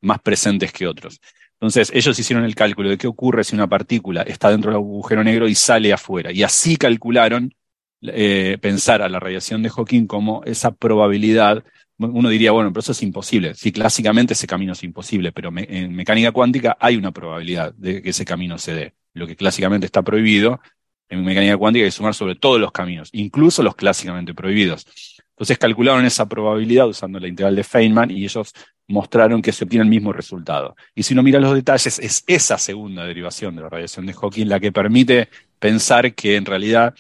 más 0.01 0.21
presentes 0.21 0.73
que 0.73 0.89
otros. 0.89 1.21
Entonces, 1.59 1.91
ellos 1.95 2.19
hicieron 2.19 2.45
el 2.45 2.55
cálculo 2.55 2.91
de 2.91 2.99
qué 2.99 3.07
ocurre 3.07 3.43
si 3.43 3.55
una 3.55 3.67
partícula 3.67 4.23
está 4.23 4.51
dentro 4.51 4.71
del 4.71 4.77
agujero 4.77 5.25
negro 5.25 5.49
y 5.49 5.55
sale 5.55 5.93
afuera. 5.93 6.31
Y 6.31 6.43
así 6.43 6.77
calcularon 6.77 7.55
eh, 8.03 8.59
pensar 8.61 9.01
a 9.01 9.09
la 9.09 9.21
radiación 9.21 9.63
de 9.63 9.71
Hawking 9.71 10.07
como 10.07 10.45
esa 10.45 10.73
probabilidad. 10.73 11.65
Uno 11.99 12.29
diría, 12.29 12.53
bueno, 12.53 12.71
pero 12.73 12.81
eso 12.81 12.93
es 12.93 13.03
imposible. 13.03 13.55
Sí, 13.55 13.73
clásicamente 13.73 14.35
ese 14.35 14.47
camino 14.47 14.73
es 14.73 14.83
imposible, 14.85 15.33
pero 15.33 15.51
en 15.55 15.95
mecánica 15.95 16.31
cuántica 16.33 16.77
hay 16.79 16.97
una 16.97 17.11
probabilidad 17.11 17.73
de 17.75 18.03
que 18.03 18.11
ese 18.11 18.25
camino 18.25 18.59
se 18.59 18.75
dé. 18.75 18.95
Lo 19.15 19.27
que 19.27 19.35
clásicamente 19.35 19.87
está 19.87 20.03
prohibido 20.03 20.61
en 21.09 21.25
mecánica 21.25 21.57
cuántica 21.57 21.87
es 21.87 21.95
sumar 21.95 22.15
sobre 22.15 22.35
todos 22.35 22.61
los 22.61 22.73
caminos, 22.73 23.09
incluso 23.13 23.63
los 23.63 23.77
clásicamente 23.77 24.35
prohibidos. 24.35 24.87
Entonces 25.31 25.59
calcularon 25.59 26.05
esa 26.05 26.27
probabilidad 26.29 26.89
usando 26.89 27.21
la 27.21 27.29
integral 27.29 27.57
de 27.57 27.65
Feynman 27.65 28.11
y 28.11 28.25
ellos 28.25 28.53
mostraron 28.89 29.43
que 29.43 29.53
se 29.53 29.65
obtiene 29.65 29.85
el 29.85 29.91
mismo 29.91 30.13
resultado. 30.13 30.77
Y 30.95 31.03
si 31.03 31.15
uno 31.15 31.23
mira 31.23 31.41
los 31.41 31.55
detalles, 31.55 31.99
es 31.99 32.25
esa 32.27 32.59
segunda 32.59 33.05
derivación 33.05 33.55
de 33.57 33.63
la 33.63 33.69
radiación 33.69 34.07
de 34.07 34.15
Hawking 34.15 34.47
la 34.47 34.61
que 34.61 34.73
permite 34.73 35.29
pensar 35.59 36.15
que 36.15 36.37
en 36.37 36.45
realidad 36.45 36.95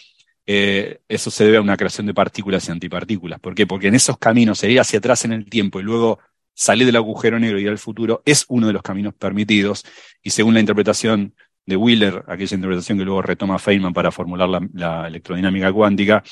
eh, 0.46 1.00
eso 1.08 1.30
se 1.30 1.44
debe 1.44 1.56
a 1.56 1.60
una 1.60 1.76
creación 1.76 2.06
de 2.06 2.14
partículas 2.14 2.68
y 2.68 2.72
antipartículas. 2.72 3.40
¿Por 3.40 3.54
qué? 3.54 3.66
Porque 3.66 3.88
en 3.88 3.94
esos 3.94 4.18
caminos, 4.18 4.62
ir 4.64 4.80
hacia 4.80 4.98
atrás 4.98 5.24
en 5.24 5.32
el 5.32 5.46
tiempo 5.46 5.80
y 5.80 5.82
luego 5.82 6.18
salir 6.54 6.86
del 6.86 6.96
agujero 6.96 7.38
negro 7.38 7.58
y 7.58 7.62
ir 7.62 7.68
al 7.68 7.78
futuro, 7.78 8.22
es 8.24 8.44
uno 8.48 8.66
de 8.66 8.72
los 8.72 8.82
caminos 8.82 9.14
permitidos. 9.14 9.84
Y 10.22 10.30
según 10.30 10.54
la 10.54 10.60
interpretación 10.60 11.34
de 11.66 11.76
Wheeler, 11.76 12.24
aquella 12.28 12.54
interpretación 12.54 12.98
que 12.98 13.04
luego 13.04 13.22
retoma 13.22 13.58
Feynman 13.58 13.92
para 13.92 14.12
formular 14.12 14.48
la, 14.72 15.06
electrodinámica 15.08 15.72
cuántica, 15.72 16.22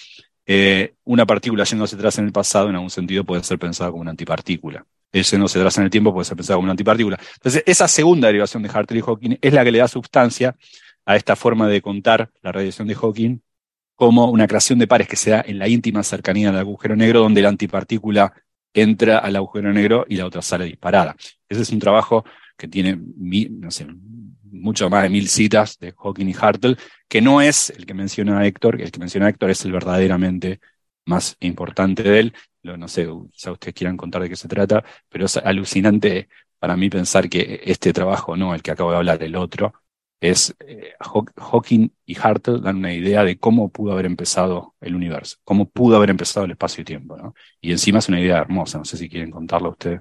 eh, 0.47 0.95
una 1.05 1.27
partícula 1.27 1.65
hacia 1.65 1.79
atrás 1.79 2.19
en 2.19 2.27
el 2.27 2.33
pasado, 2.33 2.69
en 2.69 2.77
algún 2.77 2.91
sentido, 2.91 3.25
puede 3.25 3.43
ser 3.43 3.59
pensada 3.59 3.91
como 3.91 4.03
una 4.03 4.13
antipartícula 4.13 4.87
ese 5.21 5.39
no 5.39 5.49
se 5.49 5.61
traza 5.61 5.81
en 5.81 5.87
el 5.87 5.91
tiempo, 5.91 6.13
puede 6.13 6.25
ser 6.25 6.37
pensado 6.37 6.59
como 6.59 6.65
una 6.65 6.73
antipartícula. 6.73 7.19
Entonces, 7.35 7.63
esa 7.67 7.87
segunda 7.89 8.27
derivación 8.29 8.63
de 8.63 8.69
Hartley 8.69 8.99
y 8.99 9.03
Hawking 9.03 9.39
es 9.41 9.53
la 9.53 9.65
que 9.65 9.71
le 9.71 9.79
da 9.79 9.89
sustancia 9.89 10.57
a 11.07 11.17
esta 11.17 11.37
forma 11.37 11.69
de 11.69 11.81
contar 11.81 12.31
la 12.43 12.53
radiación 12.53 12.89
de 12.89 12.95
Hawking 12.95 13.41
como 13.95 14.31
una 14.31 14.47
creación 14.47 14.79
de 14.79 14.87
pares 14.87 15.09
que 15.09 15.17
se 15.17 15.31
da 15.31 15.45
en 15.47 15.59
la 15.59 15.69
íntima 15.69 16.03
cercanía 16.03 16.51
del 16.51 16.61
agujero 16.61 16.97
negro, 16.97 17.21
donde 17.21 17.43
la 17.43 17.49
antipartícula 17.49 18.33
entra 18.73 19.19
al 19.19 19.37
agujero 19.37 19.73
negro 19.73 20.05
y 20.09 20.17
la 20.17 20.27
otra 20.27 20.43
sale 20.43 20.65
disparada. 20.65 21.15
Ese 21.49 21.63
es 21.63 21.71
un 21.71 21.79
trabajo 21.79 22.25
que 22.57 22.69
tiene, 22.69 22.99
mucho 24.43 24.91
más 24.91 25.03
de 25.03 25.09
mil 25.11 25.29
citas 25.29 25.79
de 25.79 25.93
Hawking 25.93 26.29
y 26.29 26.35
Hartle, 26.39 26.77
que 27.09 27.21
no 27.21 27.41
es 27.41 27.71
el 27.71 27.87
que 27.87 27.95
menciona 27.95 28.47
Héctor, 28.47 28.81
el 28.81 28.91
que 28.91 29.01
menciona 29.01 29.29
Héctor 29.29 29.51
es 29.51 29.65
el 29.65 29.73
verdaderamente 29.73 30.61
más 31.07 31.37
importante 31.41 32.03
de 32.03 32.21
él, 32.21 32.35
no 32.63 32.89
sé, 32.89 33.07
ya 33.35 33.53
ustedes 33.53 33.75
quieran 33.75 33.97
contar 33.97 34.23
de 34.23 34.29
qué 34.29 34.37
se 34.37 34.49
trata, 34.49 34.83
pero 35.09 35.27
es 35.27 35.37
alucinante 35.37 36.29
para 36.59 36.77
mí 36.77 36.89
pensar 36.89 37.29
que 37.29 37.61
este 37.65 37.93
trabajo, 37.93 38.37
no 38.37 38.55
el 38.55 38.63
que 38.63 38.71
acabo 38.71 38.91
de 38.91 38.97
hablar, 38.97 39.23
el 39.23 39.37
otro, 39.37 39.75
es 40.31 40.55
eh, 40.67 40.95
Hawking 41.01 41.91
y 42.07 42.17
Hartle 42.19 42.61
dan 42.61 42.77
una 42.77 42.95
idea 42.95 43.25
de 43.25 43.37
cómo 43.37 43.69
pudo 43.69 43.93
haber 43.93 44.07
empezado 44.07 44.75
el 44.81 44.95
universo, 44.95 45.37
cómo 45.45 45.69
pudo 45.69 45.97
haber 45.97 46.11
empezado 46.11 46.47
el 46.47 46.53
espacio 46.53 46.83
y 46.83 46.85
tiempo, 46.85 47.17
¿no? 47.17 47.35
Y 47.61 47.73
encima 47.73 47.99
es 47.99 48.09
una 48.09 48.21
idea 48.21 48.39
hermosa, 48.39 48.79
no 48.79 48.85
sé 48.85 48.97
si 48.97 49.09
quieren 49.09 49.31
contarlo 49.31 49.71
ustedes. 49.71 50.01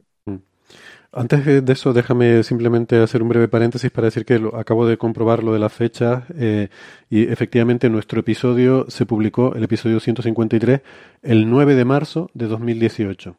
Antes 1.15 1.45
de 1.45 1.74
eso, 1.74 1.93
déjame 1.93 2.41
simplemente 2.41 2.97
hacer 2.97 3.21
un 3.21 3.30
breve 3.30 3.47
paréntesis 3.47 3.91
para 3.91 4.05
decir 4.05 4.26
que 4.26 4.41
acabo 4.55 4.88
de 4.88 4.97
comprobar 4.97 5.43
lo 5.43 5.53
de 5.53 5.59
la 5.59 5.69
fecha 5.69 6.26
eh, 6.36 6.69
y 7.07 7.24
efectivamente 7.32 7.88
nuestro 7.88 8.21
episodio 8.21 8.86
se 8.89 9.05
publicó, 9.05 9.53
el 9.53 9.63
episodio 9.63 9.99
153, 9.99 10.82
el 11.21 11.49
9 11.51 11.76
de 11.76 11.86
marzo 11.86 12.32
de 12.34 12.47
2018. 12.47 13.36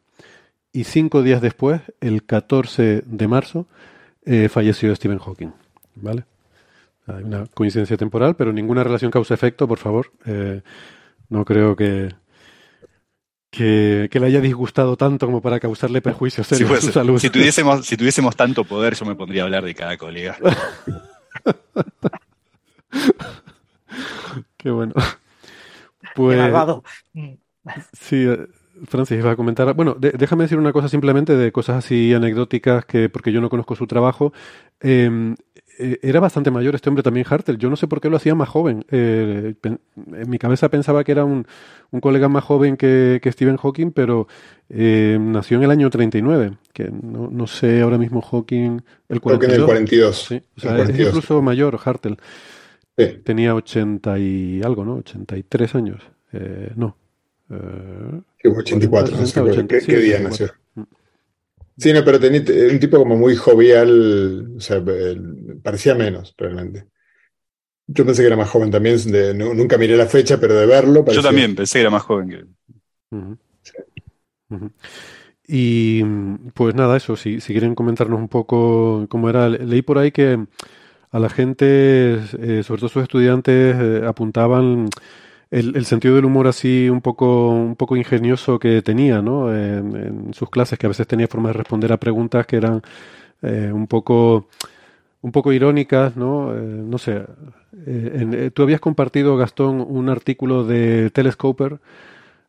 Y 0.71 0.85
cinco 0.85 1.21
días 1.21 1.41
después, 1.41 1.81
el 1.99 2.23
14 2.23 3.03
de 3.05 3.27
marzo, 3.27 3.67
eh, 4.23 4.47
falleció 4.47 4.95
Stephen 4.95 5.19
Hawking. 5.19 5.51
¿Vale? 5.95 6.23
Hay 7.07 7.23
una 7.23 7.45
coincidencia 7.47 7.97
temporal, 7.97 8.35
pero 8.35 8.51
ninguna 8.51 8.83
relación 8.83 9.11
causa-efecto, 9.11 9.67
por 9.67 9.77
favor. 9.77 10.11
Eh, 10.25 10.61
no 11.29 11.45
creo 11.45 11.75
que, 11.75 12.15
que, 13.51 14.09
le 14.11 14.25
haya 14.25 14.41
disgustado 14.41 14.97
tanto 14.97 15.27
como 15.27 15.41
para 15.41 15.59
causarle 15.59 16.01
perjuicios 16.01 16.51
en 16.51 16.67
su 16.67 16.91
salud. 16.91 17.19
Si 17.19 17.29
tuviésemos, 17.29 17.85
si 17.85 17.95
tuviésemos 17.95 18.35
tanto 18.35 18.63
poder, 18.63 18.95
yo 18.95 19.05
me 19.05 19.15
pondría 19.15 19.43
a 19.43 19.45
hablar 19.45 19.63
de 19.63 19.75
cada 19.75 19.97
colega. 19.97 20.37
Qué 24.57 24.71
bueno. 24.71 24.93
Pues, 26.15 26.39
sí, 27.93 28.25
eh, 28.27 28.47
Francis 28.87 29.23
va 29.23 29.31
a 29.31 29.35
comentar. 29.35 29.73
Bueno, 29.73 29.95
déjame 29.99 30.45
decir 30.45 30.57
una 30.57 30.73
cosa 30.73 30.89
simplemente 30.89 31.35
de 31.35 31.51
cosas 31.51 31.85
así 31.85 32.13
anecdóticas 32.13 32.85
que 32.85 33.09
porque 33.09 33.31
yo 33.31 33.41
no 33.41 33.49
conozco 33.49 33.75
su 33.75 33.85
trabajo. 33.85 34.33
Eh, 34.79 35.35
eh, 35.77 35.99
era 36.01 36.19
bastante 36.19 36.51
mayor 36.51 36.75
este 36.75 36.89
hombre 36.89 37.03
también, 37.03 37.25
Hartel. 37.29 37.57
Yo 37.57 37.69
no 37.69 37.75
sé 37.75 37.87
por 37.87 38.01
qué 38.01 38.09
lo 38.09 38.17
hacía 38.17 38.35
más 38.35 38.49
joven. 38.49 38.85
Eh, 38.91 39.55
en 39.63 40.29
mi 40.29 40.37
cabeza 40.37 40.69
pensaba 40.69 41.03
que 41.03 41.11
era 41.11 41.25
un, 41.25 41.45
un 41.91 41.99
colega 42.01 42.29
más 42.29 42.43
joven 42.43 42.77
que, 42.77 43.19
que 43.21 43.31
Stephen 43.31 43.57
Hawking, 43.57 43.91
pero 43.91 44.27
eh, 44.69 45.17
nació 45.19 45.57
en 45.57 45.63
el 45.63 45.71
año 45.71 45.89
39, 45.89 46.57
que 46.73 46.89
no, 46.89 47.29
no 47.29 47.47
sé 47.47 47.81
ahora 47.81 47.97
mismo 47.97 48.21
Hawking... 48.21 48.81
El 49.09 49.21
42. 49.21 49.21
Creo 49.21 49.39
que 49.39 49.45
en 49.45 49.61
el 49.61 49.65
42. 49.65 50.25
Sí, 50.27 50.41
o 50.57 50.59
sea, 50.59 50.79
es 50.79 50.99
incluso 50.99 51.41
mayor 51.41 51.79
Hartel. 51.83 52.17
Sí. 52.97 53.21
Tenía 53.23 53.55
80 53.55 54.19
y 54.19 54.61
algo, 54.63 54.85
¿no? 54.85 54.95
83 54.95 55.75
años. 55.75 56.01
Eh, 56.31 56.71
no. 56.75 56.97
Eh, 57.49 58.21
84, 58.43 59.15
80, 59.15 59.43
80, 59.43 59.67
¿Qué, 59.67 59.81
sí, 59.81 59.87
¿qué 59.87 59.97
día 59.97 60.19
nació? 60.19 60.51
Sí, 61.77 61.91
no, 61.91 62.05
pero 62.05 62.19
tenía 62.19 62.41
un 62.71 62.79
tipo 62.79 62.97
como 62.97 63.17
muy 63.17 63.35
jovial, 63.35 64.55
o 64.57 64.59
sea, 64.59 64.81
parecía 65.61 65.93
menos 65.93 66.33
realmente. 66.37 66.87
Yo 67.87 68.05
pensé 68.05 68.21
que 68.21 68.27
era 68.27 68.37
más 68.37 68.49
joven 68.49 68.71
también, 68.71 68.97
de, 69.11 69.33
nunca 69.33 69.77
miré 69.77 69.95
la 69.97 70.07
fecha, 70.07 70.39
pero 70.39 70.55
de 70.55 70.65
verlo. 70.65 71.05
Yo 71.11 71.21
también 71.21 71.55
pensé 71.55 71.73
que 71.73 71.81
era 71.81 71.89
más 71.89 72.03
joven 72.03 72.29
que 72.29 72.35
él. 72.35 72.47
Y 75.47 76.03
pues 76.53 76.73
nada, 76.73 76.97
eso, 76.97 77.15
si, 77.15 77.39
si 77.39 77.53
quieren 77.53 77.75
comentarnos 77.75 78.19
un 78.19 78.29
poco 78.29 79.05
cómo 79.09 79.29
era, 79.29 79.47
leí 79.49 79.81
por 79.81 79.99
ahí 79.99 80.11
que 80.11 80.43
a 81.11 81.19
la 81.19 81.29
gente, 81.29 82.15
eh, 82.39 82.63
sobre 82.63 82.79
todo 82.79 82.89
sus 82.89 83.03
estudiantes, 83.03 83.75
eh, 83.79 84.01
apuntaban 84.07 84.89
el, 85.55 85.85
sentido 85.85 86.15
del 86.15 86.25
humor 86.25 86.47
así 86.47 86.89
un 86.89 87.01
poco, 87.01 87.49
un 87.49 87.75
poco 87.75 87.95
ingenioso 87.95 88.59
que 88.59 88.81
tenía, 88.81 89.21
¿no? 89.21 89.53
En, 89.55 90.33
sus 90.33 90.49
clases, 90.49 90.77
que 90.77 90.85
a 90.85 90.89
veces 90.89 91.07
tenía 91.07 91.27
formas 91.27 91.51
de 91.53 91.59
responder 91.59 91.93
a 91.93 91.97
preguntas 91.97 92.45
que 92.45 92.57
eran 92.57 92.81
eh, 93.41 93.71
un 93.73 93.87
poco 93.87 94.47
un 95.21 95.31
poco 95.31 95.53
irónicas, 95.53 96.15
¿no? 96.17 96.53
Eh, 96.53 96.59
no 96.59 96.97
sé. 96.97 97.23
Eh, 97.87 98.51
tú 98.53 98.63
habías 98.63 98.79
compartido, 98.79 99.37
Gastón, 99.37 99.83
un 99.87 100.09
artículo 100.09 100.65
de 100.65 101.09
Telescoper 101.11 101.79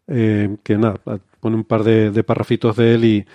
que 0.06 0.78
nada, 0.78 1.00
pone 1.40 1.56
un 1.56 1.64
par 1.64 1.82
de, 1.82 2.12
de 2.12 2.22
parrafitos 2.22 2.76
de 2.76 2.94
él 2.94 3.04
y, 3.04 3.26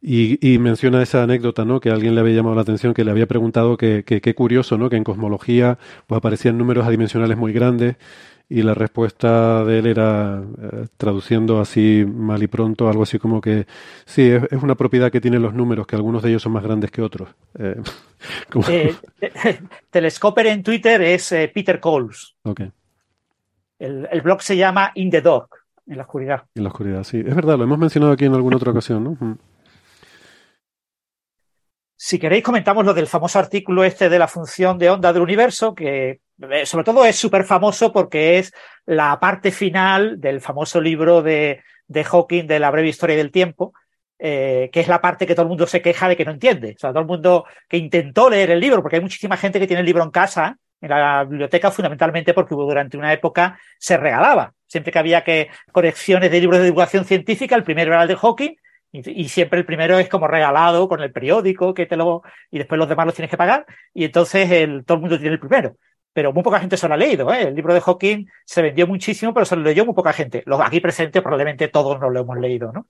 y, 0.00 0.58
menciona 0.58 1.02
esa 1.02 1.24
anécdota, 1.24 1.64
¿no? 1.64 1.80
Que 1.80 1.90
alguien 1.90 2.14
le 2.14 2.20
había 2.20 2.36
llamado 2.36 2.54
la 2.54 2.62
atención, 2.62 2.94
que 2.94 3.04
le 3.04 3.10
había 3.10 3.26
preguntado 3.26 3.76
que 3.76 4.04
qué 4.04 4.34
curioso, 4.34 4.78
¿no? 4.78 4.90
Que 4.90 4.96
en 4.96 5.02
cosmología 5.04 5.78
pues 6.06 6.18
aparecían 6.18 6.56
números 6.56 6.86
adimensionales 6.86 7.36
muy 7.36 7.52
grandes 7.52 7.96
y 8.48 8.62
la 8.62 8.74
respuesta 8.74 9.64
de 9.64 9.78
él 9.78 9.86
era, 9.86 10.42
eh, 10.62 10.86
traduciendo 10.96 11.60
así 11.60 12.04
mal 12.06 12.42
y 12.42 12.46
pronto, 12.46 12.88
algo 12.88 13.02
así 13.02 13.18
como 13.18 13.40
que 13.40 13.66
sí, 14.04 14.30
es, 14.30 14.62
una 14.62 14.74
propiedad 14.74 15.10
que 15.10 15.20
tienen 15.20 15.42
los 15.42 15.54
números, 15.54 15.86
que 15.86 15.96
algunos 15.96 16.22
de 16.22 16.30
ellos 16.30 16.42
son 16.42 16.52
más 16.52 16.62
grandes 16.62 16.90
que 16.90 17.02
otros. 17.02 17.30
Eh, 17.58 17.80
eh, 18.68 18.94
Telescoper 19.90 20.46
en 20.48 20.62
Twitter 20.62 21.00
es 21.02 21.30
Peter 21.54 21.80
Coles. 21.80 22.36
Okay. 22.42 22.70
El, 23.78 24.08
el, 24.10 24.20
blog 24.20 24.42
se 24.42 24.56
llama 24.56 24.92
In 24.94 25.10
the 25.10 25.20
Dark, 25.20 25.48
en 25.86 25.96
la 25.96 26.02
oscuridad. 26.02 26.44
En 26.54 26.62
la 26.62 26.68
oscuridad, 26.68 27.02
sí. 27.04 27.18
Es 27.26 27.34
verdad, 27.34 27.56
lo 27.56 27.64
hemos 27.64 27.78
mencionado 27.78 28.12
aquí 28.12 28.24
en 28.26 28.34
alguna 28.34 28.56
otra 28.56 28.70
ocasión, 28.70 29.04
¿no? 29.04 29.10
Mm. 29.18 29.38
Si 32.06 32.18
queréis, 32.18 32.44
comentamos 32.44 32.84
lo 32.84 32.92
del 32.92 33.06
famoso 33.06 33.38
artículo 33.38 33.82
este 33.82 34.10
de 34.10 34.18
la 34.18 34.28
función 34.28 34.76
de 34.76 34.90
onda 34.90 35.10
del 35.10 35.22
universo, 35.22 35.74
que 35.74 36.10
eh, 36.10 36.20
sobre 36.64 36.84
todo 36.84 37.04
es 37.04 37.16
súper 37.16 37.44
famoso 37.44 37.92
porque 37.92 38.38
es 38.38 38.52
la 38.86 39.18
parte 39.20 39.50
final 39.50 40.20
del 40.20 40.40
famoso 40.40 40.80
libro 40.80 41.22
de, 41.22 41.62
de 41.86 42.04
Hawking 42.04 42.46
de 42.46 42.58
la 42.58 42.70
breve 42.70 42.88
historia 42.88 43.16
del 43.16 43.30
tiempo, 43.30 43.72
eh, 44.18 44.70
que 44.72 44.80
es 44.80 44.88
la 44.88 45.00
parte 45.00 45.26
que 45.26 45.34
todo 45.34 45.42
el 45.42 45.48
mundo 45.48 45.66
se 45.66 45.82
queja 45.82 46.08
de 46.08 46.16
que 46.16 46.24
no 46.24 46.32
entiende. 46.32 46.74
O 46.76 46.78
sea, 46.78 46.90
todo 46.90 47.00
el 47.00 47.06
mundo 47.06 47.44
que 47.68 47.76
intentó 47.76 48.30
leer 48.30 48.50
el 48.50 48.60
libro, 48.60 48.82
porque 48.82 48.96
hay 48.96 49.02
muchísima 49.02 49.36
gente 49.36 49.60
que 49.60 49.66
tiene 49.66 49.80
el 49.80 49.86
libro 49.86 50.02
en 50.02 50.10
casa, 50.10 50.58
en 50.80 50.90
la 50.90 51.24
biblioteca, 51.24 51.70
fundamentalmente 51.70 52.34
porque 52.34 52.54
durante 52.54 52.96
una 52.96 53.12
época 53.12 53.58
se 53.78 53.96
regalaba. 53.96 54.52
Siempre 54.66 54.92
que 54.92 54.98
había 54.98 55.24
que 55.24 55.48
colecciones 55.72 56.30
de 56.30 56.40
libros 56.40 56.58
de 56.58 56.66
divulgación 56.66 57.04
científica, 57.04 57.54
el 57.56 57.64
primero 57.64 57.92
era 57.92 58.02
el 58.02 58.08
de 58.08 58.16
Hawking 58.16 58.56
y, 58.92 59.28
siempre 59.28 59.58
el 59.58 59.66
primero 59.66 59.98
es 59.98 60.08
como 60.08 60.28
regalado 60.28 60.88
con 60.88 61.02
el 61.02 61.10
periódico 61.10 61.74
que 61.74 61.86
te 61.86 61.96
lo 61.96 62.22
y 62.50 62.58
después 62.58 62.78
los 62.78 62.88
demás 62.88 63.06
los 63.06 63.14
tienes 63.14 63.30
que 63.30 63.36
pagar 63.36 63.66
y 63.92 64.04
entonces 64.04 64.48
el, 64.52 64.84
todo 64.84 64.96
el 64.96 65.00
mundo 65.00 65.18
tiene 65.18 65.34
el 65.34 65.40
primero. 65.40 65.76
Pero 66.14 66.32
muy 66.32 66.42
poca 66.42 66.60
gente 66.60 66.78
se 66.78 66.88
lo 66.88 66.94
ha 66.94 66.96
leído. 66.96 67.30
¿eh? 67.34 67.48
El 67.48 67.54
libro 67.54 67.74
de 67.74 67.82
Hawking 67.82 68.26
se 68.46 68.62
vendió 68.62 68.86
muchísimo, 68.86 69.34
pero 69.34 69.44
se 69.44 69.56
lo 69.56 69.62
leyó 69.62 69.84
muy 69.84 69.94
poca 69.94 70.14
gente. 70.14 70.42
Los 70.46 70.60
aquí 70.60 70.80
presentes 70.80 71.20
probablemente 71.20 71.68
todos 71.68 72.00
no 72.00 72.08
lo 72.08 72.20
hemos 72.20 72.38
leído. 72.38 72.72
¿no? 72.72 72.86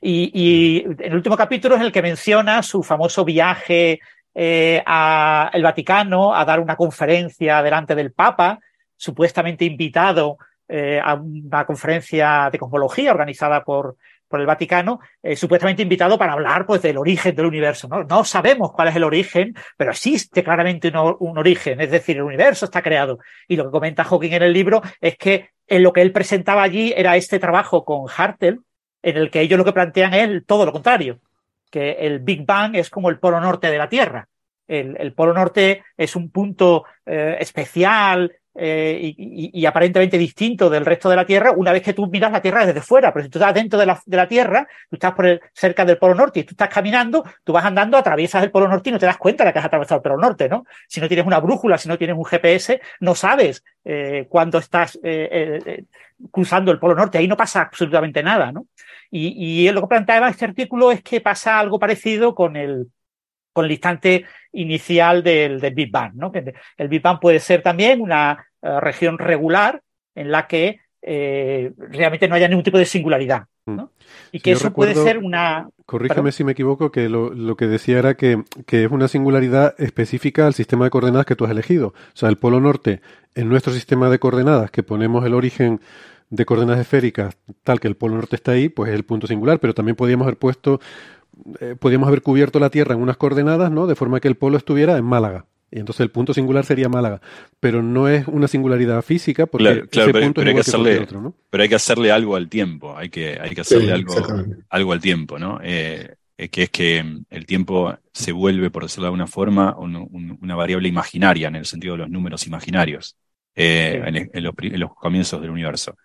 Y, 0.00 0.30
y 0.32 0.86
el 1.00 1.14
último 1.14 1.36
capítulo 1.36 1.74
es 1.74 1.80
el 1.80 1.90
que 1.90 2.02
menciona 2.02 2.62
su 2.62 2.84
famoso 2.84 3.24
viaje 3.24 3.98
eh, 4.38 4.82
al 4.84 5.62
Vaticano 5.62 6.34
a 6.34 6.44
dar 6.44 6.60
una 6.60 6.76
conferencia 6.76 7.62
delante 7.62 7.94
del 7.94 8.12
Papa, 8.12 8.60
supuestamente 8.94 9.64
invitado 9.64 10.36
eh, 10.68 11.00
a 11.02 11.14
una 11.14 11.64
conferencia 11.64 12.50
de 12.52 12.58
cosmología 12.58 13.12
organizada 13.12 13.64
por 13.64 13.96
por 14.28 14.40
el 14.40 14.46
Vaticano, 14.46 15.00
eh, 15.22 15.36
supuestamente 15.36 15.82
invitado 15.82 16.18
para 16.18 16.32
hablar 16.32 16.66
pues, 16.66 16.82
del 16.82 16.98
origen 16.98 17.34
del 17.34 17.46
universo. 17.46 17.88
¿no? 17.88 18.04
no 18.04 18.24
sabemos 18.24 18.72
cuál 18.72 18.88
es 18.88 18.96
el 18.96 19.04
origen, 19.04 19.54
pero 19.76 19.90
existe 19.90 20.42
claramente 20.42 20.88
un, 20.88 21.38
origen, 21.38 21.80
es 21.80 21.90
decir, 21.90 22.16
el 22.16 22.22
universo 22.22 22.64
está 22.64 22.82
creado. 22.82 23.18
Y 23.48 23.56
lo 23.56 23.64
que 23.64 23.70
comenta 23.70 24.04
Hawking 24.04 24.32
en 24.32 24.42
el 24.42 24.52
libro 24.52 24.82
es 25.00 25.16
que 25.16 25.50
en 25.66 25.82
lo 25.82 25.92
que 25.92 26.02
él 26.02 26.12
presentaba 26.12 26.62
allí 26.62 26.92
era 26.96 27.16
este 27.16 27.38
trabajo 27.38 27.84
con 27.84 28.06
Hartel, 28.14 28.60
en 29.02 29.16
el 29.16 29.30
que 29.30 29.40
ellos 29.40 29.58
lo 29.58 29.64
que 29.64 29.72
plantean 29.72 30.14
es 30.14 30.46
todo 30.46 30.66
lo 30.66 30.72
contrario, 30.72 31.20
que 31.70 31.92
el 32.00 32.20
Big 32.20 32.44
Bang 32.44 32.74
es 32.76 32.90
como 32.90 33.10
el 33.10 33.18
polo 33.18 33.40
norte 33.40 33.70
de 33.70 33.78
la 33.78 33.88
Tierra. 33.88 34.28
El, 34.68 35.12
polo 35.12 35.32
norte 35.32 35.84
es 35.96 36.16
un 36.16 36.30
punto 36.30 36.84
eh, 37.04 37.36
especial, 37.38 38.32
eh, 38.58 39.14
y, 39.16 39.66
aparentemente 39.66 40.16
distinto 40.16 40.70
del 40.70 40.84
resto 40.84 41.10
de 41.10 41.16
la 41.16 41.26
Tierra 41.26 41.52
una 41.52 41.72
vez 41.72 41.82
que 41.82 41.92
tú 41.92 42.06
miras 42.06 42.32
la 42.32 42.40
Tierra 42.40 42.64
desde 42.64 42.80
fuera. 42.80 43.12
Pero 43.12 43.24
si 43.24 43.30
tú 43.30 43.38
estás 43.38 43.54
dentro 43.54 43.78
de 43.78 43.86
la, 43.86 44.00
de 44.04 44.16
la 44.16 44.28
Tierra, 44.28 44.66
tú 44.88 44.96
estás 44.96 45.12
por 45.12 45.40
cerca 45.52 45.84
del 45.84 45.98
Polo 45.98 46.14
Norte 46.14 46.40
y 46.40 46.44
tú 46.44 46.52
estás 46.52 46.68
caminando, 46.68 47.24
tú 47.44 47.52
vas 47.52 47.64
andando, 47.64 47.96
atraviesas 47.96 48.42
el 48.42 48.50
Polo 48.50 48.68
Norte 48.68 48.90
y 48.90 48.92
no 48.92 48.98
te 48.98 49.06
das 49.06 49.18
cuenta 49.18 49.44
de 49.44 49.52
que 49.52 49.58
has 49.58 49.64
atravesado 49.64 49.98
el 49.98 50.02
Polo 50.02 50.16
Norte, 50.16 50.48
¿no? 50.48 50.64
Si 50.88 51.00
no 51.00 51.08
tienes 51.08 51.26
una 51.26 51.40
brújula, 51.40 51.78
si 51.78 51.88
no 51.88 51.98
tienes 51.98 52.16
un 52.16 52.24
GPS, 52.24 52.80
no 53.00 53.14
sabes 53.14 53.62
eh, 53.84 54.26
cuándo 54.28 54.58
estás 54.58 54.98
eh, 55.02 55.60
eh, 55.66 55.84
cruzando 56.30 56.72
el 56.72 56.78
Polo 56.78 56.94
Norte. 56.94 57.18
Ahí 57.18 57.28
no 57.28 57.36
pasa 57.36 57.62
absolutamente 57.62 58.22
nada, 58.22 58.52
¿no? 58.52 58.66
Y, 59.10 59.66
y 59.66 59.70
lo 59.72 59.82
que 59.82 59.88
planteaba 59.88 60.28
este 60.28 60.46
artículo 60.46 60.90
es 60.92 61.02
que 61.02 61.20
pasa 61.20 61.58
algo 61.58 61.78
parecido 61.78 62.34
con 62.34 62.56
el 62.56 62.88
con 63.56 63.64
el 63.64 63.70
instante 63.70 64.26
inicial 64.56 65.22
del, 65.22 65.60
del 65.60 65.74
Big 65.74 65.90
Bang. 65.90 66.12
¿no? 66.14 66.32
El 66.76 66.88
Big 66.88 67.02
Bang 67.02 67.20
puede 67.20 67.40
ser 67.40 67.62
también 67.62 68.00
una 68.00 68.46
eh, 68.62 68.80
región 68.80 69.18
regular 69.18 69.82
en 70.14 70.30
la 70.30 70.46
que 70.46 70.80
eh, 71.02 71.72
realmente 71.76 72.28
no 72.28 72.34
haya 72.34 72.48
ningún 72.48 72.64
tipo 72.64 72.78
de 72.78 72.86
singularidad. 72.86 73.44
¿no? 73.66 73.84
Mm. 73.84 73.88
Y 74.32 74.40
que 74.40 74.52
eso 74.52 74.72
puede 74.72 74.94
ser 74.94 75.18
una... 75.18 75.68
Corrígeme 75.84 76.32
si 76.32 76.42
me 76.42 76.52
equivoco, 76.52 76.90
que 76.90 77.08
lo, 77.08 77.56
que 77.56 77.66
decía 77.66 77.98
era 77.98 78.14
que, 78.14 78.42
que, 78.66 78.84
es 78.84 78.90
una 78.90 79.08
singularidad 79.08 79.74
específica 79.78 80.46
al 80.46 80.54
sistema 80.54 80.84
de 80.84 80.90
coordenadas 80.90 81.26
que 81.26 81.36
tú 81.36 81.44
has 81.44 81.50
elegido. 81.50 81.88
O 81.88 81.94
sea, 82.14 82.28
el 82.28 82.38
polo 82.38 82.60
norte, 82.60 83.00
en 83.34 83.48
nuestro 83.48 83.72
sistema 83.72 84.08
de 84.10 84.18
coordenadas, 84.18 84.70
que 84.70 84.82
ponemos 84.82 85.24
el 85.24 85.34
origen 85.34 85.80
de 86.30 86.44
coordenadas 86.44 86.80
esféricas, 86.80 87.36
tal 87.62 87.78
que 87.78 87.88
el 87.88 87.96
polo 87.96 88.16
norte 88.16 88.36
está 88.36 88.52
ahí, 88.52 88.68
pues 88.68 88.90
es 88.90 88.96
el 88.96 89.04
punto 89.04 89.26
singular, 89.26 89.60
pero 89.60 89.74
también 89.74 89.96
podríamos 89.96 90.26
haber 90.26 90.38
puesto 90.38 90.80
eh, 91.60 91.76
podríamos 91.78 92.08
haber 92.08 92.22
cubierto 92.22 92.58
la 92.58 92.70
Tierra 92.70 92.94
en 92.94 93.00
unas 93.00 93.16
coordenadas, 93.16 93.70
¿no? 93.70 93.86
De 93.86 93.94
forma 93.94 94.20
que 94.20 94.28
el 94.28 94.36
polo 94.36 94.56
estuviera 94.56 94.96
en 94.96 95.04
Málaga. 95.04 95.46
Y 95.70 95.80
entonces 95.80 96.00
el 96.00 96.10
punto 96.10 96.32
singular 96.32 96.64
sería 96.64 96.88
Málaga. 96.88 97.20
Pero 97.60 97.82
no 97.82 98.08
es 98.08 98.26
una 98.28 98.48
singularidad 98.48 99.02
física 99.02 99.46
porque 99.46 99.84
ese 99.90 100.12
punto 100.12 100.40
es 100.40 100.46
hay 100.46 100.54
que 100.54 100.60
hacerle, 100.60 100.98
otro, 101.00 101.20
¿no? 101.20 101.34
Pero 101.50 101.62
hay 101.62 101.68
que 101.68 101.74
hacerle 101.74 102.12
algo 102.12 102.36
al 102.36 102.48
tiempo. 102.48 102.96
Hay 102.96 103.08
que, 103.08 103.38
hay 103.40 103.54
que 103.54 103.60
hacerle 103.60 103.92
algo, 103.92 104.14
algo 104.68 104.92
al 104.92 105.00
tiempo, 105.00 105.38
¿no? 105.38 105.58
Eh, 105.62 106.14
eh, 106.38 106.48
que 106.48 106.64
es 106.64 106.70
que 106.70 107.02
mm, 107.02 107.24
el 107.30 107.46
tiempo 107.46 107.96
se 108.12 108.32
vuelve, 108.32 108.70
por 108.70 108.84
decirlo 108.84 109.04
de 109.04 109.08
alguna 109.08 109.26
forma, 109.26 109.76
una 109.76 110.54
variable 110.54 110.88
imaginaria 110.88 111.48
en 111.48 111.56
el 111.56 111.66
sentido 111.66 111.94
de 111.94 111.98
los 111.98 112.10
números 112.10 112.46
imaginarios 112.46 113.16
en, 113.54 114.44
los, 114.44 114.54
en 114.58 114.80
los 114.80 114.94
comienzos 114.94 115.40
del 115.40 115.50
universo. 115.50 115.96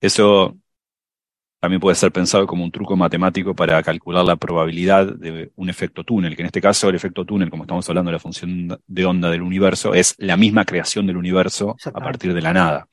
Eso 0.00 0.56
también 1.60 1.80
puede 1.80 1.94
ser 1.94 2.10
pensado 2.10 2.46
como 2.46 2.64
un 2.64 2.70
truco 2.72 2.96
matemático 2.96 3.54
para 3.54 3.82
calcular 3.82 4.24
la 4.24 4.36
probabilidad 4.36 5.14
de 5.14 5.52
un 5.56 5.68
efecto 5.68 6.02
túnel, 6.04 6.34
que 6.34 6.42
en 6.42 6.46
este 6.46 6.60
caso 6.60 6.88
el 6.88 6.94
efecto 6.94 7.26
túnel, 7.26 7.50
como 7.50 7.64
estamos 7.64 7.86
hablando 7.88 8.10
de 8.10 8.14
la 8.14 8.18
función 8.18 8.80
de 8.86 9.04
onda 9.04 9.30
del 9.30 9.42
universo, 9.42 9.92
es 9.92 10.14
la 10.18 10.38
misma 10.38 10.64
creación 10.64 11.06
del 11.06 11.18
universo 11.18 11.76
a 11.84 12.00
partir 12.00 12.32
de 12.32 12.40
la 12.40 12.54
nada. 12.54 12.88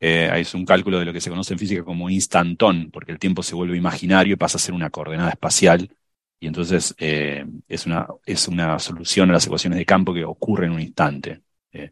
Eh, 0.00 0.30
es 0.36 0.54
un 0.54 0.64
cálculo 0.64 0.98
de 0.98 1.04
lo 1.04 1.12
que 1.12 1.20
se 1.20 1.28
conoce 1.28 1.52
en 1.52 1.58
física 1.58 1.84
como 1.84 2.08
instantón, 2.08 2.90
porque 2.90 3.12
el 3.12 3.18
tiempo 3.18 3.42
se 3.42 3.54
vuelve 3.54 3.76
imaginario 3.76 4.32
y 4.32 4.36
pasa 4.36 4.56
a 4.56 4.60
ser 4.60 4.74
una 4.74 4.88
coordenada 4.88 5.30
espacial, 5.30 5.94
y 6.40 6.46
entonces 6.46 6.94
eh, 6.98 7.44
es, 7.68 7.84
una, 7.84 8.06
es 8.24 8.48
una 8.48 8.78
solución 8.78 9.28
a 9.28 9.34
las 9.34 9.46
ecuaciones 9.46 9.78
de 9.78 9.84
campo 9.84 10.14
que 10.14 10.24
ocurre 10.24 10.66
en 10.66 10.72
un 10.72 10.80
instante. 10.80 11.42
Eh, 11.70 11.90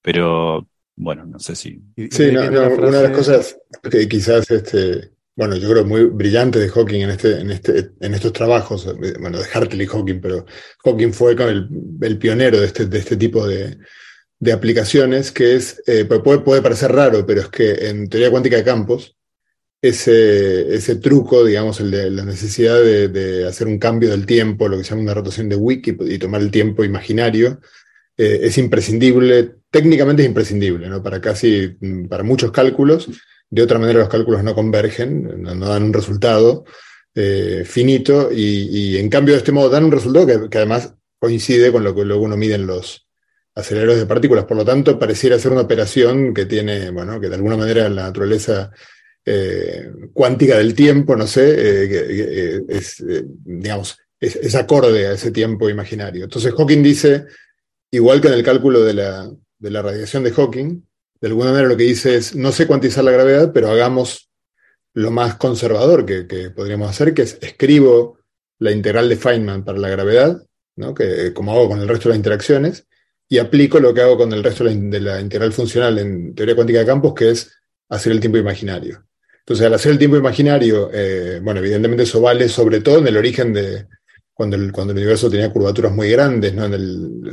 pero 0.00 0.66
bueno, 0.96 1.26
no 1.26 1.38
sé 1.38 1.54
si. 1.54 1.82
Sí, 2.10 2.28
una 2.28 2.48
de 2.48 3.08
las 3.08 3.10
cosas 3.10 3.58
que 3.90 4.08
quizás 4.08 4.50
este, 4.50 5.10
bueno, 5.36 5.56
yo 5.56 5.68
creo 5.68 5.84
muy 5.84 6.04
brillante 6.04 6.58
de 6.60 6.68
Hawking 6.68 7.00
en, 7.00 7.10
este, 7.10 7.40
en, 7.40 7.50
este, 7.50 7.90
en 8.00 8.14
estos 8.14 8.32
trabajos, 8.32 8.86
eh, 8.86 9.14
bueno, 9.20 9.38
de 9.38 9.46
Hartley 9.52 9.84
y 9.84 9.88
Hawking, 9.88 10.20
pero 10.20 10.46
Hawking 10.84 11.12
fue 11.12 11.32
el, 11.32 11.68
el 12.00 12.18
pionero 12.18 12.60
de 12.60 12.66
este, 12.66 12.86
de 12.86 12.98
este 12.98 13.16
tipo 13.16 13.46
de, 13.46 13.78
de 14.38 14.52
aplicaciones, 14.52 15.32
que 15.32 15.56
es, 15.56 15.82
eh, 15.86 16.04
puede, 16.04 16.38
puede, 16.40 16.62
parecer 16.62 16.92
raro, 16.92 17.26
pero 17.26 17.40
es 17.40 17.48
que 17.48 17.88
en 17.88 18.08
teoría 18.08 18.30
cuántica 18.30 18.56
de 18.56 18.64
campos, 18.64 19.16
ese, 19.82 20.74
ese 20.74 20.96
truco, 20.96 21.44
digamos, 21.44 21.80
el 21.80 21.90
de 21.90 22.10
la 22.10 22.24
necesidad 22.24 22.80
de, 22.80 23.08
de, 23.08 23.46
hacer 23.46 23.66
un 23.66 23.78
cambio 23.78 24.10
del 24.10 24.26
tiempo, 24.26 24.68
lo 24.68 24.78
que 24.78 24.84
se 24.84 24.90
llama 24.90 25.02
una 25.02 25.14
rotación 25.14 25.48
de 25.48 25.56
wiki 25.56 25.96
y 26.00 26.18
tomar 26.18 26.40
el 26.40 26.50
tiempo 26.50 26.84
imaginario, 26.84 27.60
eh, 28.16 28.40
es 28.42 28.56
imprescindible, 28.56 29.56
técnicamente 29.70 30.22
es 30.22 30.28
imprescindible, 30.28 30.88
¿no? 30.88 31.02
Para 31.02 31.20
casi, 31.20 31.76
para 32.08 32.22
muchos 32.22 32.52
cálculos 32.52 33.08
de 33.50 33.62
otra 33.62 33.78
manera 33.78 34.00
los 34.00 34.08
cálculos 34.08 34.42
no 34.42 34.54
convergen, 34.54 35.42
no, 35.42 35.66
dan 35.66 35.84
un 35.84 35.92
resultado 35.92 36.64
eh, 37.14 37.62
finito 37.64 38.30
y, 38.32 38.96
en 38.96 39.08
cambio 39.08 39.34
de 39.34 39.38
este 39.38 39.52
modo 39.52 39.68
dan 39.68 39.84
un 39.84 39.92
resultado 39.92 40.26
que, 40.48 40.58
además 40.58 40.94
coincide 41.18 41.72
con 41.72 41.84
lo 41.84 41.94
que 41.94 42.04
luego 42.04 42.24
uno 42.24 42.36
mide 42.36 42.56
en 42.56 42.66
los 42.66 43.06
aceleradores 43.54 44.00
de 44.00 44.06
partículas. 44.06 44.44
Por 44.44 44.56
lo 44.56 44.64
tanto, 44.64 44.98
pareciera 44.98 45.38
ser 45.38 45.52
una 45.52 45.62
operación 45.62 46.34
que 46.34 46.44
tiene, 46.44 46.90
bueno, 46.90 47.20
que 47.20 47.28
de 47.28 47.36
alguna 47.36 47.56
manera 47.56 47.88
la 47.88 48.02
naturaleza 48.04 48.72
eh, 49.24 49.90
cuántica 50.12 50.58
del 50.58 50.74
tiempo, 50.74 51.16
no 51.16 51.26
sé, 51.26 51.54
eh, 51.56 52.60
es, 52.68 53.02
digamos, 53.06 53.96
es, 54.20 54.54
acorde 54.54 55.06
a 55.06 55.12
ese 55.12 55.30
tiempo 55.30 55.68
imaginario. 55.68 56.24
Entonces 56.24 56.52
Hawking 56.52 56.82
dice, 56.82 57.26
igual 57.90 58.20
que 58.20 58.28
en 58.28 58.34
el 58.34 58.42
cálculo 58.42 58.82
de 58.84 58.94
la, 58.94 59.30
de 59.58 59.70
la 59.70 59.82
radiación 59.82 60.24
de 60.24 60.32
Hawking, 60.32 60.82
de 61.24 61.28
alguna 61.28 61.52
manera 61.52 61.70
lo 61.70 61.76
que 61.78 61.84
dice 61.84 62.16
es, 62.16 62.36
no 62.36 62.52
sé 62.52 62.66
cuantizar 62.66 63.02
la 63.02 63.10
gravedad, 63.10 63.50
pero 63.50 63.70
hagamos 63.70 64.30
lo 64.92 65.10
más 65.10 65.36
conservador 65.36 66.04
que, 66.04 66.50
podríamos 66.50 66.90
hacer, 66.90 67.14
que 67.14 67.22
es 67.22 67.38
escribo 67.40 68.18
la 68.58 68.72
integral 68.72 69.08
de 69.08 69.16
Feynman 69.16 69.64
para 69.64 69.78
la 69.78 69.88
gravedad, 69.88 70.46
¿no? 70.76 70.92
que, 70.92 71.32
como 71.32 71.52
hago 71.52 71.70
con 71.70 71.80
el 71.80 71.88
resto 71.88 72.10
de 72.10 72.10
las 72.10 72.18
interacciones, 72.18 72.86
y 73.26 73.38
aplico 73.38 73.80
lo 73.80 73.94
que 73.94 74.02
hago 74.02 74.18
con 74.18 74.34
el 74.34 74.44
resto 74.44 74.64
de 74.64 75.00
la, 75.00 75.18
integral 75.18 75.50
funcional 75.54 75.98
en 75.98 76.34
teoría 76.34 76.56
cuántica 76.56 76.80
de 76.80 76.84
campos, 76.84 77.14
que 77.14 77.30
es 77.30 77.50
hacer 77.88 78.12
el 78.12 78.20
tiempo 78.20 78.36
imaginario. 78.36 79.06
Entonces, 79.38 79.64
al 79.64 79.72
hacer 79.72 79.92
el 79.92 79.98
tiempo 79.98 80.18
imaginario, 80.18 80.90
eh, 80.92 81.40
bueno, 81.42 81.60
evidentemente 81.60 82.02
eso 82.02 82.20
vale 82.20 82.50
sobre 82.50 82.82
todo 82.82 82.98
en 82.98 83.06
el 83.06 83.16
origen 83.16 83.54
de 83.54 83.86
cuando 84.34 84.56
el, 84.56 84.70
cuando 84.72 84.92
el 84.92 84.98
universo 84.98 85.30
tenía 85.30 85.50
curvaturas 85.50 85.90
muy 85.90 86.10
grandes, 86.10 86.52
¿no? 86.52 86.68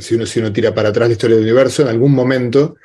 Si, 0.00 0.14
uno, 0.14 0.24
si 0.24 0.40
uno 0.40 0.50
tira 0.50 0.74
para 0.74 0.88
atrás 0.88 1.10
la 1.10 1.12
historia 1.12 1.36
del 1.36 1.44
universo, 1.44 1.82
en 1.82 1.88
algún 1.88 2.12
momento 2.12 2.76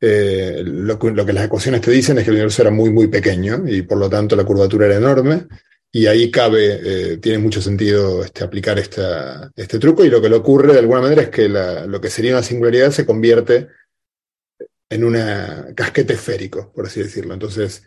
eh, 0.00 0.62
lo, 0.64 0.98
que 0.98 1.32
las 1.32 1.44
ecuaciones 1.44 1.80
te 1.82 1.90
dicen 1.90 2.18
es 2.18 2.24
que 2.24 2.30
el 2.30 2.36
universo 2.36 2.62
era 2.62 2.70
muy, 2.70 2.90
muy 2.90 3.08
pequeño 3.08 3.64
y 3.66 3.82
por 3.82 3.98
lo 3.98 4.08
tanto 4.08 4.34
la 4.34 4.44
curvatura 4.44 4.86
era 4.86 4.96
enorme. 4.96 5.46
Y 5.92 6.06
ahí 6.06 6.30
cabe, 6.30 6.80
eh, 6.84 7.16
tiene 7.18 7.38
mucho 7.38 7.60
sentido 7.60 8.24
este, 8.24 8.44
aplicar 8.44 8.78
este 8.78 9.78
truco. 9.78 10.04
Y 10.04 10.10
lo 10.10 10.22
que 10.22 10.28
le 10.28 10.36
ocurre 10.36 10.72
de 10.72 10.78
alguna 10.78 11.00
manera 11.00 11.22
es 11.22 11.30
que 11.30 11.48
lo 11.48 12.00
que 12.00 12.10
sería 12.10 12.32
una 12.32 12.42
singularidad 12.42 12.92
se 12.92 13.04
convierte 13.04 13.68
en 14.88 15.04
un 15.04 15.16
casquete 15.74 16.14
esférico, 16.14 16.72
por 16.72 16.86
así 16.86 17.02
decirlo. 17.02 17.34
Entonces, 17.34 17.82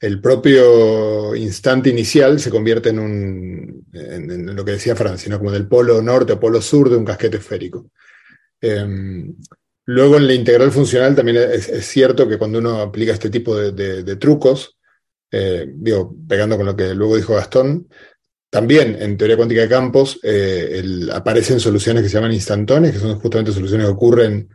el 0.00 0.20
propio 0.20 1.34
instante 1.34 1.90
inicial 1.90 2.38
se 2.38 2.50
convierte 2.50 2.90
en, 2.90 2.98
un, 3.00 3.86
en, 3.92 4.54
lo 4.54 4.64
que 4.64 4.72
decía 4.72 4.94
Francia, 4.94 5.36
como 5.36 5.50
del 5.50 5.66
polo 5.66 6.00
norte 6.00 6.34
o 6.34 6.40
polo 6.40 6.60
sur 6.62 6.88
de 6.88 6.96
un 6.96 7.04
casquete 7.04 7.38
esférico. 7.38 7.90
Em, 8.60 9.34
Luego 9.88 10.18
en 10.18 10.26
la 10.26 10.34
integral 10.34 10.70
funcional 10.70 11.14
también 11.14 11.38
es, 11.38 11.86
cierto 11.86 12.28
que 12.28 12.36
cuando 12.36 12.58
uno 12.58 12.82
aplica 12.82 13.14
este 13.14 13.30
tipo 13.30 13.56
de, 13.56 14.16
trucos, 14.16 14.76
eh, 15.30 15.66
digo, 15.66 16.14
pegando 16.28 16.58
con 16.58 16.66
lo 16.66 16.76
que 16.76 16.94
luego 16.94 17.16
dijo 17.16 17.34
Gastón, 17.34 17.88
también 18.50 18.98
en 19.00 19.16
teoría 19.16 19.38
cuántica 19.38 19.62
de 19.62 19.68
campos 19.68 20.20
eh, 20.22 20.82
aparecen 21.10 21.58
soluciones 21.58 22.02
que 22.02 22.10
se 22.10 22.16
llaman 22.16 22.34
instantones, 22.34 22.92
que 22.92 22.98
son 22.98 23.18
justamente 23.18 23.50
soluciones 23.50 23.86
que 23.86 23.92
ocurren 23.92 24.50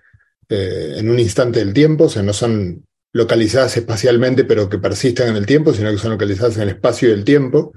eh, 0.50 0.98
en 0.98 1.10
un 1.10 1.18
instante 1.18 1.58
del 1.58 1.74
tiempo, 1.74 2.04
o 2.04 2.10
sea, 2.10 2.22
no 2.22 2.34
son 2.34 2.86
localizadas 3.12 3.76
espacialmente, 3.76 4.44
pero 4.44 4.70
que 4.70 4.78
persisten 4.78 5.30
en 5.30 5.38
el 5.38 5.48
tiempo, 5.48 5.74
sino 5.74 5.90
que 5.90 5.98
son 5.98 6.12
localizadas 6.12 6.58
en 6.58 6.64
el 6.64 6.70
espacio 6.70 7.10
y 7.10 7.14
el 7.14 7.24
tiempo. 7.24 7.74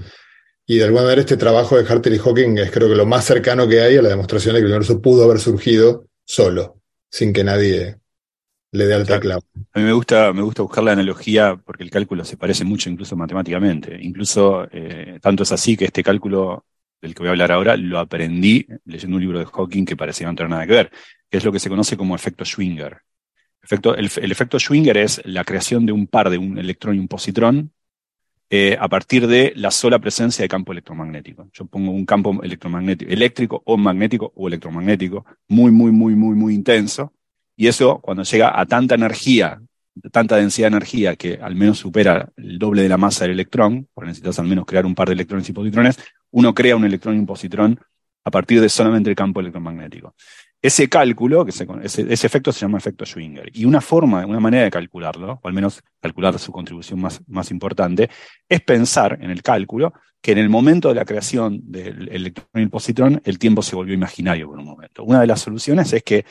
Y 0.66 0.76
de 0.76 0.84
alguna 0.84 1.04
manera 1.04 1.22
este 1.22 1.38
trabajo 1.38 1.78
de 1.78 1.88
Hartley 1.88 2.16
y 2.16 2.18
Hawking 2.18 2.58
es 2.58 2.70
creo 2.70 2.90
que 2.90 2.96
lo 2.96 3.06
más 3.06 3.24
cercano 3.24 3.66
que 3.66 3.80
hay 3.80 3.96
a 3.96 4.02
la 4.02 4.10
demostración 4.10 4.52
de 4.52 4.60
que 4.60 4.66
el 4.66 4.72
universo 4.72 5.00
pudo 5.00 5.24
haber 5.24 5.40
surgido 5.40 6.04
solo 6.26 6.82
sin 7.16 7.32
que 7.32 7.42
nadie 7.42 7.96
le 8.72 8.86
dé 8.86 8.94
al 8.94 9.06
teclado. 9.06 9.40
A 9.72 9.78
mí 9.78 9.84
me 9.84 9.92
gusta, 9.92 10.32
me 10.34 10.42
gusta 10.42 10.62
buscar 10.62 10.84
la 10.84 10.92
analogía 10.92 11.56
porque 11.56 11.82
el 11.82 11.90
cálculo 11.90 12.24
se 12.24 12.36
parece 12.36 12.64
mucho 12.64 12.90
incluso 12.90 13.16
matemáticamente. 13.16 13.96
Incluso 14.00 14.68
eh, 14.70 15.18
tanto 15.22 15.44
es 15.44 15.52
así 15.52 15.76
que 15.76 15.86
este 15.86 16.02
cálculo 16.02 16.66
del 17.00 17.14
que 17.14 17.20
voy 17.20 17.28
a 17.28 17.30
hablar 17.30 17.52
ahora 17.52 17.76
lo 17.76 17.98
aprendí 17.98 18.66
leyendo 18.84 19.16
un 19.16 19.22
libro 19.22 19.38
de 19.38 19.46
Hawking 19.46 19.86
que 19.86 19.96
parecía 19.96 20.26
no 20.26 20.34
tener 20.34 20.50
nada 20.50 20.66
que 20.66 20.72
ver, 20.72 20.90
que 21.30 21.38
es 21.38 21.44
lo 21.44 21.52
que 21.52 21.58
se 21.58 21.70
conoce 21.70 21.96
como 21.96 22.14
efecto 22.14 22.44
Schwinger. 22.44 22.98
Efecto, 23.62 23.96
el, 23.96 24.06
efecto 24.06 24.58
Schwinger 24.58 24.98
es 24.98 25.22
la 25.24 25.44
creación 25.44 25.86
de 25.86 25.92
un 25.92 26.06
par 26.06 26.28
de 26.28 26.38
un 26.38 26.58
electrón 26.58 26.96
y 26.96 26.98
un 26.98 27.08
positrón 27.08 27.72
eh, 28.48 28.76
a 28.78 28.88
partir 28.88 29.26
de 29.26 29.52
la 29.56 29.70
sola 29.70 29.98
presencia 29.98 30.42
de 30.42 30.48
campo 30.48 30.72
electromagnético. 30.72 31.48
Yo 31.52 31.66
pongo 31.66 31.90
un 31.90 32.06
campo 32.06 32.40
electromagnético, 32.42 33.10
eléctrico 33.10 33.62
o 33.64 33.76
magnético 33.76 34.32
o 34.36 34.46
electromagnético 34.46 35.24
muy, 35.48 35.70
muy, 35.70 35.90
muy, 35.90 36.14
muy, 36.14 36.36
muy 36.36 36.54
intenso. 36.54 37.12
Y 37.56 37.66
eso, 37.66 37.98
cuando 38.00 38.22
llega 38.22 38.58
a 38.58 38.66
tanta 38.66 38.94
energía, 38.94 39.60
tanta 40.12 40.36
densidad 40.36 40.66
de 40.70 40.76
energía 40.76 41.16
que 41.16 41.38
al 41.42 41.56
menos 41.56 41.78
supera 41.78 42.30
el 42.36 42.58
doble 42.58 42.82
de 42.82 42.88
la 42.88 42.96
masa 42.98 43.24
del 43.24 43.32
electrón, 43.32 43.88
porque 43.92 44.08
necesitas 44.08 44.38
al 44.38 44.46
menos 44.46 44.64
crear 44.66 44.86
un 44.86 44.94
par 44.94 45.08
de 45.08 45.14
electrones 45.14 45.48
y 45.48 45.52
positrones, 45.52 45.98
uno 46.30 46.54
crea 46.54 46.76
un 46.76 46.84
electrón 46.84 47.16
y 47.16 47.18
un 47.18 47.26
positrón 47.26 47.80
a 48.24 48.30
partir 48.30 48.60
de 48.60 48.68
solamente 48.68 49.10
el 49.10 49.16
campo 49.16 49.40
electromagnético. 49.40 50.14
Ese 50.62 50.88
cálculo, 50.88 51.44
que 51.44 51.50
ese, 51.50 52.26
efecto 52.26 52.50
se 52.50 52.60
llama 52.60 52.78
efecto 52.78 53.04
Schwinger. 53.04 53.50
Y 53.52 53.64
una 53.66 53.80
forma, 53.80 54.26
una 54.26 54.40
manera 54.40 54.64
de 54.64 54.70
calcularlo, 54.70 55.38
o 55.42 55.48
al 55.48 55.54
menos 55.54 55.82
calcular 56.00 56.38
su 56.38 56.50
contribución 56.50 57.00
más, 57.00 57.20
más 57.28 57.50
importante, 57.50 58.10
es 58.48 58.62
pensar 58.62 59.18
en 59.20 59.30
el 59.30 59.42
cálculo 59.42 59.92
que 60.20 60.32
en 60.32 60.38
el 60.38 60.48
momento 60.48 60.88
de 60.88 60.96
la 60.96 61.04
creación 61.04 61.60
del 61.62 62.08
electrón 62.08 62.48
y 62.54 62.62
el 62.62 62.70
positrón, 62.70 63.20
el 63.24 63.38
tiempo 63.38 63.62
se 63.62 63.76
volvió 63.76 63.94
imaginario 63.94 64.48
por 64.48 64.58
un 64.58 64.64
momento. 64.64 65.04
Una 65.04 65.20
de 65.20 65.26
las 65.28 65.40
soluciones 65.40 65.92
es 65.92 66.02
que 66.02 66.24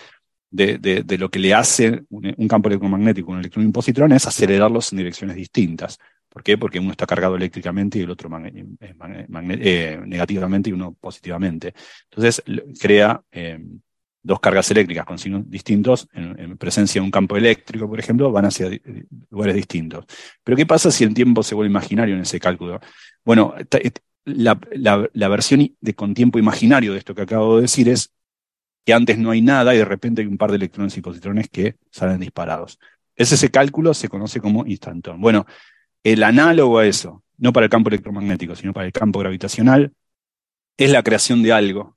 de, 0.52 1.18
lo 1.18 1.30
que 1.30 1.40
le 1.40 1.54
hace 1.54 2.04
un, 2.10 2.48
campo 2.48 2.70
electromagnético 2.70 3.32
un 3.32 3.40
electrón 3.40 3.64
y 3.64 3.68
un 3.68 3.74
positrón 3.74 4.12
es 4.12 4.26
acelerarlos 4.26 4.92
en 4.92 4.98
direcciones 4.98 5.36
distintas. 5.36 5.98
¿Por 6.30 6.44
qué? 6.44 6.58
Porque 6.58 6.80
uno 6.80 6.92
está 6.92 7.06
cargado 7.06 7.36
eléctricamente 7.36 8.00
y 8.00 8.02
el 8.02 8.12
otro 8.12 8.30
eh, 8.44 10.02
negativamente 10.06 10.70
y 10.70 10.74
uno 10.74 10.94
positivamente. 11.00 11.74
Entonces 12.10 12.44
crea 12.80 13.22
eh, 13.32 13.60
dos 14.26 14.40
cargas 14.40 14.70
eléctricas 14.72 15.06
con 15.06 15.20
signos 15.20 15.48
distintos, 15.48 16.08
en, 16.14 16.58
presencia 16.58 17.00
de 17.00 17.06
un 17.06 17.12
campo 17.12 17.38
eléctrico, 17.38 17.88
por 17.88 18.00
ejemplo, 18.00 18.32
van 18.32 18.46
hacia 18.46 18.70
lugares 19.30 19.56
distintos. 19.56 20.06
Pero 20.44 20.58
¿qué 20.58 20.66
pasa 20.66 20.90
si 20.90 21.04
el 21.04 21.14
tiempo 21.14 21.44
se 21.44 21.54
vuelve 21.54 21.70
imaginario 21.70 22.16
en 22.16 22.22
ese 22.22 22.40
cálculo? 22.40 22.80
Bueno, 23.24 23.54
la, 24.26 25.28
versión 25.30 25.70
de, 25.80 25.94
con 25.94 26.16
tiempo 26.16 26.40
imaginario 26.40 26.94
de 26.94 26.98
esto 26.98 27.14
que 27.14 27.22
acabo 27.22 27.58
de 27.58 27.64
decir 27.64 27.88
es 27.88 28.12
que 28.84 28.94
antes 28.94 29.20
no 29.20 29.30
hay 29.30 29.42
nada 29.42 29.76
y 29.76 29.78
de 29.78 29.86
repente 29.86 30.24
hay 30.24 30.28
un 30.28 30.38
par 30.38 30.50
de 30.50 30.58
electrones 30.58 30.98
y 30.98 31.02
positrones 31.02 31.48
que 31.50 31.76
salen 31.92 32.20
disparados. 32.20 32.80
Ese, 33.16 33.36
ese 33.36 33.52
cálculo 33.52 33.94
se 33.94 34.10
conoce 34.10 34.40
como 34.40 34.66
instantón. 34.66 35.22
Bueno, 35.22 35.46
el 36.04 36.24
análogo 36.24 36.80
a 36.80 36.88
eso, 36.88 37.24
no 37.38 37.54
para 37.54 37.66
el 37.66 37.70
campo 37.70 37.90
electromagnético, 37.90 38.56
sino 38.56 38.74
para 38.74 38.88
el 38.88 38.92
campo 38.92 39.20
gravitacional, 39.20 39.94
es 40.78 40.90
la 40.90 41.04
creación 41.04 41.44
de 41.44 41.54
algo 41.54 41.96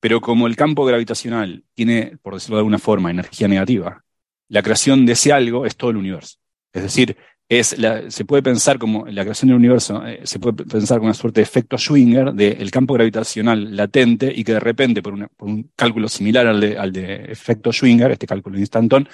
pero 0.00 0.20
como 0.20 0.46
el 0.46 0.56
campo 0.56 0.84
gravitacional 0.84 1.64
tiene, 1.74 2.18
por 2.22 2.34
decirlo 2.34 2.56
de 2.56 2.60
alguna 2.60 2.78
forma, 2.78 3.10
energía 3.10 3.48
negativa, 3.48 4.04
la 4.48 4.62
creación 4.62 5.06
de 5.06 5.12
ese 5.12 5.32
algo 5.32 5.66
es 5.66 5.76
todo 5.76 5.90
el 5.90 5.96
universo. 5.96 6.38
Es 6.72 6.82
decir, 6.82 7.16
se 7.48 8.24
puede 8.26 8.42
pensar 8.42 8.78
como 8.78 9.06
la 9.06 9.22
creación 9.22 9.48
del 9.48 9.56
universo, 9.56 10.06
eh, 10.06 10.20
se 10.24 10.38
puede 10.38 10.64
pensar 10.64 10.98
como 10.98 11.08
una 11.08 11.14
suerte 11.14 11.40
de 11.40 11.44
efecto 11.44 11.78
Schwinger 11.78 12.32
del 12.34 12.70
campo 12.70 12.94
gravitacional 12.94 13.74
latente 13.74 14.32
y 14.34 14.44
que 14.44 14.52
de 14.52 14.60
repente, 14.60 15.02
por, 15.02 15.14
un 15.14 15.70
cálculo 15.74 16.08
similar 16.08 16.46
al 16.46 16.92
de, 16.92 17.24
efecto 17.28 17.72
Schwinger, 17.72 18.10
este 18.10 18.26
cálculo 18.26 18.58
instantón, 18.58 19.08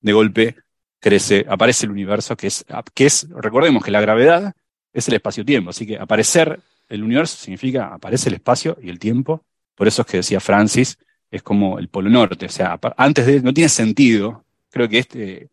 de 0.00 0.12
golpe 0.12 0.56
crece, 1.00 1.46
aparece 1.48 1.86
el 1.86 1.92
universo, 1.92 2.36
que 2.36 2.48
es, 2.48 2.64
que 2.94 3.06
es, 3.06 3.26
recordemos 3.30 3.82
que 3.82 3.90
la 3.90 4.00
gravedad 4.00 4.54
es 4.92 5.08
el 5.08 5.14
espacio-tiempo, 5.14 5.70
así 5.70 5.86
que 5.86 5.98
aparecer 5.98 6.60
el 6.88 7.02
universo 7.02 7.36
significa 7.36 7.94
aparece 7.94 8.28
el 8.28 8.36
espacio 8.36 8.78
y 8.82 8.88
el 8.88 8.98
tiempo 8.98 9.44
por 9.78 9.86
eso 9.86 10.02
es 10.02 10.08
que 10.08 10.16
decía 10.18 10.40
Francis, 10.40 10.98
es 11.30 11.42
como 11.42 11.78
el 11.78 11.88
Polo 11.88 12.10
Norte. 12.10 12.46
O 12.46 12.48
sea, 12.48 12.78
antes 12.96 13.26
de. 13.26 13.40
No 13.40 13.54
tiene 13.54 13.68
sentido. 13.68 14.44
Creo 14.70 14.88
que 14.88 14.98
este. 14.98 15.48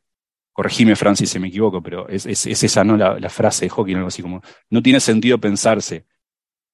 Corregime, 0.52 0.96
Francis, 0.96 1.30
si 1.30 1.38
me 1.38 1.50
equivoco, 1.50 1.84
pero 1.84 2.08
es, 2.08 2.26
esa, 2.26 2.84
¿no? 2.84 2.98
La, 2.98 3.30
frase 3.30 3.66
de 3.66 3.70
Hawking, 3.70 3.98
algo 3.98 4.08
así 4.08 4.24
como. 4.24 4.42
No 4.70 4.82
tiene 4.82 5.00
sentido 5.00 5.38
pensarse. 5.38 6.06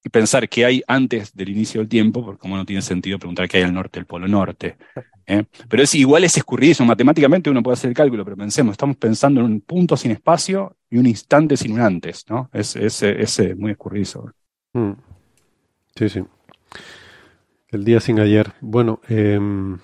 Y 0.04 0.08
pensar 0.08 0.48
qué 0.48 0.64
hay 0.64 0.82
antes 0.88 1.32
del 1.34 1.50
inicio 1.50 1.80
del 1.80 1.88
tiempo, 1.88 2.24
porque 2.24 2.40
como 2.40 2.56
no 2.56 2.64
tiene 2.64 2.82
sentido 2.82 3.18
preguntar 3.18 3.48
qué 3.48 3.58
hay 3.58 3.64
al 3.64 3.74
norte 3.74 4.00
del 4.00 4.06
Polo 4.06 4.26
Norte. 4.26 4.76
¿eh? 5.26 5.44
Pero 5.68 5.82
es 5.82 5.94
igual 5.94 6.24
es 6.24 6.36
escurridizo. 6.36 6.84
Matemáticamente 6.84 7.50
uno 7.50 7.62
puede 7.62 7.74
hacer 7.74 7.88
el 7.88 7.94
cálculo, 7.94 8.24
pero 8.24 8.36
pensemos, 8.36 8.72
estamos 8.72 8.96
pensando 8.96 9.40
en 9.40 9.46
un 9.46 9.60
punto 9.60 9.96
sin 9.96 10.10
espacio 10.10 10.76
y 10.90 10.96
un 10.96 11.06
instante 11.06 11.56
sin 11.56 11.72
un 11.72 11.80
antes, 11.80 12.24
¿no? 12.28 12.50
Es, 12.52 12.74
es, 12.74 13.56
muy 13.56 13.72
escurridizo. 13.72 14.32
Mm. 14.72 14.92
Sí, 15.94 16.08
sí. 16.08 16.22
El 17.72 17.84
día 17.84 18.00
sin 18.00 18.20
ayer. 18.20 18.52
Bueno, 18.60 19.00
em, 19.08 19.78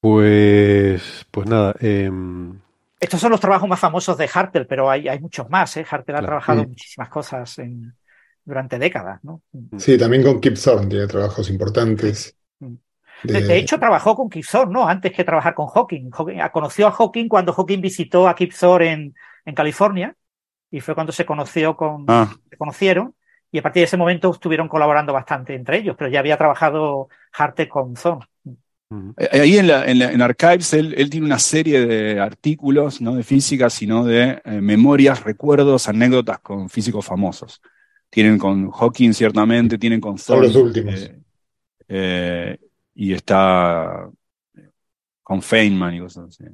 pues, 0.00 1.26
pues 1.30 1.48
nada. 1.48 1.74
Em, 1.80 2.60
Estos 3.00 3.20
son 3.20 3.30
los 3.30 3.40
trabajos 3.40 3.66
más 3.66 3.80
famosos 3.80 4.18
de 4.18 4.28
Harper, 4.32 4.66
pero 4.66 4.90
hay, 4.90 5.08
hay 5.08 5.18
muchos 5.18 5.48
más. 5.48 5.74
¿eh? 5.78 5.86
Harper 5.90 6.16
ha 6.16 6.22
trabajado 6.22 6.64
muchísimas 6.64 7.08
cosas 7.08 7.58
en, 7.58 7.94
durante 8.44 8.78
décadas. 8.78 9.18
¿no? 9.24 9.40
Mm. 9.52 9.78
Sí, 9.78 9.96
también 9.96 10.22
con 10.22 10.42
Kip 10.42 10.58
Thorne 10.62 10.88
tiene 10.88 11.06
trabajos 11.06 11.48
importantes. 11.48 12.36
Mm. 12.58 12.74
De... 13.24 13.56
hecho, 13.56 13.78
trabajó 13.78 14.14
con 14.14 14.28
Kip 14.28 14.44
Thorne, 14.44 14.74
¿no? 14.74 14.86
Antes 14.86 15.12
que 15.12 15.24
trabajar 15.24 15.54
con 15.54 15.68
Hawking. 15.68 16.10
Hawking 16.10 16.38
conoció 16.52 16.86
a 16.86 16.92
Hawking 16.92 17.28
cuando 17.28 17.54
Hawking 17.54 17.80
visitó 17.80 18.28
a 18.28 18.34
Kip 18.34 18.52
Thorne 18.52 18.92
en, 18.92 19.14
en 19.46 19.54
California 19.54 20.14
y 20.70 20.80
fue 20.80 20.94
cuando 20.94 21.12
se 21.12 21.24
conoció 21.24 21.74
con, 21.78 22.04
ah. 22.08 22.30
se 22.50 22.56
conocieron 22.58 23.14
y 23.50 23.58
a 23.58 23.62
partir 23.62 23.80
de 23.80 23.84
ese 23.84 23.96
momento 23.96 24.30
estuvieron 24.30 24.68
colaborando 24.68 25.12
bastante 25.12 25.54
entre 25.54 25.78
ellos, 25.78 25.96
pero 25.98 26.10
ya 26.10 26.20
había 26.20 26.36
trabajado 26.36 27.08
Harte 27.32 27.68
con 27.68 27.96
Zon. 27.96 28.20
Eh, 29.18 29.40
ahí 29.40 29.58
en, 29.58 29.70
en, 29.70 30.22
Archives 30.22 30.72
él, 30.72 31.10
tiene 31.10 31.26
una 31.26 31.38
serie 31.38 31.84
de 31.84 32.20
artículos, 32.20 33.00
no 33.00 33.14
de 33.14 33.22
física, 33.22 33.68
sino 33.68 34.04
de 34.04 34.40
eh, 34.44 34.60
memorias, 34.60 35.24
recuerdos, 35.24 35.88
anécdotas 35.88 36.40
con 36.40 36.68
físicos 36.68 37.04
famosos. 37.04 37.60
Tienen 38.10 38.38
con 38.38 38.70
Hawking, 38.70 39.12
ciertamente, 39.12 39.76
tienen 39.76 40.00
con 40.00 40.16
Son 40.16 40.40
los 40.40 40.56
últimos. 40.56 41.10
Eh, 41.86 42.58
y 42.94 43.12
está 43.12 44.08
con 45.22 45.42
Feynman 45.42 45.94
y 45.94 46.00
cosas 46.00 46.28
así. 46.28 46.44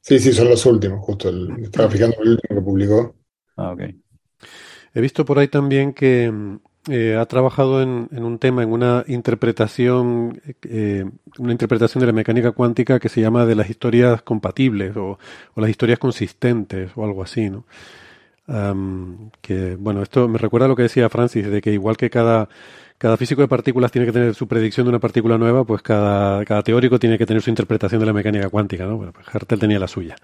Sí, 0.00 0.18
sí, 0.18 0.32
son 0.32 0.48
los 0.48 0.64
últimos, 0.66 1.04
justo. 1.04 1.30
estaba 1.62 1.88
fijando 1.88 2.16
el 2.22 2.30
último 2.30 2.58
que 2.58 2.64
publicó. 2.64 3.17
Ah. 3.58 3.74
He 4.94 5.00
visto 5.00 5.24
por 5.24 5.38
ahí 5.38 5.48
también 5.48 5.92
que 5.92 6.32
eh, 6.88 7.16
ha 7.16 7.26
trabajado 7.26 7.82
en, 7.82 8.08
un 8.10 8.38
tema, 8.38 8.62
en 8.62 8.72
una 8.72 9.04
interpretación, 9.08 10.40
eh, 10.62 11.04
una 11.38 11.52
interpretación 11.52 12.00
de 12.00 12.06
la 12.06 12.12
mecánica 12.12 12.52
cuántica 12.52 12.98
que 12.98 13.10
se 13.10 13.20
llama 13.20 13.44
de 13.44 13.54
las 13.54 13.68
historias 13.68 14.22
compatibles 14.22 14.96
o, 14.96 15.18
las 15.56 15.68
historias 15.68 15.98
consistentes 15.98 16.92
o 16.94 17.04
algo 17.04 17.22
así, 17.22 17.50
¿no? 17.50 17.64
que 19.42 19.76
bueno, 19.76 20.02
esto 20.02 20.26
me 20.26 20.38
recuerda 20.38 20.64
a 20.64 20.68
lo 20.70 20.76
que 20.76 20.84
decía 20.84 21.10
Francis, 21.10 21.50
de 21.50 21.60
que 21.60 21.70
igual 21.70 21.98
que 21.98 22.08
cada, 22.08 22.48
cada 22.96 23.18
físico 23.18 23.42
de 23.42 23.48
partículas 23.48 23.92
tiene 23.92 24.06
que 24.06 24.12
tener 24.12 24.34
su 24.34 24.48
predicción 24.48 24.86
de 24.86 24.88
una 24.88 25.00
partícula 25.00 25.36
nueva, 25.36 25.64
pues 25.64 25.82
cada, 25.82 26.42
cada 26.46 26.62
teórico 26.62 26.98
tiene 26.98 27.18
que 27.18 27.26
tener 27.26 27.42
su 27.42 27.50
interpretación 27.50 28.00
de 28.00 28.06
la 28.06 28.14
mecánica 28.14 28.48
cuántica, 28.48 28.86
¿no? 28.86 28.96
Bueno, 28.96 29.12
pues 29.12 29.26
Hartel 29.34 29.58
tenía 29.58 29.78
la 29.78 29.86
suya. 29.86 30.16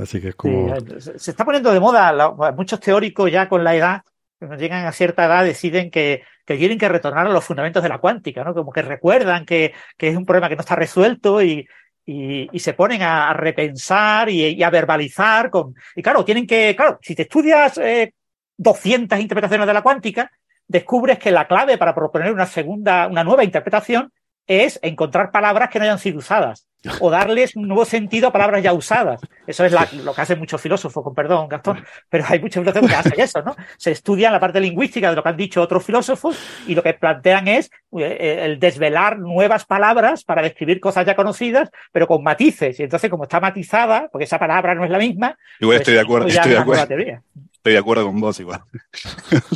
Así 0.00 0.20
que 0.20 0.28
es 0.28 0.34
como. 0.34 0.74
se 1.16 1.30
está 1.30 1.44
poniendo 1.44 1.72
de 1.72 1.80
moda, 1.80 2.52
muchos 2.52 2.80
teóricos 2.80 3.30
ya 3.30 3.48
con 3.48 3.64
la 3.64 3.74
edad 3.74 4.02
cuando 4.38 4.56
llegan 4.56 4.86
a 4.86 4.92
cierta 4.92 5.26
edad 5.26 5.44
deciden 5.44 5.90
que, 5.90 6.22
que, 6.46 6.56
tienen 6.56 6.78
que 6.78 6.88
retornar 6.88 7.26
a 7.26 7.30
los 7.30 7.44
fundamentos 7.44 7.82
de 7.82 7.88
la 7.88 7.98
cuántica, 7.98 8.44
¿no? 8.44 8.54
Como 8.54 8.72
que 8.72 8.82
recuerdan 8.82 9.44
que, 9.44 9.74
que 9.96 10.08
es 10.08 10.16
un 10.16 10.24
problema 10.24 10.48
que 10.48 10.54
no 10.54 10.60
está 10.60 10.76
resuelto 10.76 11.42
y, 11.42 11.66
y, 12.06 12.48
y 12.52 12.58
se 12.60 12.74
ponen 12.74 13.02
a, 13.02 13.32
repensar 13.32 14.30
y, 14.30 14.62
a 14.62 14.70
verbalizar 14.70 15.50
con, 15.50 15.74
y 15.96 16.02
claro, 16.02 16.24
tienen 16.24 16.46
que, 16.46 16.74
claro, 16.76 16.98
si 17.02 17.14
te 17.14 17.22
estudias 17.22 17.78
eh, 17.78 18.14
200 18.56 19.18
interpretaciones 19.18 19.66
de 19.66 19.74
la 19.74 19.82
cuántica, 19.82 20.30
descubres 20.68 21.18
que 21.18 21.32
la 21.32 21.48
clave 21.48 21.76
para 21.76 21.94
proponer 21.94 22.32
una 22.32 22.46
segunda, 22.46 23.08
una 23.08 23.24
nueva 23.24 23.42
interpretación 23.42 24.12
es 24.46 24.78
encontrar 24.82 25.32
palabras 25.32 25.68
que 25.68 25.78
no 25.78 25.84
hayan 25.84 25.98
sido 25.98 26.18
usadas 26.18 26.67
o 27.00 27.10
darles 27.10 27.56
un 27.56 27.66
nuevo 27.66 27.84
sentido 27.84 28.28
a 28.28 28.32
palabras 28.32 28.62
ya 28.62 28.72
usadas. 28.72 29.20
Eso 29.46 29.64
es 29.64 29.72
lo 30.04 30.14
que 30.14 30.20
hacen 30.20 30.38
muchos 30.38 30.60
filósofos, 30.60 31.02
con 31.02 31.14
perdón, 31.14 31.48
Gastón, 31.48 31.84
pero 32.08 32.24
hay 32.28 32.40
muchos 32.40 32.62
filósofos 32.62 32.88
que 32.88 32.96
hacen 32.96 33.12
eso, 33.20 33.42
¿no? 33.42 33.56
Se 33.76 33.90
estudian 33.90 34.32
la 34.32 34.40
parte 34.40 34.60
lingüística 34.60 35.10
de 35.10 35.16
lo 35.16 35.22
que 35.22 35.28
han 35.28 35.36
dicho 35.36 35.60
otros 35.60 35.84
filósofos 35.84 36.38
y 36.66 36.74
lo 36.74 36.82
que 36.82 36.94
plantean 36.94 37.48
es 37.48 37.70
eh, 37.98 38.42
el 38.44 38.60
desvelar 38.60 39.18
nuevas 39.18 39.64
palabras 39.64 40.24
para 40.24 40.42
describir 40.42 40.78
cosas 40.80 41.04
ya 41.04 41.16
conocidas, 41.16 41.70
pero 41.92 42.06
con 42.06 42.22
matices. 42.22 42.78
Y 42.78 42.84
entonces, 42.84 43.10
como 43.10 43.24
está 43.24 43.40
matizada, 43.40 44.08
porque 44.12 44.24
esa 44.24 44.38
palabra 44.38 44.74
no 44.74 44.84
es 44.84 44.90
la 44.90 44.98
misma. 44.98 45.36
Igual 45.60 45.78
estoy 45.78 45.94
de 45.94 46.00
acuerdo, 46.00 46.26
pues 46.26 46.36
estoy 46.36 46.52
de 46.52 46.58
acuerdo. 46.58 46.82
Estoy 46.82 47.72
de 47.72 47.78
acuerdo 47.78 48.06
con 48.06 48.20
vos 48.20 48.38
igual. 48.38 48.62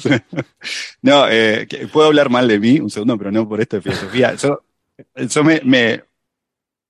no, 1.03 1.29
eh, 1.31 1.69
puedo 1.93 2.09
hablar 2.09 2.31
mal 2.31 2.49
de 2.49 2.59
mí, 2.59 2.81
un 2.81 2.91
segundo, 2.91 3.17
pero 3.17 3.31
no 3.31 3.49
por 3.49 3.61
esto 3.61 3.77
de 3.77 3.83
filosofía. 3.83 4.35
Yo, 4.35 4.65
yo 5.15 5.45
me, 5.45 5.61
me 5.65 6.03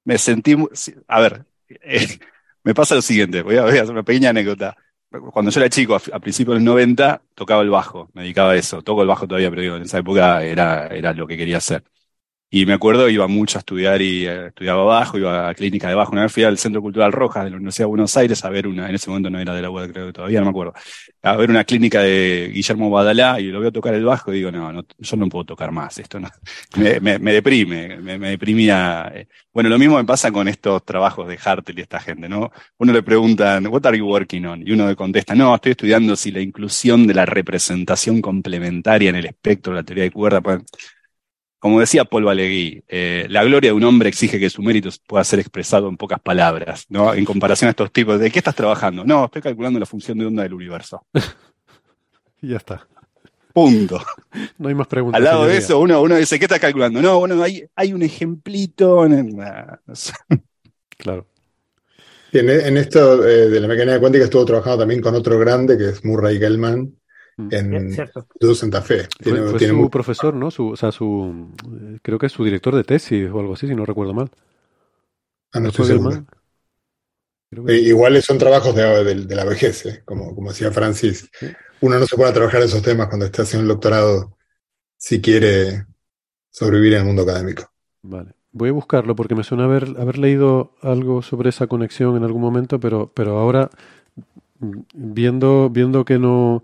me 0.04 0.18
sentí, 0.18 0.56
a 1.08 1.20
ver, 1.20 1.44
eh, 1.68 2.06
me 2.64 2.74
pasa 2.74 2.94
lo 2.94 3.02
siguiente, 3.02 3.42
voy 3.42 3.56
a, 3.56 3.64
hacer 3.64 3.90
una 3.90 4.02
pequeña 4.02 4.30
anécdota. 4.30 4.76
Cuando 5.32 5.50
yo 5.50 5.60
era 5.60 5.68
chico, 5.68 5.94
a, 5.94 6.20
principios 6.20 6.56
del 6.56 6.64
90, 6.64 7.20
tocaba 7.34 7.60
el 7.60 7.68
bajo, 7.68 8.08
me 8.14 8.22
dedicaba 8.22 8.52
a 8.52 8.56
eso. 8.56 8.80
Toco 8.80 9.02
el 9.02 9.08
bajo 9.08 9.26
todavía, 9.28 9.50
pero 9.50 9.60
digo, 9.60 9.76
en 9.76 9.82
esa 9.82 9.98
época 9.98 10.42
era, 10.42 10.86
era 10.86 11.12
lo 11.12 11.26
que 11.26 11.36
quería 11.36 11.58
hacer. 11.58 11.84
Y 12.54 12.66
me 12.66 12.74
acuerdo, 12.74 13.08
iba 13.08 13.26
mucho 13.28 13.56
a 13.56 13.60
estudiar 13.60 14.02
y 14.02 14.26
eh, 14.26 14.48
estudiaba 14.48 14.84
bajo, 14.84 15.16
iba 15.16 15.48
a 15.48 15.54
clínica 15.54 15.88
de 15.88 15.94
bajo. 15.94 16.12
Una 16.12 16.24
vez 16.24 16.32
fui 16.32 16.42
al 16.44 16.58
Centro 16.58 16.82
Cultural 16.82 17.10
Rojas 17.10 17.44
de 17.44 17.50
la 17.50 17.56
Universidad 17.56 17.84
de 17.86 17.88
Buenos 17.88 18.14
Aires 18.18 18.44
a 18.44 18.50
ver 18.50 18.66
una, 18.66 18.90
en 18.90 18.94
ese 18.94 19.08
momento 19.08 19.30
no 19.30 19.40
era 19.40 19.54
de 19.54 19.62
la 19.62 19.70
UAD, 19.70 19.90
creo 19.90 20.06
que 20.08 20.12
todavía 20.12 20.40
no 20.40 20.44
me 20.44 20.50
acuerdo, 20.50 20.74
a 21.22 21.36
ver 21.36 21.48
una 21.48 21.64
clínica 21.64 22.02
de 22.02 22.50
Guillermo 22.52 22.90
Badalá 22.90 23.40
y 23.40 23.44
lo 23.44 23.58
veo 23.58 23.72
tocar 23.72 23.94
el 23.94 24.04
bajo 24.04 24.34
y 24.34 24.36
digo, 24.36 24.52
no, 24.52 24.84
yo 24.98 25.16
no 25.16 25.30
puedo 25.30 25.46
tocar 25.46 25.72
más, 25.72 25.98
esto 25.98 26.20
no. 26.20 26.28
Me, 26.76 27.00
me, 27.00 27.18
me 27.18 27.32
deprime, 27.32 27.96
me, 27.96 28.18
me, 28.18 28.28
deprimía. 28.28 29.10
Eh. 29.14 29.28
Bueno, 29.50 29.70
lo 29.70 29.78
mismo 29.78 29.96
me 29.96 30.04
pasa 30.04 30.30
con 30.30 30.46
estos 30.46 30.84
trabajos 30.84 31.26
de 31.28 31.38
Hartel 31.42 31.78
y 31.78 31.82
esta 31.82 32.00
gente, 32.00 32.28
¿no? 32.28 32.50
Uno 32.76 32.92
le 32.92 33.02
preguntan, 33.02 33.66
what 33.68 33.86
are 33.86 33.96
you 33.96 34.06
working 34.06 34.44
on? 34.44 34.68
Y 34.68 34.72
uno 34.72 34.86
le 34.86 34.94
contesta, 34.94 35.34
no, 35.34 35.54
estoy 35.54 35.72
estudiando 35.72 36.16
si 36.16 36.30
la 36.30 36.40
inclusión 36.40 37.06
de 37.06 37.14
la 37.14 37.24
representación 37.24 38.20
complementaria 38.20 39.08
en 39.08 39.16
el 39.16 39.24
espectro 39.24 39.72
de 39.72 39.80
la 39.80 39.84
teoría 39.84 40.04
de 40.04 40.10
cuerda, 40.10 40.42
pues, 40.42 40.60
como 41.62 41.78
decía 41.78 42.04
Paul 42.04 42.24
Valegui, 42.24 42.82
eh, 42.88 43.28
la 43.30 43.44
gloria 43.44 43.70
de 43.70 43.74
un 43.74 43.84
hombre 43.84 44.08
exige 44.08 44.40
que 44.40 44.50
su 44.50 44.62
mérito 44.62 44.90
pueda 45.06 45.22
ser 45.22 45.38
expresado 45.38 45.88
en 45.88 45.96
pocas 45.96 46.18
palabras, 46.18 46.86
¿no? 46.88 47.14
En 47.14 47.24
comparación 47.24 47.68
a 47.68 47.70
estos 47.70 47.92
tipos, 47.92 48.18
¿de 48.18 48.32
qué 48.32 48.40
estás 48.40 48.56
trabajando? 48.56 49.04
No, 49.04 49.26
estoy 49.26 49.42
calculando 49.42 49.78
la 49.78 49.86
función 49.86 50.18
de 50.18 50.26
onda 50.26 50.42
del 50.42 50.54
universo. 50.54 51.06
y 52.40 52.48
ya 52.48 52.56
está. 52.56 52.88
Punto. 53.52 54.02
No 54.58 54.70
hay 54.70 54.74
más 54.74 54.88
preguntas. 54.88 55.16
Al 55.16 55.24
lado 55.24 55.46
de 55.46 55.56
eso, 55.56 55.78
uno, 55.78 56.02
uno 56.02 56.16
dice, 56.16 56.36
¿qué 56.36 56.46
estás 56.46 56.58
calculando? 56.58 57.00
No, 57.00 57.20
bueno, 57.20 57.40
hay, 57.40 57.64
hay 57.76 57.92
un 57.92 58.02
ejemplito. 58.02 59.06
En 59.06 59.38
claro. 60.98 61.28
En, 62.32 62.76
esto 62.76 63.24
eh, 63.24 63.50
de 63.50 63.60
la 63.60 63.68
mecánica 63.68 64.00
cuántica 64.00 64.24
estuvo 64.24 64.44
trabajando 64.44 64.78
también 64.78 65.00
con 65.00 65.14
otro 65.14 65.38
grande 65.38 65.78
que 65.78 65.90
es 65.90 66.04
Murray 66.04 66.40
Gell-Mann, 66.40 66.92
Mm. 67.36 67.48
en 67.52 68.54
Santa 68.54 68.82
Fe. 68.82 69.08
fue, 69.20 69.58
su 69.58 69.90
profesor, 69.90 70.34
¿no? 70.34 70.50
Su, 70.50 70.68
o 70.68 70.76
sea, 70.76 70.92
su, 70.92 71.50
creo 72.02 72.18
que 72.18 72.26
es 72.26 72.32
su 72.32 72.44
director 72.44 72.74
de 72.74 72.84
tesis 72.84 73.30
o 73.30 73.40
algo 73.40 73.54
así, 73.54 73.66
si 73.66 73.74
no 73.74 73.86
recuerdo 73.86 74.12
mal. 74.12 74.30
Ah, 75.52 75.60
no 75.60 75.68
estoy 75.68 75.98
eh, 77.68 77.74
Igual 77.80 78.22
son 78.22 78.38
trabajos 78.38 78.74
de, 78.74 79.14
la 79.14 79.44
vejez, 79.44 79.86
¿eh? 79.86 80.02
como, 80.04 80.34
como 80.34 80.50
decía 80.50 80.70
Francis. 80.70 81.30
Uno 81.80 81.98
no 81.98 82.06
se 82.06 82.16
puede 82.16 82.32
trabajar 82.32 82.62
esos 82.62 82.82
temas 82.82 83.08
cuando 83.08 83.26
está 83.26 83.42
haciendo 83.42 83.64
un 83.64 83.68
doctorado 83.68 84.36
si 84.96 85.20
quiere 85.20 85.86
sobrevivir 86.50 86.94
en 86.94 87.00
el 87.00 87.06
mundo 87.06 87.22
académico. 87.22 87.70
Vale. 88.02 88.32
Voy 88.52 88.68
a 88.68 88.72
buscarlo 88.72 89.16
porque 89.16 89.34
me 89.34 89.44
suena 89.44 89.64
haber, 89.64 89.94
haber 89.98 90.18
leído 90.18 90.74
algo 90.82 91.22
sobre 91.22 91.48
esa 91.48 91.66
conexión 91.66 92.16
en 92.16 92.24
algún 92.24 92.42
momento, 92.42 92.78
pero, 92.78 93.10
pero 93.14 93.38
ahora 93.38 93.70
mm, 94.58 94.80
viendo, 94.94 95.70
viendo 95.70 96.04
que 96.04 96.18
no 96.18 96.62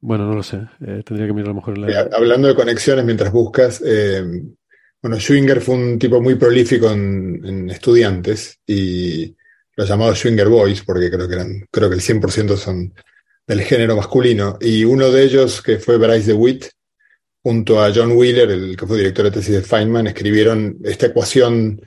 bueno, 0.00 0.26
no 0.26 0.34
lo 0.34 0.42
sé. 0.42 0.58
Eh, 0.86 1.02
tendría 1.04 1.26
que 1.26 1.32
mirar 1.32 1.46
a 1.46 1.50
lo 1.50 1.54
mejor 1.56 1.78
la... 1.78 2.08
hablando 2.12 2.48
de 2.48 2.54
conexiones 2.54 3.04
mientras 3.04 3.32
buscas, 3.32 3.82
eh, 3.84 4.24
bueno, 5.02 5.18
Schwinger 5.18 5.60
fue 5.60 5.76
un 5.76 5.98
tipo 5.98 6.20
muy 6.20 6.34
prolífico 6.34 6.90
en, 6.90 7.70
estudiantes 7.70 8.60
y 8.66 9.34
los 9.76 9.88
llamados 9.88 10.18
Schwinger 10.18 10.48
Boys, 10.48 10.82
porque 10.82 11.10
creo 11.10 11.26
que 11.26 11.66
creo 11.70 11.88
que 11.88 11.94
el 11.94 12.02
100% 12.02 12.56
son 12.56 12.92
del 13.46 13.62
género 13.62 13.96
masculino. 13.96 14.58
Y 14.60 14.84
uno 14.84 15.10
de 15.10 15.22
ellos, 15.22 15.62
que 15.62 15.78
fue 15.78 15.96
Bryce 15.96 16.32
DeWitt, 16.32 16.66
junto 17.42 17.82
a 17.82 17.90
John 17.94 18.12
Wheeler, 18.12 18.50
el 18.50 18.76
que 18.76 18.86
fue 18.86 18.98
director 18.98 19.24
de 19.24 19.30
tesis 19.30 19.54
de 19.54 19.62
Feynman, 19.62 20.06
escribieron 20.06 20.76
esta 20.84 21.06
ecuación, 21.06 21.80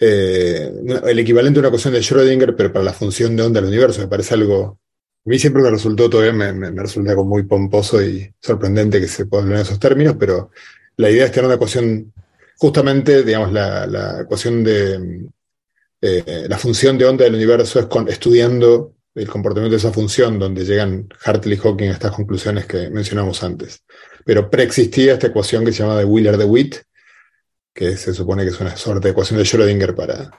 eh, 0.00 0.72
el 1.06 1.18
equivalente 1.18 1.58
a 1.58 1.60
una 1.60 1.68
ecuación 1.68 1.92
de 1.92 2.00
Schrödinger, 2.00 2.54
pero 2.56 2.72
para 2.72 2.84
la 2.86 2.94
función 2.94 3.36
de 3.36 3.42
onda 3.42 3.60
del 3.60 3.68
universo. 3.68 4.00
Me 4.00 4.08
parece 4.08 4.32
algo 4.32 4.80
a 5.26 5.28
mí 5.28 5.40
siempre 5.40 5.60
me 5.60 5.70
resultó 5.70 6.08
todavía, 6.08 6.32
me, 6.32 6.52
me, 6.52 6.70
resulta 6.80 7.10
algo 7.10 7.24
muy 7.24 7.42
pomposo 7.42 8.00
y 8.00 8.32
sorprendente 8.40 9.00
que 9.00 9.08
se 9.08 9.26
pueda 9.26 9.42
hablar 9.42 9.58
en 9.58 9.62
esos 9.64 9.80
términos, 9.80 10.14
pero 10.18 10.52
la 10.96 11.10
idea 11.10 11.24
es 11.24 11.32
tener 11.32 11.46
una 11.46 11.56
ecuación, 11.56 12.12
justamente, 12.56 13.24
digamos, 13.24 13.52
la, 13.52 14.20
ecuación 14.22 14.62
de 14.62 15.26
eh, 16.00 16.46
la 16.48 16.56
función 16.58 16.96
de 16.96 17.06
onda 17.06 17.24
del 17.24 17.34
universo 17.34 17.80
es 17.80 17.88
estudiando 18.08 18.94
el 19.16 19.28
comportamiento 19.28 19.72
de 19.72 19.78
esa 19.78 19.92
función, 19.92 20.38
donde 20.38 20.64
llegan 20.64 21.08
Hartley 21.24 21.56
y 21.56 21.60
Hawking 21.60 21.88
a 21.88 21.92
estas 21.94 22.12
conclusiones 22.12 22.66
que 22.66 22.88
mencionamos 22.90 23.42
antes. 23.42 23.82
Pero 24.24 24.48
preexistía 24.48 25.14
esta 25.14 25.26
ecuación 25.26 25.64
que 25.64 25.72
se 25.72 25.82
llama 25.82 25.98
de 25.98 26.04
Wheeler-DeWitt, 26.04 26.82
que 27.74 27.96
se 27.96 28.14
supone 28.14 28.44
que 28.44 28.50
es 28.50 28.60
una 28.60 28.76
suerte 28.76 29.08
de 29.08 29.12
ecuación 29.12 29.38
de 29.38 29.44
Schrödinger 29.44 29.94
para 29.94 30.30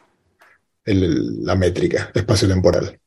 la 0.85 1.55
métrica 1.55 2.09
espacio-temporal. 2.13 2.97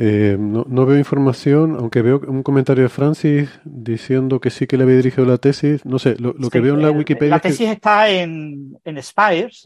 Eh, 0.00 0.36
no, 0.38 0.64
no, 0.68 0.86
veo 0.86 0.96
información, 0.96 1.74
aunque 1.76 2.02
veo 2.02 2.20
un 2.20 2.44
comentario 2.44 2.84
de 2.84 2.88
Francis 2.88 3.50
diciendo 3.64 4.38
que 4.38 4.50
sí 4.50 4.68
que 4.68 4.76
le 4.76 4.84
había 4.84 4.94
dirigido 4.94 5.26
la 5.26 5.38
tesis. 5.38 5.84
No 5.84 5.98
sé, 5.98 6.14
lo, 6.20 6.34
que 6.50 6.60
veo 6.60 6.74
en 6.74 6.82
la 6.82 6.92
Wikipedia. 6.92 7.34
La 7.34 7.40
tesis 7.40 7.68
está 7.68 8.08
en, 8.08 8.78
en 8.84 9.02
Spires 9.02 9.64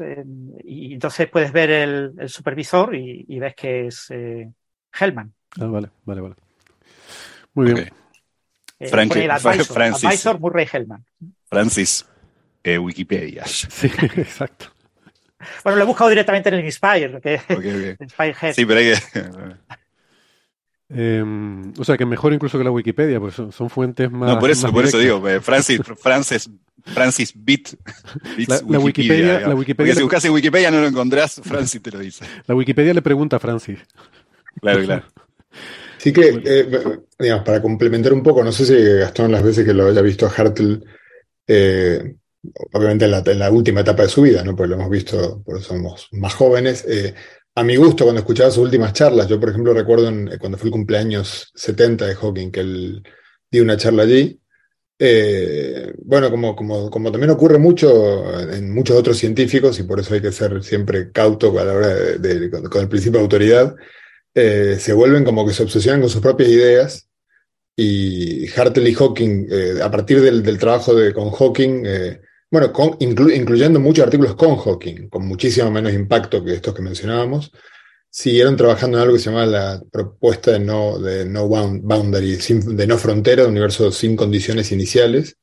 y 0.65 0.95
entonces 0.95 1.29
puedes 1.29 1.53
ver 1.53 1.69
el, 1.69 2.29
supervisor 2.31 2.95
y, 2.95 3.39
ves 3.39 3.55
que 3.55 3.89
es 3.89 4.07
eh, 4.09 4.51
Hellman. 4.99 5.35
Ah, 5.61 5.67
vale, 5.67 5.91
vale, 6.07 6.21
vale. 6.23 6.35
Muy 7.53 7.67
bien. 7.67 7.79
Eh, 8.81 8.91
el 8.91 9.31
advisor, 9.31 9.83
advisor, 9.83 10.41
Murray 10.41 10.67
Hellman. 10.73 11.05
Francis, 11.51 12.07
Wikipedia. 12.65 13.45
Sí, 13.47 13.91
exacto. 14.17 14.73
Bueno, 15.63 15.77
lo 15.77 15.85
he 15.85 15.87
buscado 15.87 16.09
directamente 16.09 16.49
en 16.49 16.55
el 16.55 16.65
Inspire, 16.65 17.21
que 17.21 17.39
Inspire 18.01 18.55
Sí, 18.55 18.65
pero 18.65 18.81
hay 18.81 18.93
que. 18.93 19.82
Em, 20.95 21.73
o 21.79 21.85
sea, 21.85 21.97
que 21.97 22.05
mejor 22.05 22.33
incluso 22.35 22.59
que 22.59 22.65
la 22.65 22.71
Wikipedia, 22.71 23.19
pues 23.19 23.35
son, 23.35 23.71
fuentes 23.71 24.11
más. 24.11 24.35
No, 24.35 24.39
por 24.39 24.51
eso, 24.51 24.71
por 24.71 24.85
eso 24.85 24.99
digo, 24.99 25.27
eh, 25.29 25.41
Francis, 25.41 25.81
Francis, 25.99 26.51
Francis 26.85 27.33
Bit. 27.35 27.75
La, 28.47 28.79
Wikipedia, 28.79 29.41
la 29.41 29.55
Wikipedia. 29.55 29.75
Porque 29.77 29.95
si 29.95 30.03
buscas 30.03 30.25
en 30.27 30.33
Wikipedia 30.33 30.71
no 30.71 30.81
lo 30.81 30.87
encontrás, 30.89 31.41
Francis 31.43 31.81
te 31.81 31.91
lo 31.91 31.99
dice. 31.99 32.27
La 32.47 32.55
Wikipedia 32.55 32.93
le 32.93 33.03
pregunta 33.03 33.37
a 33.37 33.39
Francis. 33.39 33.79
Claro, 34.61 34.83
claro. 34.85 35.05
Sí 35.99 36.13
que, 36.13 36.43
eh, 36.45 36.99
digamos, 37.17 37.45
para 37.45 37.63
complementar 37.63 38.13
un 38.13 38.25
poco, 38.25 38.43
no 38.43 38.51
sé 38.51 38.67
si 38.67 38.75
Gastón 38.75 39.31
las 39.31 39.45
veces 39.45 39.65
que 39.65 39.73
lo 39.73 39.87
haya 39.87 40.03
visto 40.03 40.27
a 40.27 40.31
Hartle, 40.31 40.81
eh, 41.47 42.17
obviamente 42.73 43.05
en 43.05 43.39
la, 43.39 43.51
última 43.53 43.83
etapa 43.83 44.03
de 44.03 44.09
su 44.09 44.23
vida, 44.23 44.43
¿no? 44.43 44.57
Porque 44.57 44.71
lo 44.71 44.75
hemos 44.75 44.91
visto, 44.91 45.43
porque 45.47 45.63
somos 45.63 46.09
más 46.11 46.35
jóvenes. 46.35 46.85
Eh, 46.89 47.15
a 47.55 47.63
mi 47.63 47.77
gusto, 47.77 48.05
cuando 48.05 48.21
escuchaba 48.21 48.51
sus 48.51 48.65
últimas 48.65 48.93
charlas, 48.93 49.29
yo 49.29 49.39
por 49.39 49.51
ejemplo 49.51 49.75
recuerdo 49.75 50.11
cuando 50.39 50.59
fue 50.59 50.69
el 50.69 50.73
cumpleaños 50.73 51.51
70 51.55 52.07
de 52.07 52.15
Hawking, 52.15 52.51
que 52.51 52.61
él 52.61 53.03
dio 53.51 53.63
una 53.63 53.77
charla 53.77 54.05
allí, 54.05 54.41
eh, 54.99 55.93
bueno, 56.05 56.31
como, 56.31 56.55
como, 56.55 56.89
como, 56.91 57.11
también 57.11 57.31
ocurre 57.31 57.59
mucho 57.59 58.41
en 58.51 58.73
muchos 58.73 58.97
otros 58.97 59.19
científicos, 59.19 59.79
y 59.81 59.83
por 59.83 60.01
eso 60.01 60.15
hay 60.15 60.23
que 60.23 60.33
ser 60.33 60.63
siempre 60.63 61.11
cauto 61.11 61.59
a 61.59 61.65
la 61.65 61.73
hora 61.75 61.89
de, 61.89 62.51
con, 62.51 62.81
el 62.81 62.89
principio 62.89 63.19
de 63.19 63.25
autoridad, 63.25 63.75
eh, 64.35 64.77
se 64.79 64.93
vuelven 64.93 65.25
como 65.25 65.47
que 65.47 65.53
se 65.53 65.65
obsesionan 65.65 66.01
con 66.01 66.11
sus 66.11 66.23
propias 66.23 66.49
ideas. 66.51 67.09
Y 67.75 68.49
Hartley 68.49 68.95
Hawking, 68.95 69.47
eh, 69.51 69.81
a 69.83 69.91
partir 69.91 70.21
del, 70.21 70.59
trabajo 70.59 70.95
de, 70.95 71.13
con 71.13 71.31
Hawking, 71.31 71.85
bueno, 72.53 72.71
incluyendo 73.01 73.81
muchos 73.81 74.05
artículos 74.05 74.35
con 74.35 74.57
Hawking, 74.57 75.09
con 75.09 75.27
muchísimo 75.27 75.71
menos 75.71 75.95
impacto 75.95 76.45
que 76.45 76.53
estos 76.53 76.75
que 76.75 76.83
mencionábamos, 76.83 77.51
siguieron 78.11 78.59
trabajando 78.59 78.99
en 78.99 79.03
algo 79.05 79.15
que 79.15 79.21
se 79.23 79.31
llama 79.31 79.47
la 79.47 79.83
propuesta 79.91 80.53
de 80.53 80.61
no, 80.61 80.99
de 80.99 81.25
no 81.25 81.49
boundary, 81.49 82.37
de 82.37 82.87
no 82.87 82.99
frontera, 82.99 83.45
de 83.45 83.49
universo 83.49 83.91
sin 83.91 84.17
condiciones 84.17 84.71
iniciales. 84.71 85.39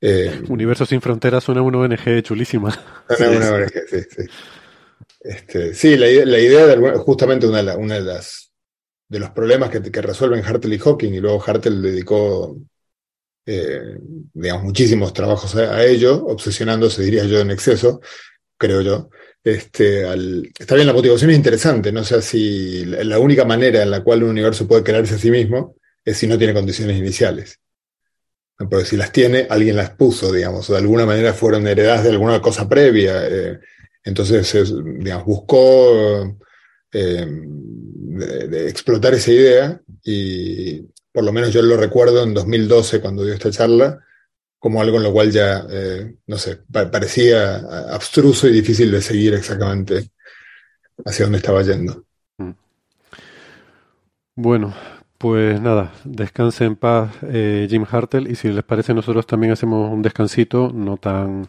Eh, 0.00 0.40
universo 0.48 0.86
sin 0.86 1.02
fronteras 1.02 1.44
suena 1.44 1.60
una 1.60 1.80
ONG 1.80 2.22
chulísima. 2.22 2.70
Suena 3.14 3.36
una 3.36 3.52
ONG, 3.52 3.72
sí, 3.86 3.98
sí. 4.08 4.22
Este, 5.20 5.74
sí, 5.74 5.98
la, 5.98 6.08
idea 6.08 6.66
de 6.66 6.96
justamente 6.96 7.46
una 7.46 7.62
de, 7.62 7.76
una 7.76 7.96
de 7.96 8.00
las 8.00 8.54
de 9.06 9.18
los 9.18 9.30
problemas 9.30 9.68
que, 9.68 9.82
que, 9.82 10.02
resuelven 10.02 10.44
Hartle 10.44 10.74
y 10.74 10.78
Hawking, 10.78 11.12
y 11.12 11.20
luego 11.20 11.42
Hartle 11.46 11.90
dedicó 11.90 12.56
eh, 13.50 13.98
digamos, 14.34 14.62
muchísimos 14.62 15.14
trabajos 15.14 15.56
a, 15.56 15.82
ello, 15.82 16.22
obsesionándose, 16.26 17.02
diría 17.02 17.24
yo, 17.24 17.40
en 17.40 17.50
exceso, 17.50 18.02
creo 18.58 18.82
yo, 18.82 19.08
este, 19.42 20.02
está 20.58 20.74
bien, 20.74 20.86
la 20.86 20.92
motivación 20.92 21.30
es 21.30 21.36
interesante, 21.36 21.90
no 21.90 22.04
sé 22.04 22.20
si 22.20 22.84
la 22.84 23.18
única 23.18 23.46
manera 23.46 23.82
en 23.82 23.90
la 23.90 24.04
cual 24.04 24.22
un 24.22 24.30
universo 24.30 24.68
puede 24.68 24.82
crearse 24.82 25.14
a 25.14 25.18
sí 25.18 25.30
mismo 25.30 25.76
es 26.04 26.18
si 26.18 26.26
no 26.26 26.36
tiene 26.36 26.52
condiciones 26.52 26.98
iniciales. 26.98 27.58
Pero 28.58 28.84
si 28.84 28.98
las 28.98 29.12
tiene, 29.12 29.46
alguien 29.48 29.76
las 29.76 29.90
puso, 29.92 30.30
digamos, 30.30 30.68
o 30.68 30.74
de 30.74 30.80
alguna 30.80 31.06
manera 31.06 31.32
fueron 31.32 31.66
heredadas 31.66 32.04
de 32.04 32.10
alguna 32.10 32.42
cosa 32.42 32.68
previa. 32.68 33.26
Eh, 33.28 33.60
entonces, 34.04 34.74
digamos, 34.98 35.24
buscó 35.24 36.36
eh, 36.92 37.26
explotar 38.66 39.14
esa 39.14 39.30
idea 39.32 39.80
y 40.04 40.82
por 41.18 41.24
lo 41.24 41.32
menos 41.32 41.52
yo 41.52 41.62
lo 41.62 41.76
recuerdo 41.76 42.22
en 42.22 42.32
2012 42.32 43.00
cuando 43.00 43.24
dio 43.24 43.34
esta 43.34 43.50
charla, 43.50 43.98
como 44.56 44.80
algo 44.80 44.98
en 44.98 45.02
lo 45.02 45.12
cual 45.12 45.32
ya, 45.32 45.66
eh, 45.68 46.14
no 46.28 46.38
sé, 46.38 46.60
parecía 46.70 47.56
abstruso 47.92 48.46
y 48.46 48.52
difícil 48.52 48.92
de 48.92 49.02
seguir 49.02 49.34
exactamente 49.34 50.10
hacia 51.04 51.24
dónde 51.24 51.38
estaba 51.38 51.60
yendo. 51.62 52.04
Mm. 52.36 52.52
Bueno, 54.36 54.72
pues 55.18 55.60
nada, 55.60 55.92
descanse 56.04 56.66
en 56.66 56.76
paz 56.76 57.10
eh, 57.22 57.66
Jim 57.68 57.84
Hartel 57.90 58.30
y 58.30 58.36
si 58.36 58.52
les 58.52 58.62
parece 58.62 58.94
nosotros 58.94 59.26
también 59.26 59.52
hacemos 59.52 59.92
un 59.92 60.02
descansito, 60.02 60.70
no 60.72 60.98
tan, 60.98 61.48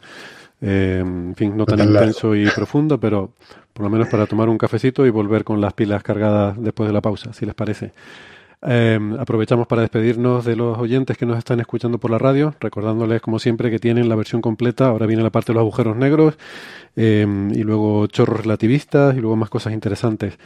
eh, 0.61 0.97
en 0.99 1.35
fin, 1.35 1.55
no, 1.55 1.67
tan, 1.67 1.79
intenso 1.79 2.33
y 2.33 2.49
profundo, 2.49 2.99
pero 2.99 3.33
por 3.71 3.83
lo 3.83 3.91
menos 3.91 4.07
para 4.07 4.25
tomar 4.25 4.49
un 4.49 4.57
cafecito 4.57 5.05
y 5.05 5.11
volver 5.11 5.43
con 5.43 5.61
las 5.61 5.73
pilas 5.73 6.01
cargadas 6.01 6.59
después 6.59 6.89
de 6.89 6.93
la 6.93 7.01
pausa, 7.01 7.33
si 7.33 7.45
les 7.45 7.53
parece. 7.53 7.93
Em, 8.61 9.17
aprovechamos 9.17 9.67
para 9.67 9.81
despedirnos 9.81 10.43
de 10.43 10.57
los 10.57 10.77
oyentes 10.77 11.17
que 11.17 11.25
nos 11.25 11.37
están 11.37 11.61
escuchando 11.61 11.97
por 11.97 12.11
la 12.11 12.17
radio, 12.17 12.53
recordándoles 12.59 13.21
como 13.21 13.39
siempre 13.39 13.71
que 13.71 13.79
tienen 13.79 14.09
la 14.09 14.15
versión 14.15 14.41
completa, 14.41 14.87
ahora 14.87 15.05
viene 15.05 15.23
la 15.23 15.29
parte 15.29 15.53
de 15.53 15.55
los 15.55 15.61
agujeros 15.61 15.95
negros 15.95 16.37
em, 16.97 17.51
y 17.51 17.63
luego 17.63 18.07
chorros 18.07 18.41
relativistas 18.41 19.15
y 19.15 19.21
luego 19.21 19.37
más 19.37 19.49
cosas 19.49 19.71
interesantes. 19.71 20.37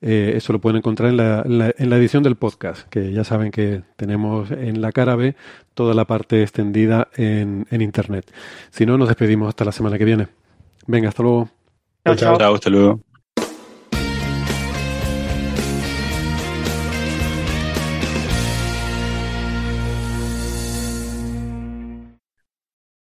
Eh, 0.00 0.34
eso 0.36 0.52
lo 0.52 0.60
pueden 0.60 0.76
encontrar 0.76 1.08
en 1.08 1.16
la, 1.16 1.42
en, 1.44 1.90
la, 1.90 1.96
edición 1.96 2.22
del 2.22 2.36
podcast, 2.36 2.86
que 2.88 3.12
ya 3.12 3.24
saben 3.24 3.50
que 3.50 3.82
tenemos 3.96 4.50
en 4.50 4.80
la 4.80 4.92
cara 4.92 5.16
B 5.16 5.34
toda 5.74 5.94
la 5.94 6.04
parte 6.04 6.42
extendida 6.42 7.08
en, 7.16 7.66
en 7.70 7.80
Internet. 7.80 8.30
Si 8.70 8.86
no, 8.86 8.98
nos 8.98 9.08
despedimos 9.08 9.48
hasta 9.48 9.64
la 9.64 9.72
semana 9.72 9.98
que 9.98 10.04
viene. 10.04 10.28
Venga, 10.86 11.08
hasta 11.08 11.22
luego. 11.22 11.48
Chao, 12.04 12.14
chao. 12.14 12.54
Hasta 12.54 12.70
luego. 12.70 13.00